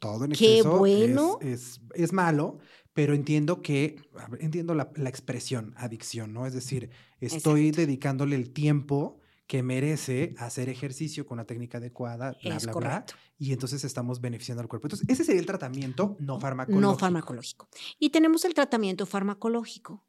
todo 0.00 0.24
en 0.24 0.32
exceso 0.32 0.74
es- 0.74 0.78
bueno. 0.78 1.38
es, 1.40 1.80
es 1.94 2.12
malo, 2.12 2.58
pero 2.92 3.14
entiendo 3.14 3.62
que, 3.62 3.96
entiendo 4.38 4.74
la, 4.74 4.90
la 4.94 5.08
expresión 5.08 5.74
adicción, 5.76 6.32
¿no? 6.32 6.46
Es 6.46 6.52
decir, 6.54 6.90
estoy 7.20 7.66
Exacto. 7.68 7.80
dedicándole 7.82 8.36
el 8.36 8.52
tiempo 8.52 9.18
que 9.48 9.62
merece 9.64 10.34
hacer 10.38 10.68
ejercicio 10.68 11.26
con 11.26 11.36
la 11.38 11.44
técnica 11.44 11.78
adecuada, 11.78 12.36
bla, 12.44 12.56
es 12.56 12.62
bla, 12.64 12.72
bla, 12.72 12.90
correcto. 12.90 13.14
y 13.38 13.52
entonces 13.52 13.84
estamos 13.84 14.20
beneficiando 14.20 14.62
al 14.62 14.68
cuerpo. 14.68 14.86
Entonces, 14.86 15.06
ese 15.08 15.24
sería 15.24 15.40
el 15.40 15.46
tratamiento 15.46 16.16
no 16.20 16.38
farmacológico. 16.40 16.80
No 16.92 16.96
farmacológico. 16.96 17.68
Y 17.98 18.10
tenemos 18.10 18.44
el 18.44 18.54
tratamiento 18.54 19.04
farmacológico. 19.04 20.02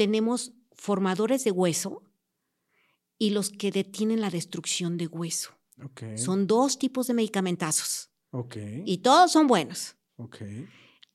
Tenemos 0.00 0.54
formadores 0.72 1.44
de 1.44 1.50
hueso 1.50 2.02
y 3.18 3.30
los 3.32 3.50
que 3.50 3.70
detienen 3.70 4.22
la 4.22 4.30
destrucción 4.30 4.96
de 4.96 5.06
hueso. 5.06 5.50
Ok, 5.84 6.16
Son 6.16 6.46
dos 6.46 6.78
tipos 6.78 7.06
de 7.06 7.12
medicamentazos 7.12 8.10
ok, 8.30 8.56
y 8.86 8.96
todos 9.02 9.30
son 9.30 9.46
buenos. 9.46 9.96
ok. 10.16 10.36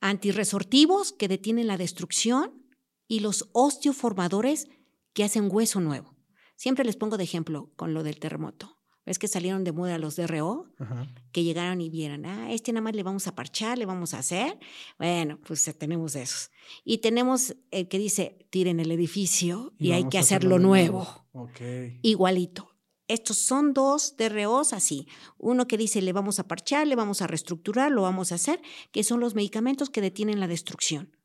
Antirresortivos 0.02 1.14
que 1.14 1.28
detienen 1.28 1.66
la 1.66 1.78
destrucción 1.78 2.64
y 3.08 3.22
los 3.22 3.50
osteoformadores 3.54 4.68
que 5.14 5.24
hacen 5.24 5.50
hueso 5.52 5.80
nuevo. 5.80 6.16
Siempre 6.56 6.86
les 6.86 6.96
pongo 6.96 7.18
de 7.18 7.24
ejemplo 7.24 7.72
con 7.76 7.96
lo 7.96 8.04
del 8.04 8.20
terremoto. 8.20 8.75
¿Ves 9.06 9.20
que 9.20 9.28
salieron 9.28 9.64
de 9.64 9.72
moda 9.72 9.98
los 9.98 10.16
DRO? 10.16 10.68
Ajá. 10.80 11.08
que 11.32 11.44
llegaron 11.44 11.82
y 11.82 11.90
vieron, 11.90 12.26
ah, 12.26 12.52
este 12.52 12.72
nada 12.72 12.82
más 12.82 12.96
le 12.96 13.04
vamos 13.04 13.28
a 13.28 13.36
parchar, 13.36 13.78
le 13.78 13.86
vamos 13.86 14.14
a 14.14 14.20
hacer. 14.20 14.58
Bueno, 14.98 15.38
pues 15.46 15.64
tenemos 15.78 16.16
esos. 16.16 16.50
Y 16.84 17.00
tenemos 17.00 17.56
el 17.72 17.88
que 17.90 17.98
dice, 17.98 18.48
tiren 18.50 18.80
el 18.80 18.92
edificio 18.92 19.74
y, 19.78 19.92
hay 19.92 20.08
que 20.08 20.18
hacerlo 20.18 20.58
de 20.58 20.64
nuevo, 20.64 21.06
Ok. 21.34 21.60
igualito. 22.02 22.76
Estos 23.08 23.38
son 23.38 23.74
dos 23.74 24.16
DROs 24.18 24.74
así. 24.74 25.08
Uno 25.38 25.68
que 25.68 25.78
dice, 25.78 26.02
le 26.02 26.14
vamos 26.14 26.40
a 26.40 26.48
parchar, 26.48 26.88
le 26.88 26.96
vamos 26.96 27.22
a 27.22 27.28
reestructurar, 27.28 27.92
lo 27.92 28.02
vamos 28.02 28.32
a 28.32 28.36
hacer, 28.36 28.62
que 28.92 29.04
son 29.04 29.20
los 29.20 29.36
medicamentos 29.36 29.90
que 29.90 30.02
detienen 30.02 30.40
la 30.40 30.48
destrucción 30.48 31.16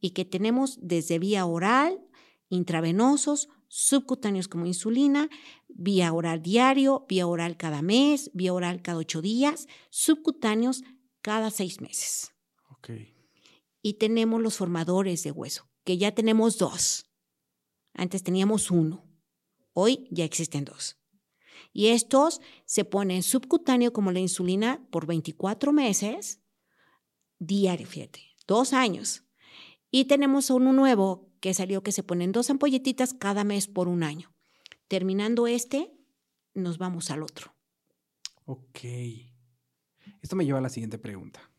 y 0.00 0.10
que 0.10 0.24
tenemos 0.24 0.78
desde 0.82 1.18
vía 1.18 1.46
oral, 1.46 2.00
intravenosos, 2.48 3.48
subcutáneos 3.70 4.48
como 4.48 4.66
insulina, 4.66 5.30
vía 5.68 6.12
oral 6.12 6.42
diario, 6.42 7.06
vía 7.08 7.28
oral 7.28 7.56
cada 7.56 7.82
mes, 7.82 8.30
vía 8.34 8.52
oral 8.52 8.82
cada 8.82 8.98
ocho 8.98 9.22
días, 9.22 9.68
subcutáneos 9.90 10.82
cada 11.22 11.50
seis 11.50 11.80
meses. 11.80 12.32
Ok. 12.70 12.90
Y 13.80 13.94
tenemos 13.94 14.42
los 14.42 14.56
formadores 14.56 15.22
de 15.22 15.30
hueso, 15.30 15.70
que 15.84 15.96
ya 15.98 16.12
tenemos 16.12 16.58
dos. 16.58 17.06
Antes 17.94 18.24
teníamos 18.24 18.72
uno. 18.72 19.08
Hoy 19.72 20.08
ya 20.10 20.24
existen 20.24 20.64
dos. 20.64 20.98
Y 21.72 21.88
estos 21.88 22.40
se 22.64 22.84
ponen 22.84 23.22
subcutáneo 23.22 23.92
como 23.92 24.10
la 24.10 24.18
insulina 24.18 24.84
por 24.90 25.06
24 25.06 25.72
meses, 25.72 26.42
diario, 27.38 27.86
fíjate, 27.86 28.20
dos 28.48 28.72
años. 28.72 29.24
Y 29.92 30.06
tenemos 30.06 30.50
uno 30.50 30.72
nuevo 30.72 31.29
que 31.40 31.54
salió 31.54 31.82
que 31.82 31.92
se 31.92 32.02
ponen 32.02 32.32
dos 32.32 32.50
ampolletitas 32.50 33.14
cada 33.14 33.44
mes 33.44 33.66
por 33.66 33.88
un 33.88 34.02
año. 34.02 34.32
Terminando 34.88 35.46
este, 35.46 35.92
nos 36.54 36.78
vamos 36.78 37.10
al 37.10 37.22
otro. 37.22 37.54
Ok. 38.44 38.80
Esto 40.20 40.36
me 40.36 40.44
lleva 40.44 40.58
a 40.58 40.62
la 40.62 40.68
siguiente 40.68 40.98
pregunta. 40.98 41.50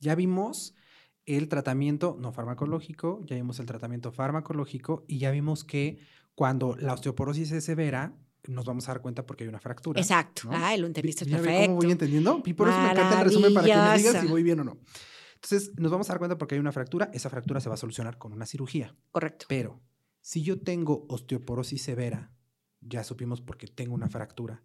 Ya 0.00 0.14
vimos 0.14 0.74
el 1.26 1.48
tratamiento 1.48 2.16
no 2.18 2.32
farmacológico, 2.32 3.20
ya 3.26 3.36
vimos 3.36 3.58
el 3.60 3.66
tratamiento 3.66 4.12
farmacológico 4.12 5.04
y 5.06 5.18
ya 5.18 5.30
vimos 5.30 5.64
que 5.64 5.98
cuando 6.34 6.76
la 6.76 6.94
osteoporosis 6.94 7.52
es 7.52 7.64
severa, 7.64 8.16
nos 8.46 8.64
vamos 8.64 8.88
a 8.88 8.92
dar 8.92 9.02
cuenta 9.02 9.26
porque 9.26 9.44
hay 9.44 9.48
una 9.48 9.60
fractura. 9.60 10.00
Exacto. 10.00 10.42
¿no? 10.44 10.56
Ay, 10.56 10.78
lo 10.78 10.86
entendiste 10.86 11.26
¿Ya 11.26 11.36
ve 11.36 11.42
perfecto. 11.42 11.66
cómo 11.66 11.80
voy 11.82 11.90
entendiendo? 11.90 12.42
Y 12.46 12.54
por 12.54 12.68
eso 12.68 12.78
me 12.78 12.90
encanta 12.92 13.18
el 13.18 13.24
resumen 13.24 13.54
para 13.54 13.66
que 13.66 13.74
me 13.74 13.98
digas 13.98 14.22
si 14.22 14.26
voy 14.28 14.42
bien 14.42 14.60
o 14.60 14.64
no. 14.64 14.78
Entonces, 15.42 15.72
nos 15.76 15.92
vamos 15.92 16.08
a 16.08 16.12
dar 16.12 16.18
cuenta 16.18 16.36
porque 16.36 16.56
hay 16.56 16.60
una 16.60 16.72
fractura. 16.72 17.10
Esa 17.12 17.30
fractura 17.30 17.60
se 17.60 17.68
va 17.68 17.74
a 17.74 17.78
solucionar 17.78 18.18
con 18.18 18.32
una 18.32 18.44
cirugía. 18.44 18.96
Correcto. 19.12 19.46
Pero 19.48 19.80
si 20.20 20.42
yo 20.42 20.60
tengo 20.60 21.06
osteoporosis 21.08 21.82
severa, 21.82 22.32
ya 22.80 23.04
supimos 23.04 23.40
porque 23.40 23.68
tengo 23.68 23.94
una 23.94 24.08
fractura, 24.08 24.62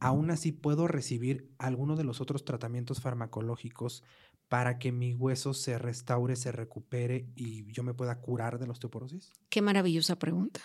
aún 0.00 0.30
así 0.30 0.52
puedo 0.52 0.88
recibir 0.88 1.52
alguno 1.58 1.96
de 1.96 2.04
los 2.04 2.20
otros 2.20 2.44
tratamientos 2.44 3.00
farmacológicos 3.00 4.02
para 4.48 4.78
que 4.78 4.90
mi 4.90 5.14
hueso 5.14 5.54
se 5.54 5.78
restaure, 5.78 6.34
se 6.34 6.50
recupere 6.50 7.30
y 7.36 7.70
yo 7.72 7.84
me 7.84 7.94
pueda 7.94 8.20
curar 8.20 8.58
de 8.58 8.66
la 8.66 8.72
osteoporosis. 8.72 9.32
Qué 9.48 9.62
maravillosa 9.62 10.18
pregunta. 10.18 10.60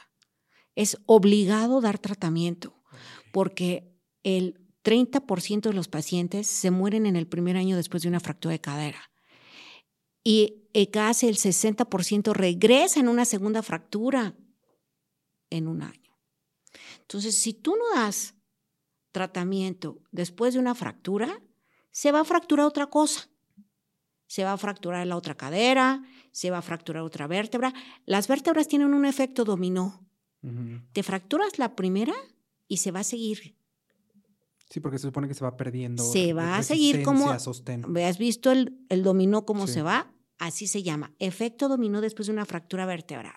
Es 0.74 0.98
obligado 1.06 1.82
dar 1.82 2.00
tratamiento 2.00 2.82
porque 3.32 3.96
el 4.24 4.60
30% 4.84 5.62
de 5.62 5.74
los 5.74 5.88
pacientes 5.88 6.48
se 6.48 6.72
mueren 6.72 7.06
en 7.06 7.16
el 7.16 7.28
primer 7.28 7.58
año 7.58 7.76
después 7.76 8.04
de 8.04 8.10
una 8.10 8.20
fractura 8.20 8.54
de 8.54 8.62
cadera. 8.62 9.12
Y 10.28 10.64
eh, 10.74 10.90
casi 10.90 11.28
el 11.28 11.38
60% 11.38 12.34
regresa 12.34 13.00
en 13.00 13.08
una 13.08 13.24
segunda 13.26 13.62
fractura 13.62 14.36
en 15.52 15.68
un 15.68 15.84
año. 15.84 16.18
Entonces, 17.02 17.38
si 17.38 17.54
tú 17.54 17.76
no 17.78 18.02
das 18.02 18.34
tratamiento 19.12 20.00
después 20.12 20.54
de 20.56 20.60
una 20.60 20.74
fractura, 20.76 21.40
se 21.92 22.12
va 22.12 22.22
a 22.22 22.26
fracturar 22.26 22.66
otra 22.66 22.88
cosa. 22.88 23.30
Se 24.28 24.44
va 24.44 24.54
a 24.54 24.58
fracturar 24.58 25.06
la 25.06 25.16
otra 25.16 25.36
cadera, 25.36 26.04
se 26.32 26.50
va 26.50 26.58
a 26.58 26.62
fracturar 26.64 27.04
otra 27.04 27.28
vértebra. 27.28 27.72
Las 28.06 28.28
vértebras 28.28 28.68
tienen 28.68 28.94
un 28.94 29.06
efecto 29.06 29.46
dominó. 29.46 30.02
Te 30.94 31.02
fracturas 31.04 31.58
la 31.60 31.76
primera 31.76 32.14
y 32.68 32.78
se 32.78 32.92
va 32.92 33.00
a 33.02 33.04
seguir. 33.04 33.56
Sí, 34.70 34.80
porque 34.80 34.98
se 34.98 35.08
supone 35.08 35.28
que 35.28 35.34
se 35.36 35.44
va 35.44 35.56
perdiendo. 35.56 36.04
Se 36.04 36.34
va 36.34 36.58
a 36.58 36.64
seguir 36.64 37.04
como- 37.04 37.40
sostén. 37.40 37.86
¿Has 37.98 38.18
visto 38.18 38.52
el, 38.52 38.78
el 38.90 39.04
dominó 39.04 39.46
cómo 39.46 39.68
Sí. 39.68 39.74
se 39.74 39.82
va? 39.84 40.12
Así 40.46 40.68
se 40.68 40.84
llama, 40.84 41.12
efecto 41.18 41.68
dominó 41.68 42.02
después 42.02 42.28
de 42.28 42.34
una 42.34 42.46
fractura 42.46 42.86
vertebral. 42.86 43.34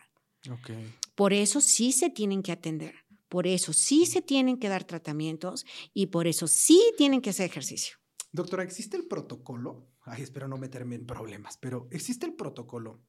Ok. 0.51 0.71
Por 1.15 1.33
eso 1.33 1.63
sí 1.63 1.93
se 1.93 2.11
tienen 2.11 2.43
que 2.43 2.53
atender, 2.53 2.97
por 3.31 3.47
eso 3.47 3.73
sí 3.73 4.05
se 4.05 4.21
tienen 4.21 4.59
que 4.59 4.69
dar 4.69 4.85
tratamientos 4.85 5.65
y 5.95 6.09
por 6.09 6.27
eso 6.27 6.47
sí 6.47 6.93
tienen 6.99 7.23
que 7.23 7.31
hacer 7.31 7.47
ejercicio. 7.47 7.97
Doctora, 8.31 8.63
¿existe 8.63 8.99
el 8.99 9.07
protocolo? 9.07 9.89
Ay, 10.03 10.23
espero 10.23 10.49
no 10.49 10.59
meterme 10.59 10.97
en 10.97 11.07
problemas, 11.07 11.57
pero 11.57 11.89
¿existe 11.91 12.27
el 12.27 12.35
protocolo 12.35 13.01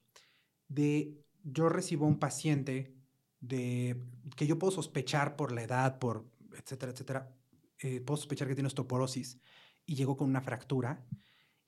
de 0.69 1.21
yo 1.43 1.67
recibo 1.67 2.05
a 2.05 2.07
un 2.07 2.19
paciente 2.19 2.95
de 3.41 4.01
que 4.37 4.47
yo 4.47 4.57
puedo 4.57 4.71
sospechar 4.71 5.35
por 5.35 5.51
la 5.51 5.63
edad, 5.63 5.99
por 5.99 6.25
etcétera, 6.57 6.93
etcétera, 6.93 7.35
eh, 7.79 7.99
puedo 7.99 8.15
sospechar 8.15 8.47
que 8.47 8.55
tiene 8.55 8.67
osteoporosis 8.67 9.41
y 9.85 9.95
llegó 9.95 10.15
con 10.15 10.29
una 10.29 10.39
fractura 10.39 11.05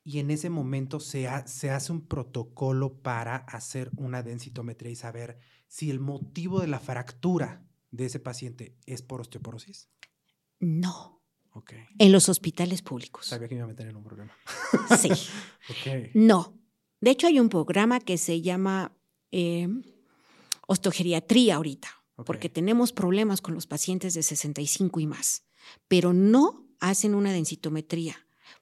y 0.04 0.20
en 0.20 0.32
ese 0.32 0.49
momento 0.49 0.99
se, 0.99 1.28
ha- 1.28 1.45
se 1.47 1.70
hace 1.70 1.91
un 1.91 2.02
protocolo 2.08 3.02
para 3.02 3.36
hacer 3.38 3.91
una 3.97 4.24
densitometría 4.24 4.91
y 4.91 4.95
saber 4.95 5.38
si 5.68 5.89
el 5.91 5.99
motivo 5.99 6.60
de 6.62 6.68
la 6.68 6.80
fractura 6.80 7.64
de 7.91 8.06
ese 8.06 8.20
paciente 8.20 8.78
es 8.86 9.02
por 9.02 9.22
osteoporosis? 9.22 9.89
No, 10.60 11.22
Ok. 11.54 11.74
en 11.99 12.12
los 12.12 12.30
hospitales 12.30 12.82
públicos. 12.82 13.26
Sabía 13.28 13.47
que 13.47 13.56
me 13.56 13.60
iba 13.60 13.66
a 13.66 13.68
meter 13.68 13.88
en 13.88 13.95
un 13.95 14.04
problema. 14.04 14.34
Sí. 14.99 15.10
Ok. 15.70 16.10
No. 16.16 16.58
De 16.99 17.12
hecho, 17.12 17.28
hay 17.28 17.39
un 17.39 17.49
programa 17.49 17.99
que 17.99 18.18
se 18.18 18.41
llama 18.41 18.95
eh, 19.32 19.68
osteogeriatría 20.68 21.56
ahorita, 21.56 21.89
porque 22.26 22.49
tenemos 22.49 22.93
problemas 22.93 23.41
con 23.41 23.54
los 23.56 23.66
pacientes 23.68 24.14
de 24.14 24.24
65 24.24 24.99
y 24.99 25.08
más, 25.08 25.43
pero 25.88 26.14
no 26.14 26.68
hacen 26.80 27.16
una 27.16 27.32
densitometría, 27.32 28.16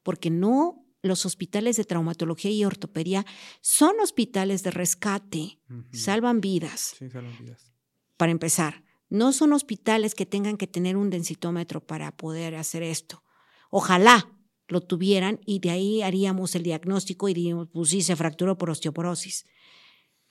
porque 0.03 0.29
no 0.29 0.85
los 1.01 1.25
hospitales 1.25 1.77
de 1.77 1.85
traumatología 1.85 2.51
y 2.51 2.65
ortopedia 2.65 3.25
son 3.61 3.99
hospitales 3.99 4.63
de 4.63 4.71
rescate, 4.71 5.59
salvan 5.93 6.41
vidas, 6.41 6.95
Sí, 6.97 7.09
salvan 7.09 7.37
vidas. 7.39 7.71
para 8.17 8.31
empezar. 8.31 8.83
No 9.09 9.31
son 9.33 9.53
hospitales 9.53 10.13
que 10.13 10.25
tengan 10.25 10.57
que 10.57 10.67
tener 10.67 10.95
un 10.97 11.09
densitómetro 11.09 11.85
para 11.85 12.15
poder 12.15 12.55
hacer 12.55 12.83
esto. 12.83 13.23
Ojalá 13.71 14.29
lo 14.67 14.81
tuvieran 14.81 15.39
y 15.45 15.59
de 15.59 15.71
ahí 15.71 16.01
haríamos 16.03 16.53
el 16.55 16.61
diagnóstico 16.63 17.27
y 17.27 17.33
diríamos, 17.33 17.69
pues 17.73 17.89
sí, 17.89 18.01
se 18.03 18.15
fracturó 18.15 18.57
por 18.57 18.69
osteoporosis. 18.69 19.45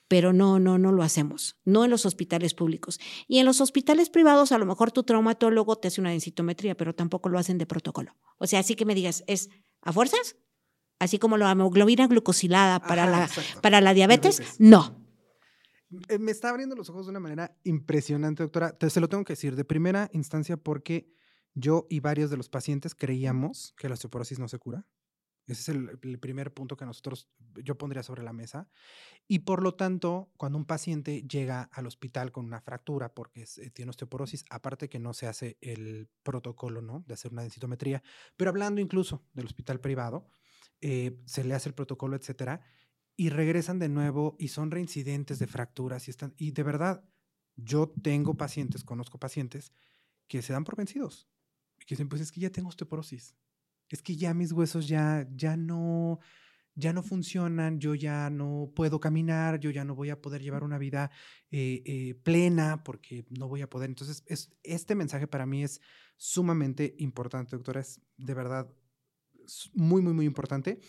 Pero 0.07 0.33
no, 0.33 0.59
no, 0.59 0.79
no 0.79 0.93
lo 0.93 1.03
hacemos. 1.03 1.59
No 1.65 1.85
en 1.85 1.91
los 1.91 2.07
hospitales 2.07 2.55
públicos. 2.55 2.99
Y 3.27 3.41
en 3.41 3.47
los 3.47 3.61
hospitales 3.61 4.09
privados, 4.11 4.53
a 4.53 4.59
lo 4.59 4.65
mejor 4.65 4.91
tu 4.93 5.03
traumatólogo 5.03 5.77
te 5.77 5.89
hace 5.89 6.01
una 6.01 6.11
densitometría, 6.11 6.77
pero 6.77 6.95
tampoco 6.95 7.29
lo 7.29 7.39
hacen 7.39 7.59
de 7.59 7.67
protocolo. 7.67 8.17
O 8.39 8.47
sea, 8.47 8.61
así 8.61 8.75
que 8.75 8.87
me 8.87 8.95
digas, 8.95 9.23
¿es 9.27 9.51
a 9.83 9.93
fuerzas? 9.93 10.37
Así 10.99 11.19
como 11.19 11.37
la 11.37 11.51
hemoglobina 11.53 12.07
glucosilada 12.09 12.81
para, 12.81 13.05
Ajá, 13.05 13.11
la, 13.13 13.25
exacto. 13.25 13.61
para 13.61 13.81
la 13.81 13.95
diabetes, 13.95 14.39
Diabetes. 14.39 14.61
no. 14.61 15.07
Eh, 16.09 16.19
Me 16.19 16.31
está 16.33 16.51
abriendo 16.51 16.75
los 16.75 16.91
ojos 16.91 17.07
de 17.07 17.11
una 17.11 17.21
manera 17.21 17.57
impresionante, 17.65 18.43
doctora. 18.43 18.77
Te, 18.77 18.91
se 18.91 19.01
lo 19.01 19.09
tengo 19.09 19.25
que 19.25 19.33
decir 19.35 19.57
de 19.57 19.65
primera 19.65 20.11
instancia 20.13 20.57
porque 20.57 21.09
yo 21.55 21.87
y 21.89 22.01
varios 22.01 22.31
de 22.31 22.37
los 22.37 22.49
pacientes 22.49 22.95
creíamos 22.95 23.75
que 23.79 23.89
la 23.89 23.95
osteoporosis 23.95 24.39
no 24.39 24.49
se 24.49 24.59
cura. 24.59 24.87
Ese 25.47 25.63
es 25.63 25.69
el, 25.71 25.99
el 26.03 26.19
primer 26.19 26.53
punto 26.53 26.77
que 26.77 26.85
nosotros, 26.85 27.31
yo 27.65 27.79
pondría 27.79 28.03
sobre 28.03 28.23
la 28.23 28.35
mesa. 28.35 28.69
Y 29.27 29.39
por 29.41 29.63
lo 29.63 29.75
tanto, 29.77 30.31
cuando 30.37 30.59
un 30.59 30.67
paciente 30.67 31.23
llega 31.23 31.63
al 31.73 31.87
hospital 31.87 32.33
con 32.33 32.45
una 32.45 32.61
fractura 32.61 33.15
porque 33.15 33.43
es- 33.43 33.57
eh, 33.57 33.71
tiene 33.71 33.89
osteoporosis, 33.91 34.45
aparte 34.51 34.91
que 34.91 34.99
no 34.99 35.15
se 35.15 35.27
hace 35.27 35.57
el 35.63 36.11
protocolo, 36.23 36.83
¿no? 36.83 37.03
De 37.07 37.15
hacer 37.15 37.33
una 37.33 37.43
densitometría, 37.43 38.03
pero 38.37 38.51
hablando 38.51 38.81
incluso 38.83 39.25
del 39.33 39.47
hospital 39.47 39.81
privado, 39.81 40.29
eh, 40.81 41.21
se 41.27 41.45
le 41.45 41.55
hace 41.55 41.69
el 41.69 41.75
protocolo, 41.75 42.17
etcétera, 42.17 42.61
y 43.17 43.31
regresan 43.31 43.79
de 43.79 43.89
nuevo 43.89 44.37
y 44.39 44.49
son 44.49 44.71
reincidentes 44.71 45.39
de 45.39 45.47
fracturas 45.47 46.07
y 46.07 46.11
están, 46.11 46.35
y 46.37 46.53
de 46.53 46.63
verdad, 46.63 47.05
yo 47.57 47.93
tengo 48.03 48.37
pacientes, 48.37 48.85
conozco 48.85 49.19
pacientes 49.19 49.73
que 50.29 50.43
se 50.43 50.53
dan 50.53 50.65
por 50.65 50.77
vencidos 50.77 51.29
y 51.81 51.85
que 51.85 51.95
dicen, 51.95 52.09
pues 52.09 52.23
es 52.23 52.31
que 52.31 52.41
ya 52.41 52.51
tengo 52.51 52.69
osteoporosis, 52.69 53.35
es 53.89 54.03
que 54.03 54.17
ya 54.17 54.35
mis 54.35 54.53
huesos 54.53 54.87
ya, 54.87 55.27
ya 55.35 55.57
no, 55.57 56.21
ya 56.75 56.93
no 56.93 57.03
funcionan, 57.03 57.81
yo 57.81 57.97
ya 57.97 58.31
no 58.31 58.71
puedo 58.77 59.01
caminar, 59.01 59.59
yo 59.59 59.71
ya 59.71 59.85
no 59.85 59.97
voy 59.97 60.11
a 60.11 60.21
poder 60.21 60.43
llevar 60.43 60.63
una 60.63 60.79
vida 60.79 61.11
eh, 61.51 61.83
eh, 61.85 62.15
plena 62.23 62.85
porque 62.85 63.27
no 63.31 63.49
voy 63.49 63.63
a 63.63 63.71
poder. 63.71 63.89
Entonces, 63.89 64.23
es, 64.27 64.57
este 64.63 64.95
mensaje 64.95 65.27
para 65.27 65.45
mí 65.45 65.65
es 65.65 65.81
sumamente 66.17 66.95
importante, 66.99 67.57
doctora, 67.57 67.81
es 67.81 68.01
de 68.17 68.35
verdad 68.35 68.73
muy, 69.75 70.03
muy, 70.03 70.13
muy 70.13 70.27
importante. 70.27 70.81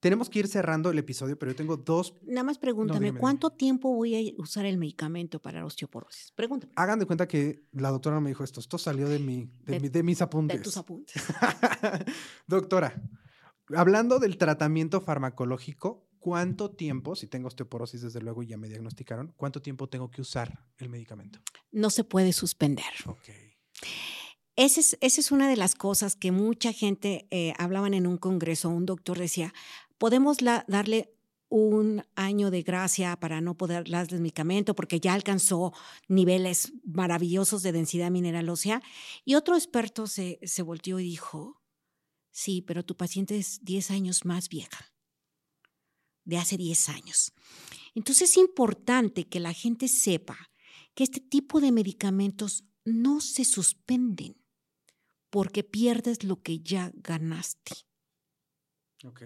Tenemos 0.00 0.28
que 0.28 0.40
ir 0.40 0.48
cerrando 0.48 0.90
el 0.90 0.98
episodio, 0.98 1.38
pero 1.38 1.52
yo 1.52 1.56
tengo 1.56 1.76
dos. 1.76 2.14
Nada 2.22 2.42
más 2.42 2.58
pregúntame, 2.58 3.12
¿cuánto 3.14 3.50
tiempo 3.50 3.94
voy 3.94 4.16
a 4.36 4.42
usar 4.42 4.66
el 4.66 4.76
medicamento 4.76 5.40
para 5.40 5.60
la 5.60 5.66
osteoporosis? 5.66 6.32
Pregúntame. 6.32 6.72
Hagan 6.74 6.98
de 6.98 7.06
cuenta 7.06 7.28
que 7.28 7.62
la 7.70 7.90
doctora 7.90 8.18
me 8.18 8.30
dijo 8.30 8.42
esto. 8.42 8.58
Esto 8.58 8.78
salió 8.78 9.08
de, 9.08 9.20
mi, 9.20 9.44
de, 9.62 9.74
De- 9.74 9.80
mi- 9.80 9.88
de 9.88 10.02
mis 10.02 10.18
De 10.18 10.24
apuntes. 10.24 10.60
tus 10.62 10.76
apuntes. 10.76 11.22
doctora, 12.48 13.00
hablando 13.76 14.18
del 14.18 14.38
tratamiento 14.38 15.00
farmacológico, 15.00 16.08
¿cuánto 16.18 16.72
tiempo, 16.72 17.14
si 17.14 17.28
tengo 17.28 17.46
osteoporosis 17.46 18.02
desde 18.02 18.20
luego 18.20 18.42
y 18.42 18.48
ya 18.48 18.56
me 18.56 18.68
diagnosticaron, 18.68 19.32
cuánto 19.36 19.62
tiempo 19.62 19.88
tengo 19.88 20.10
que 20.10 20.20
usar 20.20 20.66
el 20.78 20.88
medicamento? 20.88 21.38
No 21.70 21.90
se 21.90 22.02
puede 22.02 22.32
suspender. 22.32 22.84
Ok. 23.06 23.28
Esa 24.56 24.96
es, 25.00 25.32
una 25.32 25.48
de 25.48 25.56
las 25.56 25.74
cosas 25.74 26.14
que 26.14 26.30
mucha 26.30 26.72
gente 26.72 27.26
eh, 27.30 27.54
hablaban 27.58 27.94
en 27.94 28.06
un 28.06 28.18
congreso. 28.18 28.68
Un 28.68 28.84
doctor 28.84 29.18
decía, 29.18 29.54
podemos 29.96 30.38
darle 30.66 31.14
un 31.48 32.02
año 32.16 32.50
de 32.50 32.62
gracia 32.62 33.18
para 33.18 33.40
no 33.40 33.56
poder 33.56 33.88
darle 33.88 34.16
el 34.16 34.22
medicamento 34.22 34.74
porque 34.74 35.00
ya 35.00 35.14
alcanzó 35.14 35.72
niveles 36.08 36.72
maravillosos 36.84 37.62
de 37.62 37.72
densidad 37.72 38.10
mineral 38.10 38.48
ósea. 38.48 38.82
Y 39.24 39.34
otro 39.36 39.54
experto 39.54 40.06
se, 40.06 40.38
se 40.42 40.62
volteó 40.62 40.98
y 40.98 41.04
dijo, 41.04 41.62
sí, 42.30 42.62
pero 42.62 42.84
tu 42.84 42.96
paciente 42.96 43.38
es 43.38 43.64
10 43.64 43.90
años 43.90 44.24
más 44.24 44.48
vieja, 44.48 44.92
de 46.24 46.38
hace 46.38 46.56
10 46.56 46.88
años. 46.90 47.32
Entonces 47.94 48.30
es 48.30 48.36
importante 48.36 49.28
que 49.28 49.40
la 49.40 49.52
gente 49.52 49.88
sepa 49.88 50.50
que 50.94 51.04
este 51.04 51.20
tipo 51.20 51.60
de 51.60 51.72
medicamentos 51.72 52.64
no 52.84 53.20
se 53.20 53.44
suspenden. 53.44 54.41
Porque 55.32 55.64
pierdes 55.64 56.24
lo 56.24 56.42
que 56.42 56.58
ya 56.58 56.92
ganaste. 56.94 57.72
Ok. 59.02 59.22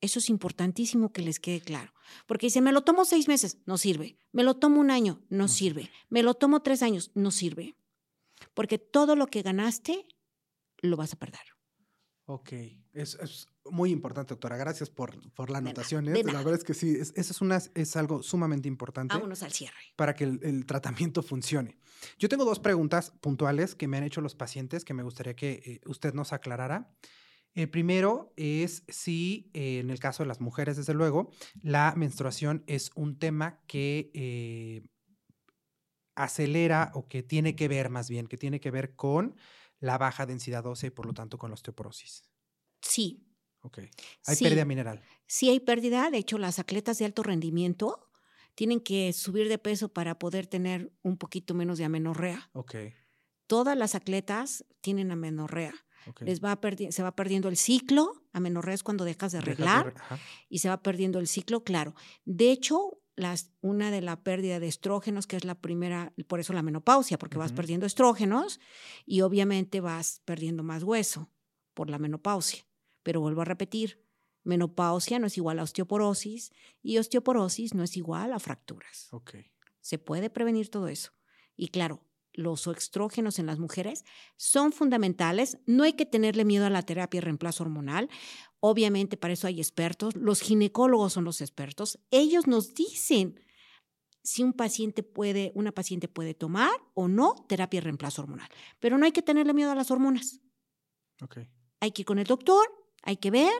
Eso 0.00 0.20
es 0.20 0.30
importantísimo 0.30 1.12
que 1.12 1.22
les 1.22 1.40
quede 1.40 1.60
claro. 1.60 1.92
Porque 2.26 2.46
dice, 2.46 2.60
me 2.60 2.70
lo 2.70 2.82
tomo 2.82 3.04
seis 3.04 3.26
meses, 3.26 3.58
no 3.66 3.76
sirve. 3.76 4.16
Me 4.30 4.44
lo 4.44 4.54
tomo 4.54 4.78
un 4.78 4.92
año, 4.92 5.20
no 5.28 5.48
sirve. 5.48 5.90
Me 6.08 6.22
lo 6.22 6.34
tomo 6.34 6.62
tres 6.62 6.84
años, 6.84 7.10
no 7.14 7.32
sirve. 7.32 7.74
Porque 8.54 8.78
todo 8.78 9.16
lo 9.16 9.26
que 9.26 9.42
ganaste, 9.42 10.06
lo 10.82 10.96
vas 10.96 11.14
a 11.14 11.18
perder. 11.18 11.42
Ok, 12.26 12.52
es, 12.92 13.16
es 13.16 13.48
muy 13.70 13.90
importante, 13.90 14.34
doctora. 14.34 14.56
Gracias 14.56 14.90
por, 14.90 15.32
por 15.32 15.50
la 15.50 15.58
anotación. 15.58 16.08
¿eh? 16.08 16.22
La 16.24 16.34
verdad 16.38 16.54
es 16.54 16.64
que 16.64 16.74
sí, 16.74 16.90
es- 16.90 17.12
eso 17.16 17.32
es, 17.32 17.40
una, 17.40 17.60
es 17.74 17.96
algo 17.96 18.22
sumamente 18.22 18.68
importante 18.68 19.14
Vámonos 19.14 19.42
al 19.42 19.52
cierre. 19.52 19.74
para 19.96 20.14
que 20.14 20.24
el, 20.24 20.40
el 20.42 20.66
tratamiento 20.66 21.22
funcione. 21.22 21.78
Yo 22.18 22.28
tengo 22.28 22.44
dos 22.44 22.58
preguntas 22.60 23.12
puntuales 23.20 23.74
que 23.74 23.88
me 23.88 23.96
han 23.98 24.04
hecho 24.04 24.20
los 24.20 24.34
pacientes 24.34 24.84
que 24.84 24.94
me 24.94 25.02
gustaría 25.02 25.34
que 25.36 25.62
eh, 25.64 25.80
usted 25.86 26.14
nos 26.14 26.32
aclarara. 26.32 26.94
El 27.52 27.68
primero 27.68 28.32
es 28.36 28.84
si, 28.88 29.50
eh, 29.54 29.80
en 29.80 29.90
el 29.90 29.98
caso 29.98 30.22
de 30.22 30.28
las 30.28 30.40
mujeres, 30.40 30.76
desde 30.76 30.94
luego, 30.94 31.30
la 31.62 31.92
menstruación 31.96 32.62
es 32.68 32.90
un 32.94 33.18
tema 33.18 33.60
que 33.66 34.10
eh, 34.14 34.82
acelera 36.14 36.90
o 36.94 37.08
que 37.08 37.22
tiene 37.22 37.56
que 37.56 37.68
ver 37.68 37.90
más 37.90 38.08
bien, 38.08 38.26
que 38.26 38.36
tiene 38.36 38.60
que 38.60 38.70
ver 38.70 38.94
con 38.94 39.36
la 39.78 39.96
baja 39.98 40.26
densidad 40.26 40.66
ósea 40.66 40.88
y 40.88 40.90
por 40.90 41.06
lo 41.06 41.14
tanto 41.14 41.38
con 41.38 41.50
la 41.50 41.54
osteoporosis. 41.54 42.22
Sí, 42.82 43.26
Ok. 43.62 43.78
Hay 44.26 44.36
Sí. 44.36 44.44
pérdida 44.44 44.64
mineral. 44.64 45.02
sí 45.26 45.48
hay 45.50 45.60
pérdida. 45.60 46.10
De 46.10 46.18
hecho, 46.18 46.38
las 46.38 46.58
atletas 46.58 46.98
de 46.98 47.04
alto 47.04 47.22
rendimiento 47.22 48.08
tienen 48.54 48.80
que 48.80 49.12
subir 49.12 49.48
de 49.48 49.58
peso 49.58 49.88
para 49.92 50.18
poder 50.18 50.46
tener 50.46 50.92
un 51.02 51.16
poquito 51.16 51.54
menos 51.54 51.78
de 51.78 51.84
amenorrea. 51.84 52.50
Ok. 52.52 52.74
Todas 53.46 53.76
las 53.76 53.94
atletas 53.94 54.64
tienen 54.80 55.10
amenorrea. 55.12 55.74
ok. 56.06 56.22
Les 56.22 56.40
va 56.42 56.58
se 56.90 57.02
va 57.02 57.14
perdiendo 57.16 57.48
el 57.48 57.56
ciclo. 57.56 58.24
Amenorrea 58.32 58.74
es 58.74 58.82
cuando 58.82 59.04
dejas 59.04 59.32
de 59.32 59.38
Dejas 59.40 59.56
de 59.58 59.64
arreglar. 59.64 59.94
y 60.48 60.58
se 60.58 60.68
va 60.68 60.82
perdiendo 60.82 61.18
el 61.18 61.26
ciclo, 61.26 61.62
claro. 61.62 61.94
De 62.24 62.50
hecho, 62.52 63.02
las, 63.16 63.50
una 63.60 63.90
de 63.90 64.00
la 64.00 64.22
pérdida 64.22 64.60
de 64.60 64.68
estrógenos, 64.68 65.26
que 65.26 65.36
es 65.36 65.44
la 65.44 65.60
primera, 65.60 66.12
por 66.26 66.40
eso 66.40 66.52
la 66.54 66.62
menopausia, 66.62 67.18
porque 67.18 67.36
vas 67.38 67.52
perdiendo 67.52 67.84
estrógenos 67.86 68.60
y 69.04 69.20
obviamente 69.20 69.80
vas 69.80 70.22
perdiendo 70.24 70.62
más 70.62 70.82
hueso 70.84 71.28
por 71.74 71.90
la 71.90 71.98
menopausia. 71.98 72.64
Pero 73.02 73.20
vuelvo 73.20 73.42
a 73.42 73.46
repetir, 73.46 74.04
menopausia 74.44 75.18
no 75.18 75.26
es 75.26 75.36
igual 75.36 75.58
a 75.58 75.62
osteoporosis 75.62 76.52
y 76.82 76.98
osteoporosis 76.98 77.74
no 77.74 77.82
es 77.82 77.96
igual 77.96 78.32
a 78.32 78.38
fracturas. 78.38 79.08
Ok. 79.12 79.36
Se 79.80 79.98
puede 79.98 80.30
prevenir 80.30 80.68
todo 80.68 80.88
eso. 80.88 81.12
Y 81.56 81.68
claro, 81.68 82.02
los 82.32 82.66
estrógenos 82.66 83.38
en 83.38 83.46
las 83.46 83.58
mujeres 83.58 84.04
son 84.36 84.72
fundamentales. 84.72 85.58
No 85.66 85.84
hay 85.84 85.94
que 85.94 86.06
tenerle 86.06 86.44
miedo 86.44 86.66
a 86.66 86.70
la 86.70 86.82
terapia 86.82 87.20
de 87.20 87.24
reemplazo 87.24 87.64
hormonal. 87.64 88.08
Obviamente 88.60 89.16
para 89.16 89.32
eso 89.32 89.46
hay 89.46 89.58
expertos. 89.58 90.14
Los 90.14 90.40
ginecólogos 90.40 91.12
son 91.12 91.24
los 91.24 91.40
expertos. 91.40 91.98
Ellos 92.10 92.46
nos 92.46 92.74
dicen 92.74 93.40
si 94.22 94.42
un 94.42 94.52
paciente 94.52 95.02
puede, 95.02 95.50
una 95.54 95.72
paciente 95.72 96.08
puede 96.08 96.34
tomar 96.34 96.70
o 96.94 97.08
no 97.08 97.34
terapia 97.48 97.80
de 97.80 97.84
reemplazo 97.84 98.22
hormonal. 98.22 98.48
Pero 98.78 98.98
no 98.98 99.06
hay 99.06 99.12
que 99.12 99.22
tenerle 99.22 99.54
miedo 99.54 99.70
a 99.70 99.74
las 99.74 99.90
hormonas. 99.90 100.40
Ok. 101.22 101.38
Hay 101.80 101.92
que 101.92 102.02
ir 102.02 102.06
con 102.06 102.18
el 102.18 102.26
doctor, 102.26 102.66
hay 103.02 103.16
que 103.16 103.30
ver, 103.30 103.52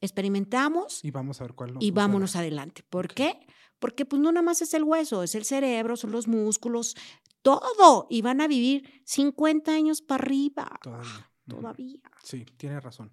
experimentamos 0.00 1.04
Y 1.04 1.10
vamos 1.10 1.40
a 1.40 1.44
ver 1.44 1.54
cuál 1.54 1.74
nos 1.74 1.82
y 1.82 1.86
funciona. 1.88 2.06
vámonos 2.06 2.36
adelante. 2.36 2.82
¿Por 2.88 3.08
qué? 3.12 3.38
Porque 3.78 4.04
pues 4.04 4.20
no 4.22 4.30
nada 4.32 4.42
más 4.44 4.62
es 4.62 4.74
el 4.74 4.84
hueso, 4.84 5.22
es 5.22 5.34
el 5.34 5.44
cerebro, 5.44 5.96
son 5.96 6.12
los 6.12 6.28
músculos, 6.28 6.94
todo. 7.42 8.06
Y 8.10 8.22
van 8.22 8.40
a 8.40 8.46
vivir 8.48 9.02
50 9.06 9.72
años 9.72 10.02
para 10.02 10.24
arriba. 10.24 10.78
Todavía. 10.82 11.30
Todavía. 11.48 12.00
Sí, 12.22 12.44
tiene 12.56 12.78
razón. 12.80 13.12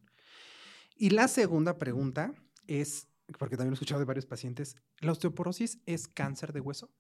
Y 0.95 1.09
la 1.09 1.27
segunda 1.27 1.77
pregunta 1.79 2.33
es, 2.67 3.07
porque 3.39 3.57
también 3.57 3.71
lo 3.71 3.73
he 3.73 3.75
escuchado 3.77 3.99
de 3.99 4.05
varios 4.05 4.25
pacientes, 4.27 4.75
¿la 4.99 5.11
osteoporosis 5.13 5.79
es 5.87 6.07
cáncer 6.07 6.53
de 6.53 6.59
hueso? 6.61 6.91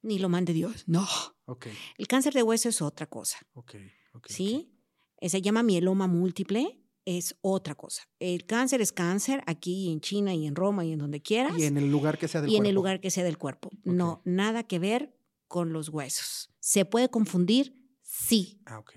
Ni 0.00 0.18
lo 0.18 0.28
mande 0.30 0.52
Dios. 0.54 0.84
No. 0.86 1.06
Ok, 1.44 1.66
El 1.98 2.06
cáncer 2.06 2.32
de 2.32 2.42
hueso 2.42 2.68
es 2.68 2.80
otra 2.80 3.06
cosa. 3.06 3.38
ok, 3.54 3.74
ok. 4.14 4.26
¿Sí? 4.28 4.72
Eh, 5.20 5.28
Se 5.28 5.42
llama 5.42 5.62
mieloma 5.62 6.06
múltiple. 6.06 6.80
Es 7.10 7.38
otra 7.40 7.74
cosa. 7.74 8.02
El 8.18 8.44
cáncer 8.44 8.82
es 8.82 8.92
cáncer 8.92 9.42
aquí 9.46 9.90
en 9.90 10.02
China 10.02 10.34
y 10.34 10.46
en 10.46 10.54
Roma 10.54 10.84
y 10.84 10.92
en 10.92 10.98
donde 10.98 11.22
quieras. 11.22 11.58
Y 11.58 11.64
en 11.64 11.78
el 11.78 11.90
lugar 11.90 12.18
que 12.18 12.28
sea 12.28 12.42
del 12.42 12.50
y 12.50 12.56
en 12.56 12.66
el 12.66 12.74
cuerpo. 12.74 12.74
lugar 12.74 13.00
que 13.00 13.10
sea 13.10 13.24
del 13.24 13.38
cuerpo. 13.38 13.70
No, 13.82 14.20
nada 14.26 14.64
que 14.64 14.78
ver 14.78 15.18
con 15.46 15.72
los 15.72 15.88
huesos. 15.88 16.50
¿Se 16.60 16.84
puede 16.84 17.08
confundir? 17.08 17.74
Sí. 18.02 18.60
Ah, 18.66 18.78
ok. 18.78 18.92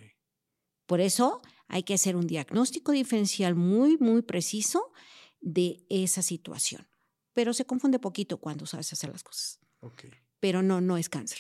Por 0.88 1.00
eso 1.00 1.42
hay 1.70 1.84
que 1.84 1.94
hacer 1.94 2.18
un 2.18 2.28
diagnóstico 2.28 2.92
diferencial 2.92 3.56
muy, 3.56 3.98
muy 3.98 4.24
preciso 4.24 4.92
de 5.40 5.86
esa 5.90 6.22
situación. 6.22 6.90
Pero 7.32 7.54
se 7.54 7.64
confunde 7.64 7.98
poquito 7.98 8.42
cuando 8.42 8.66
sabes 8.66 8.92
hacer 8.92 9.10
las 9.10 9.24
cosas. 9.24 9.62
ok. 9.80 10.04
Pero 10.42 10.62
no, 10.62 10.82
no 10.82 10.98
es 10.98 11.08
cáncer. 11.08 11.40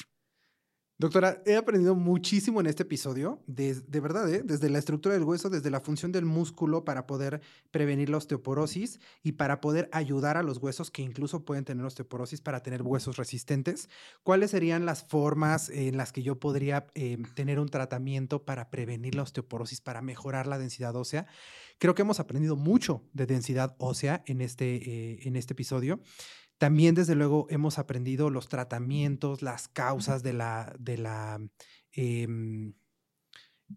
Doctora, 1.02 1.41
he 1.47 1.56
aprendido 1.56 1.95
muchísimo 1.95 2.60
en 2.60 2.68
este 2.68 2.84
episodio, 2.84 3.41
de 3.47 3.99
verdad, 3.99 4.32
¿eh? 4.32 4.43
desde 4.45 4.70
la 4.70 4.78
estructura 4.78 5.16
del 5.16 5.24
hueso, 5.24 5.49
desde 5.49 5.72
la 5.72 5.80
función 5.80 6.12
del 6.12 6.26
músculo 6.26 6.86
para 6.86 7.08
poder 7.08 7.41
prevenir 7.72 8.12
la 8.12 8.18
osteoporosis 8.18 8.99
y 9.24 9.32
para 9.32 9.62
poder 9.62 9.89
ayudar 9.93 10.38
a 10.38 10.43
los 10.43 10.60
huesos 10.60 10.91
que 10.91 11.02
incluso 11.02 11.43
pueden 11.43 11.66
tener 11.66 11.84
osteoporosis 11.84 12.41
para 12.41 12.62
tener 12.62 12.84
huesos 12.84 13.18
resistentes. 13.18 13.89
¿Cuáles 14.22 14.52
serían 14.52 14.86
las 14.86 15.02
formas 15.02 15.72
en 15.72 15.97
las 15.97 16.12
que 16.12 16.22
yo 16.22 16.39
podría 16.39 16.86
eh, 16.93 17.18
tener 17.34 17.60
un 17.60 17.70
tratamiento 17.70 18.45
para 18.45 18.70
prevenir 18.70 19.16
la 19.16 19.24
osteoporosis, 19.24 19.82
para 19.82 20.04
mejorar 20.04 20.45
la 20.45 20.60
densidad 20.60 20.95
ósea? 20.95 21.26
Creo 21.80 21.95
que 21.95 22.04
hemos 22.04 22.20
aprendido 22.20 22.56
mucho 22.56 23.02
de 23.12 23.26
densidad 23.26 23.76
ósea 23.80 24.22
en 24.28 24.39
este, 24.39 24.76
eh, 24.76 25.20
en 25.24 25.36
este 25.36 25.54
episodio. 25.54 25.99
También, 26.62 26.93
desde 26.93 27.16
luego, 27.16 27.47
hemos 27.49 27.80
aprendido 27.80 28.30
los 28.30 28.47
tratamientos, 28.47 29.41
las 29.41 29.68
causas 29.68 30.22
de 30.22 30.34
la, 30.34 30.76
de 30.78 30.99
la, 30.99 31.41
em, 31.91 32.76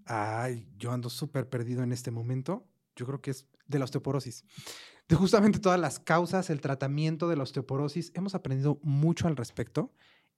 ay, 0.05 0.69
yo 0.77 0.93
ando 0.93 1.09
súper 1.09 1.49
perdido 1.49 1.83
en 1.83 1.93
este 1.93 2.11
momento. 2.11 2.69
Yo 2.95 3.07
creo 3.07 3.23
que 3.23 3.31
es 3.31 3.49
de 3.67 3.79
la 3.79 3.87
osteoporosis. 3.87 4.45
De 5.09 5.17
justamente 5.17 5.61
todas 5.61 5.81
las 5.81 5.99
causas, 5.99 6.51
el 6.51 6.61
tratamiento 6.61 7.27
de 7.27 7.37
la 7.37 7.45
osteoporosis. 7.45 8.13
Hemos 8.15 8.35
aprendido 8.35 8.79
mucho 8.83 9.29
al 9.29 9.37
respecto 9.37 9.91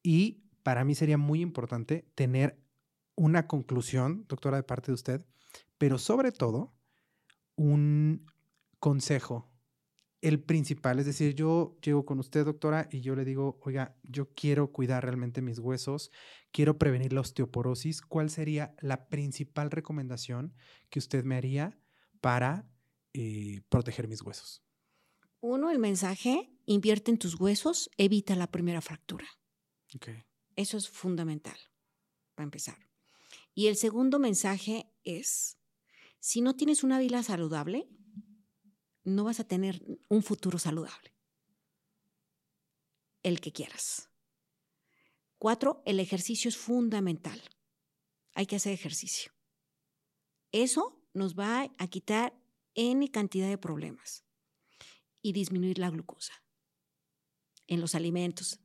y 0.04 0.44
para 0.62 0.84
mí 0.84 0.94
sería 0.94 1.18
muy 1.18 1.40
importante 1.40 2.08
tener 2.14 2.60
una 3.16 3.48
conclusión, 3.48 4.24
doctora, 4.28 4.56
de 4.56 4.62
parte 4.62 4.92
de 4.92 4.94
usted, 4.94 5.26
pero 5.78 5.98
sobre 5.98 6.30
todo 6.30 6.72
un 7.56 8.24
consejo 8.78 9.50
el 10.20 10.40
principal. 10.40 10.98
Es 10.98 11.06
decir, 11.06 11.34
yo 11.34 11.76
llego 11.82 12.04
con 12.04 12.18
usted, 12.18 12.44
doctora, 12.44 12.88
y 12.90 13.00
yo 13.00 13.14
le 13.14 13.24
digo, 13.24 13.58
oiga, 13.62 13.96
yo 14.02 14.32
quiero 14.34 14.72
cuidar 14.72 15.04
realmente 15.04 15.42
mis 15.42 15.58
huesos, 15.58 16.10
quiero 16.52 16.78
prevenir 16.78 17.12
la 17.12 17.20
osteoporosis. 17.20 18.02
¿Cuál 18.02 18.30
sería 18.30 18.74
la 18.80 19.08
principal 19.08 19.70
recomendación 19.70 20.54
que 20.88 20.98
usted 20.98 21.24
me 21.24 21.36
haría 21.36 21.78
para 22.20 22.68
eh, 23.12 23.62
proteger 23.68 24.08
mis 24.08 24.22
huesos? 24.22 24.62
Uno, 25.40 25.70
el 25.70 25.78
mensaje, 25.78 26.50
invierte 26.64 27.10
en 27.10 27.18
tus 27.18 27.38
huesos, 27.38 27.90
evita 27.98 28.34
la 28.34 28.50
primera 28.50 28.80
fractura. 28.80 29.26
Ok. 29.94 30.08
Eso 30.56 30.78
es 30.78 30.88
fundamental, 30.88 31.58
para 32.34 32.44
empezar. 32.44 32.78
Y 33.54 33.68
el 33.68 33.76
segundo 33.76 34.18
mensaje 34.18 34.90
es, 35.04 35.58
si 36.18 36.40
no 36.40 36.56
tienes 36.56 36.82
una 36.82 36.98
vida 36.98 37.22
saludable, 37.22 37.88
no 39.06 39.24
vas 39.24 39.40
a 39.40 39.44
tener 39.44 39.82
un 40.08 40.22
futuro 40.22 40.58
saludable. 40.58 41.14
El 43.22 43.40
que 43.40 43.52
quieras. 43.52 44.10
Cuatro, 45.38 45.82
el 45.86 46.00
ejercicio 46.00 46.48
es 46.48 46.56
fundamental. 46.56 47.40
Hay 48.34 48.46
que 48.46 48.56
hacer 48.56 48.72
ejercicio. 48.72 49.32
Eso 50.52 51.00
nos 51.14 51.38
va 51.38 51.70
a 51.78 51.86
quitar 51.86 52.34
N 52.74 53.10
cantidad 53.10 53.48
de 53.48 53.58
problemas 53.58 54.24
y 55.22 55.32
disminuir 55.32 55.78
la 55.78 55.90
glucosa 55.90 56.34
en 57.66 57.80
los 57.80 57.94
alimentos. 57.94 58.60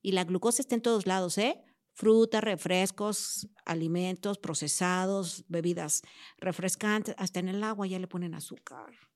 Y 0.00 0.12
la 0.12 0.24
glucosa 0.24 0.62
está 0.62 0.74
en 0.74 0.82
todos 0.82 1.06
lados, 1.06 1.38
¿eh? 1.38 1.62
Frutas, 1.92 2.42
refrescos, 2.42 3.48
alimentos 3.66 4.38
procesados, 4.38 5.44
bebidas 5.48 6.02
refrescantes, 6.38 7.14
hasta 7.18 7.40
en 7.40 7.48
el 7.48 7.62
agua 7.62 7.86
ya 7.86 7.98
le 7.98 8.08
ponen 8.08 8.34
azúcar. 8.34 9.11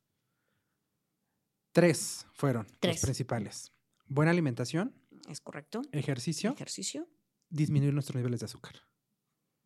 Tres 1.77 2.27
fueron 2.33 2.67
Tres. 2.81 2.95
los 2.97 3.03
principales. 3.03 3.71
Buena 4.09 4.31
alimentación, 4.31 4.95
¿Es 5.29 5.43
correcto? 5.43 5.83
ejercicio, 5.93 6.53
Ejercicio. 6.55 7.07
disminuir 7.51 7.93
nuestros 7.93 8.17
niveles 8.17 8.41
de 8.41 8.47
azúcar. 8.47 8.77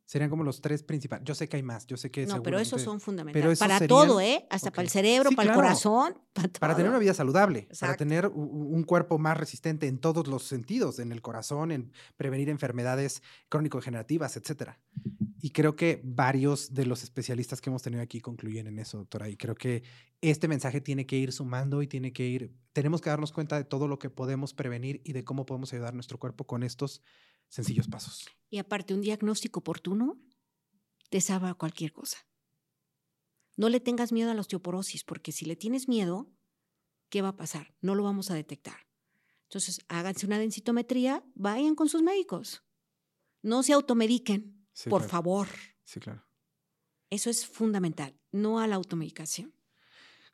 Serían 0.06 0.28
como 0.28 0.42
los 0.42 0.60
tres 0.60 0.82
principales. 0.82 1.24
Yo 1.24 1.36
sé 1.36 1.48
que 1.48 1.56
hay 1.56 1.62
más, 1.62 1.86
yo 1.86 1.96
sé 1.96 2.10
que 2.10 2.26
No, 2.26 2.42
pero 2.42 2.58
esos 2.58 2.82
son 2.82 3.00
fundamentales. 3.00 3.40
pero 3.40 3.52
esos 3.52 3.60
para 3.60 3.78
serían- 3.78 3.88
todo, 4.08 4.20
¿eh? 4.20 4.44
Hasta 4.50 4.72
para 4.72 4.82
el 4.82 4.88
cerebro, 4.88 5.30
Sí, 5.30 5.36
para 5.36 5.46
claro. 5.52 5.60
el 5.60 5.64
corazón, 5.66 6.18
para 6.32 6.48
todo. 6.48 6.58
Para 6.58 6.74
tener 6.74 6.90
una 6.90 6.98
vida 6.98 7.14
saludable, 7.14 7.68
para 7.78 7.94
tener 7.96 8.26
un 8.26 8.82
cuerpo 8.82 9.18
más 9.20 9.36
resistente 9.38 9.86
en 9.86 9.98
todos 9.98 10.26
los 10.26 10.42
sentidos, 10.42 10.98
en 10.98 11.12
el 11.12 11.22
corazón, 11.22 11.70
en 11.70 11.92
prevenir 12.16 12.48
enfermedades 12.48 13.22
crónico-degenerativas, 13.48 14.36
etcétera. 14.36 14.80
Y 15.42 15.50
creo 15.50 15.74
que 15.74 16.00
varios 16.04 16.74
de 16.74 16.84
los 16.84 17.02
especialistas 17.02 17.60
que 17.60 17.70
hemos 17.70 17.82
tenido 17.82 18.02
aquí 18.02 18.20
concluyen 18.20 18.66
en 18.66 18.78
eso, 18.78 18.98
doctora. 18.98 19.28
Y 19.28 19.36
creo 19.36 19.54
que 19.54 19.82
este 20.20 20.48
mensaje 20.48 20.80
tiene 20.80 21.06
que 21.06 21.16
ir 21.16 21.32
sumando 21.32 21.82
y 21.82 21.86
tiene 21.86 22.12
que 22.12 22.26
ir, 22.26 22.54
tenemos 22.72 23.00
que 23.00 23.08
darnos 23.08 23.32
cuenta 23.32 23.56
de 23.56 23.64
todo 23.64 23.88
lo 23.88 23.98
que 23.98 24.10
podemos 24.10 24.52
prevenir 24.52 25.00
y 25.04 25.14
de 25.14 25.24
cómo 25.24 25.46
podemos 25.46 25.72
ayudar 25.72 25.90
a 25.90 25.96
nuestro 25.96 26.18
cuerpo 26.18 26.46
con 26.46 26.62
estos 26.62 27.02
sencillos 27.48 27.88
pasos. 27.88 28.26
Y 28.50 28.58
aparte, 28.58 28.92
un 28.92 29.00
diagnóstico 29.00 29.60
oportuno 29.60 30.20
te 31.08 31.20
salva 31.20 31.54
cualquier 31.54 31.92
cosa. 31.92 32.18
No 33.56 33.68
le 33.68 33.80
tengas 33.80 34.12
miedo 34.12 34.30
a 34.30 34.34
la 34.34 34.40
osteoporosis, 34.42 35.04
porque 35.04 35.32
si 35.32 35.46
le 35.46 35.56
tienes 35.56 35.88
miedo, 35.88 36.30
¿qué 37.08 37.22
va 37.22 37.28
a 37.28 37.36
pasar? 37.36 37.74
No 37.80 37.94
lo 37.94 38.02
vamos 38.02 38.30
a 38.30 38.34
detectar. 38.34 38.88
Entonces, 39.44 39.80
háganse 39.88 40.26
una 40.26 40.38
densitometría, 40.38 41.24
vayan 41.34 41.74
con 41.74 41.88
sus 41.88 42.02
médicos. 42.02 42.62
No 43.42 43.62
se 43.62 43.72
automediquen, 43.72 44.59
por 44.88 45.02
favor. 45.02 45.48
Sí, 45.84 46.00
claro. 46.00 46.24
Eso 47.10 47.28
es 47.28 47.46
fundamental, 47.46 48.14
no 48.30 48.60
a 48.60 48.66
la 48.66 48.76
automedicación. 48.76 49.52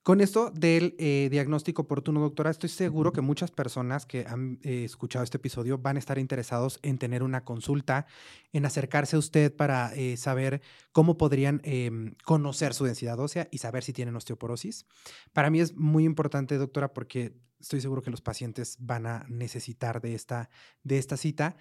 Con 0.07 0.21
esto 0.21 0.53
del 0.53 0.95
eh, 1.01 1.27
diagnóstico 1.33 1.83
oportuno, 1.83 2.21
doctora, 2.21 2.51
estoy 2.51 2.69
seguro 2.69 3.13
que 3.13 3.23
muchas 3.23 3.51
personas 3.51 4.07
que 4.07 4.25
han 4.29 4.61
eh, 4.63 4.85
escuchado 4.85 5.25
este 5.25 5.39
episodio 5.39 5.79
van 5.79 5.97
a 5.97 5.99
estar 5.99 6.21
interesados 6.21 6.79
en 6.83 6.99
tener 6.99 7.25
una 7.25 7.45
consulta, 7.45 8.07
en 8.53 8.65
acercarse 8.67 9.17
a 9.17 9.19
usted 9.19 9.53
para 9.53 9.93
eh, 9.97 10.17
saber 10.17 10.63
cómo 10.93 11.17
podrían 11.17 11.61
em, 11.65 12.15
conocer 12.25 12.73
su 12.73 12.85
densidad 12.85 13.19
ósea 13.19 13.49
y 13.51 13.59
saber 13.59 13.83
si 13.83 13.93
tienen 13.93 14.15
osteoporosis. 14.15 14.87
Para 15.33 15.51
mí 15.51 15.59
es 15.59 15.75
muy 15.75 16.05
importante, 16.05 16.57
doctora, 16.57 16.95
porque 16.95 17.35
estoy 17.59 17.81
seguro 17.81 18.01
que 18.01 18.13
los 18.13 18.21
pacientes 18.21 18.77
van 18.79 19.07
a 19.07 19.27
necesitar 19.29 20.01
de 20.01 20.15
esta, 20.15 20.51
de 20.85 20.99
esta 20.99 21.17
cita. 21.17 21.57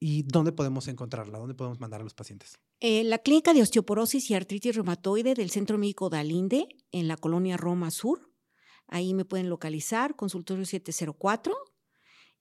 ¿Y 0.00 0.22
dónde 0.22 0.52
podemos 0.52 0.86
encontrarla? 0.88 1.38
¿Dónde 1.38 1.54
podemos 1.54 1.80
mandar 1.80 2.00
a 2.00 2.04
los 2.04 2.14
pacientes? 2.14 2.58
En 2.80 3.10
la 3.10 3.18
Clínica 3.18 3.52
de 3.52 3.62
Osteoporosis 3.62 4.30
y 4.30 4.34
Artritis 4.34 4.76
Reumatoide 4.76 5.34
del 5.34 5.50
Centro 5.50 5.76
Médico 5.76 6.08
Dalinde, 6.08 6.68
en 6.92 7.08
la 7.08 7.16
colonia 7.16 7.56
Roma 7.56 7.90
Sur. 7.90 8.30
Ahí 8.86 9.12
me 9.12 9.24
pueden 9.24 9.48
localizar, 9.48 10.14
consultorio 10.14 10.64
704, 10.64 11.54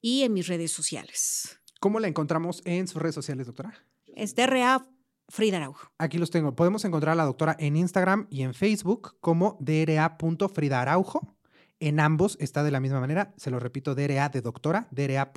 y 0.01 0.23
en 0.23 0.33
mis 0.33 0.47
redes 0.47 0.71
sociales. 0.71 1.59
¿Cómo 1.79 1.99
la 1.99 2.07
encontramos 2.07 2.61
en 2.65 2.87
sus 2.87 3.01
redes 3.01 3.15
sociales, 3.15 3.47
doctora? 3.47 3.73
Es 4.15 4.35
DRA 4.35 4.87
Frida 5.29 5.57
Araujo. 5.57 5.91
Aquí 5.97 6.17
los 6.17 6.31
tengo. 6.31 6.55
Podemos 6.55 6.85
encontrar 6.85 7.13
a 7.13 7.15
la 7.15 7.25
doctora 7.25 7.55
en 7.59 7.75
Instagram 7.75 8.27
y 8.29 8.43
en 8.43 8.53
Facebook 8.53 9.17
como 9.19 9.57
DRA.Frida 9.59 10.81
Araujo. 10.81 11.36
En 11.79 11.99
ambos 11.99 12.37
está 12.39 12.63
de 12.63 12.71
la 12.71 12.79
misma 12.79 12.99
manera, 12.99 13.33
se 13.37 13.51
lo 13.51 13.59
repito, 13.59 13.93
DRA 13.93 14.29
de 14.29 14.41
doctora, 14.41 14.87
DRA. 14.91 15.31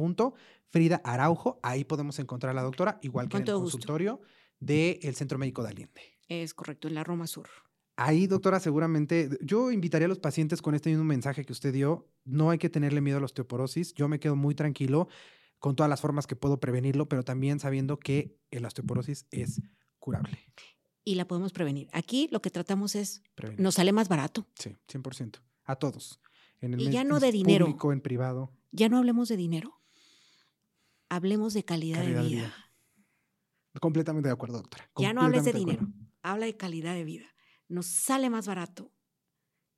Frida 0.70 1.00
Araujo. 1.04 1.58
Ahí 1.62 1.84
podemos 1.84 2.18
encontrar 2.18 2.52
a 2.52 2.54
la 2.54 2.62
doctora, 2.62 2.98
igual 3.02 3.28
que 3.28 3.38
en 3.38 3.42
el 3.42 3.54
consultorio 3.54 4.20
del 4.58 5.14
Centro 5.14 5.38
Médico 5.38 5.62
de 5.62 5.70
Allende. 5.70 6.18
Es 6.28 6.54
correcto, 6.54 6.88
en 6.88 6.94
la 6.94 7.04
Roma 7.04 7.26
Sur. 7.26 7.48
Ahí, 7.96 8.26
doctora, 8.26 8.60
seguramente 8.60 9.28
yo 9.42 9.70
invitaría 9.72 10.06
a 10.06 10.08
los 10.08 10.20
pacientes 10.20 10.62
con 10.62 10.74
este 10.74 10.88
mismo 10.90 11.04
mensaje 11.04 11.44
que 11.44 11.52
usted 11.52 11.72
dio. 11.72 12.08
No 12.24 12.50
hay 12.50 12.58
que 12.58 12.70
tenerle 12.70 13.00
miedo 13.00 13.18
a 13.18 13.20
la 13.20 13.26
osteoporosis. 13.26 13.92
Yo 13.94 14.08
me 14.08 14.20
quedo 14.20 14.36
muy 14.36 14.54
tranquilo 14.54 15.08
con 15.58 15.76
todas 15.76 15.90
las 15.90 16.00
formas 16.00 16.26
que 16.26 16.36
puedo 16.36 16.60
prevenirlo, 16.60 17.08
pero 17.08 17.24
también 17.24 17.60
sabiendo 17.60 17.98
que 17.98 18.38
la 18.50 18.68
osteoporosis 18.68 19.26
es 19.30 19.60
curable. 19.98 20.38
Y 21.04 21.16
la 21.16 21.26
podemos 21.26 21.52
prevenir. 21.52 21.88
Aquí 21.92 22.28
lo 22.30 22.40
que 22.40 22.50
tratamos 22.50 22.94
es, 22.94 23.22
nos 23.58 23.74
sale 23.74 23.92
más 23.92 24.08
barato. 24.08 24.46
Sí, 24.54 24.76
100%. 24.88 25.40
A 25.64 25.76
todos 25.76 26.20
en 26.60 26.74
el 26.74 26.80
y 26.80 26.90
ya 26.90 27.04
no 27.04 27.20
de 27.20 27.32
dinero. 27.32 27.66
Público, 27.66 27.92
en 27.92 28.00
privado. 28.00 28.52
Ya 28.72 28.88
no 28.88 28.98
hablemos 28.98 29.28
de 29.28 29.36
dinero. 29.36 29.80
Hablemos 31.08 31.54
de 31.54 31.64
calidad, 31.64 32.04
de, 32.04 32.20
vida. 32.22 32.54
Completamente 33.80 34.28
de 34.28 34.32
acuerdo, 34.32 34.58
doctora. 34.58 34.88
Ya 34.96 35.12
no 35.12 35.22
hables 35.22 35.44
de, 35.44 35.52
dinero. 35.52 35.88
Habla 36.22 36.46
de 36.46 36.56
calidad 36.56 36.94
de 36.94 37.04
vida. 37.04 37.26
Nos 37.68 37.86
sale 37.86 38.30
más 38.30 38.46
barato 38.46 38.92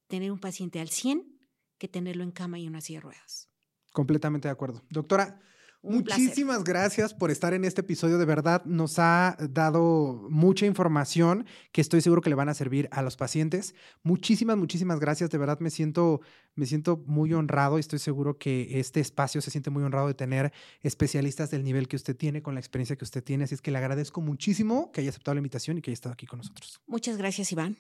tener 0.09 0.31
un 0.31 0.39
paciente 0.39 0.81
al 0.81 0.91
100 0.91 1.41
que 1.79 1.89
tenerlo 1.89 2.23
en 2.23 2.33
cama 2.33 2.59
y 2.59 2.69
una 2.69 2.81
silla 2.81 2.99
de 2.99 3.05
ruedas. 3.05 3.51
Completamente 3.93 4.49
de 4.49 4.53
acuerdo. 4.53 4.83
Doctora, 4.91 5.41
Muchísimas 5.83 6.63
gracias 6.63 7.13
por 7.13 7.33
estar 7.33 7.55
en 7.55 7.65
este 7.65 7.81
episodio. 7.81 8.17
De 8.17 8.25
verdad, 8.25 8.65
nos 8.65 9.01
ha 9.01 9.37
dado 9.51 10.29
mucha 10.31 10.65
información 10.65 11.45
que 11.73 11.81
estoy 11.81 12.01
seguro 12.01 12.23
que 12.23 12.31
le 12.31 12.37
van 12.37 12.49
a 12.49 12.55
servir 12.55 12.89
a 12.93 13.03
los 13.03 13.17
pacientes. 13.17 13.75
Muchísimas, 14.05 14.57
muchísimas 14.57 15.01
gracias. 15.01 15.31
De 15.31 15.39
verdad, 15.39 15.59
me 15.59 15.71
siento, 15.71 16.21
me 16.55 16.67
siento 16.67 17.03
muy 17.07 17.35
honrado 17.35 17.79
y 17.79 17.81
estoy 17.81 17.99
seguro 17.99 18.39
que 18.39 18.79
este 18.79 19.01
espacio 19.01 19.41
se 19.41 19.51
siente 19.51 19.71
muy 19.71 19.83
honrado 19.83 20.07
de 20.07 20.15
tener 20.15 20.53
especialistas 20.83 21.51
del 21.51 21.65
nivel 21.65 21.89
que 21.89 21.97
usted 21.97 22.17
tiene, 22.17 22.43
con 22.43 22.55
la 22.55 22.61
experiencia 22.61 22.95
que 22.95 23.05
usted 23.05 23.25
tiene. 23.25 23.45
Así 23.45 23.57
es 23.57 23.61
que 23.61 23.73
le 23.73 23.79
agradezco 23.79 24.21
muchísimo 24.21 24.93
que 24.93 25.01
haya 25.01 25.11
aceptado 25.11 25.35
la 25.35 25.41
invitación 25.41 25.79
y 25.79 25.83
que 25.83 25.91
haya 25.91 25.95
estado 25.95 26.13
aquí 26.13 26.27
con 26.27 26.39
nosotros. 26.39 26.81
Muchas 26.87 27.17
gracias, 27.17 27.51
Iván. 27.51 27.77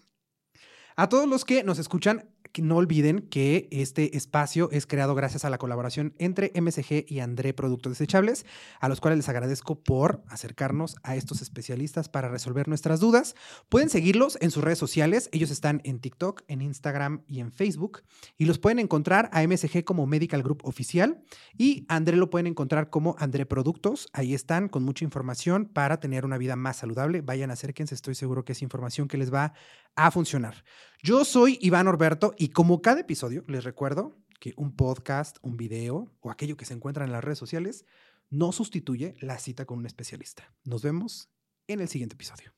A 0.96 1.08
todos 1.08 1.28
los 1.28 1.44
que 1.44 1.62
nos 1.62 1.78
escuchan, 1.78 2.28
no 2.58 2.76
olviden 2.76 3.20
que 3.20 3.68
este 3.70 4.16
espacio 4.16 4.68
es 4.72 4.86
creado 4.86 5.14
gracias 5.14 5.44
a 5.44 5.50
la 5.50 5.58
colaboración 5.58 6.14
entre 6.18 6.52
MSG 6.60 7.06
y 7.08 7.20
André 7.20 7.54
Productos 7.54 7.92
Desechables, 7.92 8.44
a 8.80 8.88
los 8.88 9.00
cuales 9.00 9.16
les 9.16 9.28
agradezco 9.28 9.76
por 9.76 10.22
acercarnos 10.28 10.96
a 11.02 11.16
estos 11.16 11.40
especialistas 11.40 12.08
para 12.08 12.28
resolver 12.28 12.68
nuestras 12.68 13.00
dudas. 13.00 13.34
Pueden 13.68 13.88
seguirlos 13.88 14.36
en 14.40 14.50
sus 14.50 14.62
redes 14.62 14.78
sociales. 14.78 15.30
Ellos 15.32 15.50
están 15.50 15.80
en 15.84 16.00
TikTok, 16.00 16.42
en 16.48 16.60
Instagram 16.60 17.22
y 17.26 17.40
en 17.40 17.52
Facebook. 17.52 18.02
Y 18.36 18.44
los 18.44 18.58
pueden 18.58 18.78
encontrar 18.78 19.30
a 19.32 19.46
MSG 19.46 19.84
como 19.84 20.06
Medical 20.06 20.42
Group 20.42 20.60
Oficial 20.64 21.22
y 21.56 21.86
André 21.88 22.16
lo 22.16 22.28
pueden 22.28 22.48
encontrar 22.48 22.90
como 22.90 23.16
André 23.18 23.46
Productos. 23.46 24.08
Ahí 24.12 24.34
están 24.34 24.68
con 24.68 24.82
mucha 24.82 25.04
información 25.04 25.66
para 25.66 26.00
tener 26.00 26.24
una 26.24 26.38
vida 26.38 26.56
más 26.56 26.78
saludable. 26.78 27.20
Vayan, 27.20 27.50
acérquense. 27.50 27.94
Estoy 27.94 28.14
seguro 28.14 28.44
que 28.44 28.52
es 28.52 28.62
información 28.62 29.08
que 29.08 29.16
les 29.16 29.32
va 29.32 29.52
a 29.96 30.10
funcionar. 30.10 30.64
Yo 31.02 31.24
soy 31.24 31.58
Iván 31.60 31.88
Orberto 31.88 32.34
y 32.38 32.48
como 32.48 32.82
cada 32.82 33.00
episodio 33.00 33.44
les 33.48 33.64
recuerdo 33.64 34.16
que 34.40 34.54
un 34.56 34.74
podcast, 34.74 35.38
un 35.42 35.56
video 35.56 36.12
o 36.20 36.30
aquello 36.30 36.56
que 36.56 36.64
se 36.64 36.74
encuentra 36.74 37.04
en 37.04 37.12
las 37.12 37.22
redes 37.22 37.38
sociales 37.38 37.84
no 38.30 38.52
sustituye 38.52 39.14
la 39.20 39.38
cita 39.38 39.66
con 39.66 39.78
un 39.78 39.86
especialista. 39.86 40.52
Nos 40.64 40.82
vemos 40.82 41.30
en 41.66 41.80
el 41.80 41.88
siguiente 41.88 42.14
episodio. 42.14 42.52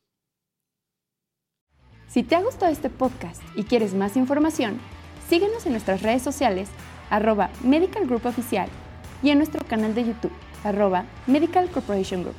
Si 2.06 2.22
te 2.22 2.36
ha 2.36 2.42
gustado 2.42 2.70
este 2.70 2.90
podcast 2.90 3.42
y 3.56 3.64
quieres 3.64 3.94
más 3.94 4.16
información, 4.16 4.78
síguenos 5.28 5.66
en 5.66 5.72
nuestras 5.72 6.02
redes 6.02 6.22
sociales 6.22 6.68
arroba 7.10 7.50
Medical 7.62 8.06
Group 8.06 8.26
Oficial 8.26 8.68
y 9.22 9.30
en 9.30 9.38
nuestro 9.38 9.64
canal 9.66 9.94
de 9.94 10.04
YouTube 10.04 10.32
arroba 10.62 11.06
Medical 11.26 11.70
Corporation 11.70 12.22
Group. 12.22 12.36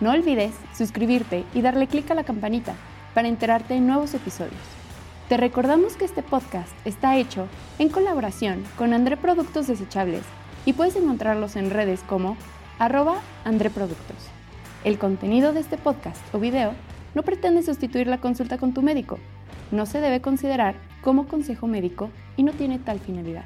No 0.00 0.12
olvides 0.12 0.54
suscribirte 0.76 1.44
y 1.54 1.62
darle 1.62 1.86
clic 1.86 2.10
a 2.10 2.14
la 2.14 2.24
campanita 2.24 2.74
para 3.14 3.28
enterarte 3.28 3.74
de 3.74 3.80
nuevos 3.80 4.14
episodios. 4.14 4.60
Te 5.28 5.36
recordamos 5.36 5.96
que 5.96 6.04
este 6.04 6.22
podcast 6.22 6.72
está 6.84 7.16
hecho 7.16 7.46
en 7.78 7.88
colaboración 7.88 8.64
con 8.76 8.92
André 8.92 9.16
Productos 9.16 9.68
Desechables 9.68 10.24
y 10.64 10.72
puedes 10.72 10.96
encontrarlos 10.96 11.56
en 11.56 11.70
redes 11.70 12.00
como 12.02 12.36
arroba 12.78 13.20
André 13.44 13.70
Productos. 13.70 14.16
El 14.82 14.98
contenido 14.98 15.52
de 15.52 15.60
este 15.60 15.76
podcast 15.76 16.22
o 16.34 16.38
video 16.38 16.72
no 17.14 17.22
pretende 17.22 17.62
sustituir 17.62 18.06
la 18.06 18.18
consulta 18.18 18.58
con 18.58 18.72
tu 18.72 18.82
médico. 18.82 19.18
No 19.70 19.86
se 19.86 20.00
debe 20.00 20.20
considerar 20.20 20.74
como 21.00 21.28
consejo 21.28 21.66
médico 21.66 22.10
y 22.36 22.42
no 22.42 22.52
tiene 22.52 22.78
tal 22.78 22.98
finalidad. 22.98 23.44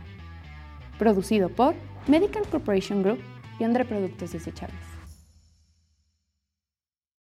Producido 0.98 1.48
por 1.48 1.74
Medical 2.06 2.44
Corporation 2.50 3.02
Group 3.02 3.18
y 3.58 3.64
André 3.64 3.84
Productos 3.84 4.32
Desechables. 4.32 4.93